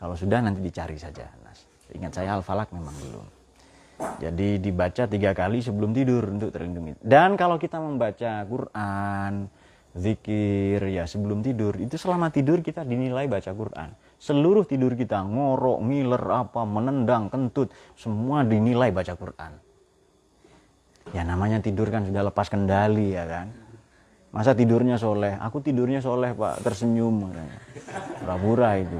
Kalau 0.00 0.16
sudah 0.16 0.40
nanti 0.40 0.64
dicari 0.64 0.96
saja 0.96 1.28
Nas. 1.44 1.68
Ingat 1.92 2.16
saya 2.16 2.40
Al-Falak 2.40 2.72
memang 2.72 2.96
belum. 3.04 3.26
Jadi 4.16 4.56
dibaca 4.56 5.04
tiga 5.04 5.36
kali 5.36 5.60
sebelum 5.60 5.92
tidur 5.92 6.24
untuk 6.24 6.48
terlindungi. 6.48 6.96
Dan 7.04 7.36
kalau 7.36 7.60
kita 7.60 7.76
membaca 7.76 8.40
Quran, 8.48 9.52
zikir 9.92 10.80
ya 10.88 11.04
sebelum 11.04 11.44
tidur, 11.44 11.76
itu 11.76 12.00
selama 12.00 12.32
tidur 12.32 12.64
kita 12.64 12.80
dinilai 12.80 13.28
baca 13.28 13.52
Quran. 13.52 13.92
Seluruh 14.16 14.64
tidur 14.64 14.96
kita 14.96 15.20
ngorok, 15.20 15.84
ngiler 15.84 16.24
apa, 16.32 16.64
menendang, 16.64 17.28
kentut, 17.28 17.68
semua 17.92 18.40
dinilai 18.40 18.88
baca 18.88 19.12
Quran. 19.12 19.52
Ya 21.12 21.20
namanya 21.20 21.60
tidur 21.60 21.92
kan 21.92 22.08
sudah 22.08 22.24
lepas 22.32 22.48
kendali 22.48 23.12
ya 23.12 23.28
kan. 23.28 23.52
Masa 24.32 24.56
tidurnya 24.56 24.96
soleh? 24.96 25.36
Aku 25.44 25.60
tidurnya 25.60 26.00
soleh 26.00 26.32
pak, 26.32 26.64
tersenyum. 26.64 27.34
Pura-pura 28.22 28.80
itu 28.80 28.96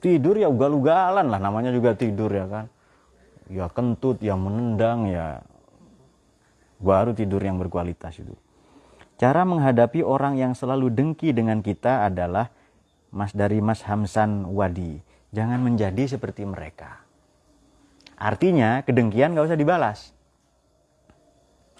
tidur 0.00 0.34
ya 0.40 0.48
ugal-ugalan 0.48 1.28
lah 1.28 1.40
namanya 1.40 1.70
juga 1.70 1.94
tidur 1.94 2.32
ya 2.32 2.48
kan. 2.48 2.66
Ya 3.50 3.68
kentut 3.68 4.18
ya 4.24 4.34
menendang 4.34 5.06
ya 5.06 5.44
baru 6.80 7.12
tidur 7.12 7.44
yang 7.44 7.60
berkualitas 7.60 8.16
itu. 8.18 8.32
Cara 9.20 9.44
menghadapi 9.44 10.00
orang 10.00 10.40
yang 10.40 10.56
selalu 10.56 10.88
dengki 10.88 11.36
dengan 11.36 11.60
kita 11.60 12.08
adalah 12.08 12.48
mas 13.12 13.36
dari 13.36 13.60
Mas 13.60 13.84
Hamsan 13.84 14.48
Wadi. 14.48 14.96
Jangan 15.30 15.60
menjadi 15.60 16.16
seperti 16.16 16.42
mereka. 16.48 17.04
Artinya 18.16 18.80
kedengkian 18.82 19.36
gak 19.36 19.52
usah 19.52 19.60
dibalas. 19.60 20.16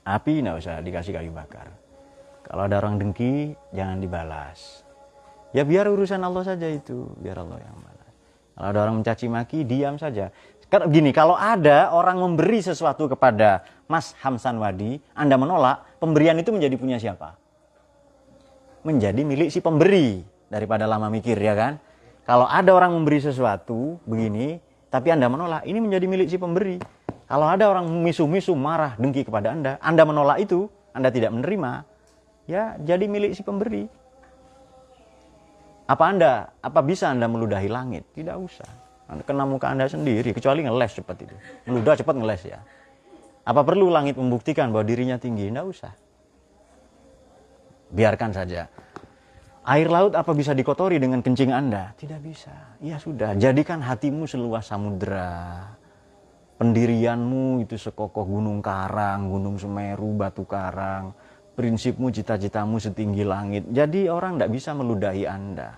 Api 0.01 0.41
nggak 0.41 0.57
usah 0.59 0.81
dikasih 0.81 1.13
kayu 1.13 1.31
bakar. 1.31 1.69
Kalau 2.45 2.67
ada 2.67 2.81
orang 2.81 2.97
dengki 2.97 3.53
jangan 3.77 4.01
dibalas. 4.01 4.83
Ya 5.53 5.63
biar 5.67 5.87
urusan 5.91 6.23
Allah 6.25 6.47
saja 6.47 6.67
itu 6.71 7.11
biar 7.21 7.43
Allah 7.43 7.61
yang 7.61 7.79
kalau 8.61 8.77
ada 8.77 8.81
orang 8.85 9.01
mencaci 9.01 9.25
maki, 9.25 9.65
diam 9.65 9.97
saja. 9.97 10.29
Karena 10.69 10.93
gini, 10.93 11.17
kalau 11.17 11.33
ada 11.33 11.97
orang 11.97 12.21
memberi 12.21 12.61
sesuatu 12.61 13.09
kepada 13.09 13.65
Mas 13.89 14.13
Hamsan 14.21 14.61
Wadi, 14.61 15.01
Anda 15.17 15.41
menolak, 15.41 15.97
pemberian 15.97 16.37
itu 16.37 16.53
menjadi 16.53 16.77
punya 16.77 17.01
siapa? 17.01 17.41
Menjadi 18.85 19.25
milik 19.25 19.49
si 19.49 19.65
pemberi 19.65 20.21
daripada 20.53 20.85
lama 20.85 21.09
mikir 21.09 21.41
ya 21.41 21.57
kan? 21.57 21.81
Kalau 22.29 22.45
ada 22.45 22.69
orang 22.77 22.93
memberi 23.01 23.25
sesuatu 23.25 23.97
begini, 24.05 24.61
tapi 24.93 25.09
Anda 25.09 25.33
menolak, 25.33 25.65
ini 25.65 25.81
menjadi 25.81 26.05
milik 26.05 26.29
si 26.29 26.37
pemberi. 26.37 26.77
Kalau 27.33 27.49
ada 27.49 27.65
orang 27.65 27.89
misu-misu, 28.05 28.53
marah, 28.53 28.93
dengki 29.01 29.25
kepada 29.25 29.57
Anda, 29.57 29.81
Anda 29.81 30.05
menolak 30.05 30.37
itu, 30.45 30.69
Anda 30.93 31.09
tidak 31.09 31.33
menerima, 31.33 31.89
ya 32.45 32.77
jadi 32.77 33.09
milik 33.09 33.33
si 33.33 33.41
pemberi. 33.41 33.89
Apa 35.91 36.15
Anda, 36.15 36.55
apa 36.63 36.87
bisa 36.87 37.11
Anda 37.11 37.27
meludahi 37.27 37.67
langit? 37.67 38.07
Tidak 38.15 38.39
usah. 38.39 38.71
Anda 39.11 39.27
kena 39.27 39.43
muka 39.43 39.75
Anda 39.75 39.91
sendiri, 39.91 40.31
kecuali 40.31 40.63
ngeles 40.63 41.03
cepat 41.03 41.27
itu. 41.27 41.35
Meludah 41.67 41.99
cepat 41.99 42.15
ngeles 42.15 42.47
ya. 42.47 42.63
Apa 43.43 43.67
perlu 43.67 43.91
langit 43.91 44.15
membuktikan 44.15 44.71
bahwa 44.71 44.87
dirinya 44.87 45.19
tinggi? 45.19 45.51
Tidak 45.51 45.67
usah. 45.67 45.91
Biarkan 47.91 48.31
saja. 48.31 48.71
Air 49.67 49.91
laut 49.91 50.15
apa 50.15 50.31
bisa 50.31 50.55
dikotori 50.55 51.03
dengan 51.03 51.27
kencing 51.27 51.51
Anda? 51.51 51.91
Tidak 51.99 52.23
bisa. 52.23 52.79
Ya 52.79 53.03
sudah, 53.03 53.35
jadikan 53.35 53.83
hatimu 53.83 54.31
seluas 54.31 54.71
samudera. 54.71 55.75
Pendirianmu 56.63 57.67
itu 57.67 57.75
sekokoh 57.75 58.31
gunung 58.31 58.63
karang, 58.63 59.27
gunung 59.27 59.59
semeru, 59.59 60.15
batu 60.15 60.47
karang 60.47 61.11
prinsipmu, 61.61 62.09
cita-citamu 62.09 62.81
setinggi 62.81 63.21
langit. 63.21 63.69
Jadi 63.69 64.09
orang 64.09 64.41
tidak 64.41 64.51
bisa 64.57 64.71
meludahi 64.73 65.29
Anda. 65.29 65.77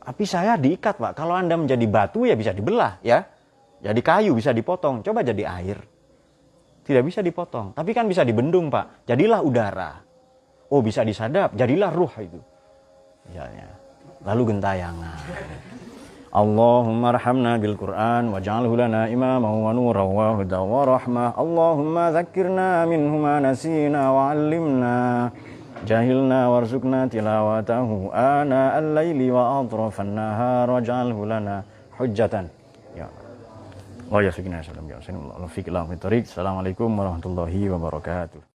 Tapi 0.00 0.24
saya 0.24 0.56
diikat 0.56 0.96
pak. 0.96 1.12
Kalau 1.12 1.36
anda 1.36 1.54
menjadi 1.54 1.84
batu 1.84 2.24
ya 2.24 2.34
bisa 2.34 2.56
dibelah 2.56 2.98
ya. 3.04 3.22
Jadi 3.80 4.00
kayu 4.00 4.32
bisa 4.32 4.50
dipotong. 4.52 5.04
Coba 5.04 5.20
jadi 5.20 5.44
air. 5.46 5.78
Tidak 6.84 7.02
bisa 7.04 7.20
dipotong. 7.20 7.76
Tapi 7.76 7.92
kan 7.92 8.08
bisa 8.08 8.24
dibendung 8.24 8.72
pak. 8.72 9.04
Jadilah 9.04 9.44
udara. 9.44 10.00
Oh 10.72 10.80
bisa 10.80 11.04
disadap. 11.04 11.52
Jadilah 11.52 11.92
ruh 11.92 12.12
itu. 12.20 12.40
Misalnya. 13.28 13.68
Lalu 14.24 14.42
gentayangan. 14.56 15.16
Allahumma 16.30 17.10
rahamna 17.10 17.58
bil 17.58 17.74
Quran 17.74 18.30
waj'alhu 18.30 18.78
lana 18.78 19.10
imam 19.10 19.42
wa 19.42 19.70
nuran 19.74 20.08
wa 20.14 20.26
huda 20.38 20.58
wa 20.62 20.82
rahmah. 20.86 21.28
Allahumma 21.34 22.14
zakkirna 22.14 22.86
minhuma 22.86 23.42
nasina 23.42 24.14
wa 24.14 24.30
'allimna 24.30 24.98
جاهلنا 25.87 26.39
وارزقنا 26.47 27.07
تلاوته 27.07 27.89
آناء 28.13 28.73
الليل 28.79 29.31
وأطراف 29.31 30.01
النهار 30.01 30.69
واجعله 30.71 31.25
لنا 31.25 31.63
حجة 31.97 32.35
يا 32.97 33.07
الله 34.07 34.21
يا 34.21 34.31
سيدنا 34.31 34.59
السلام 36.29 36.55
عليكم 36.57 36.99
ورحمة 36.99 37.25
الله 37.25 37.53
وبركاته 37.69 38.41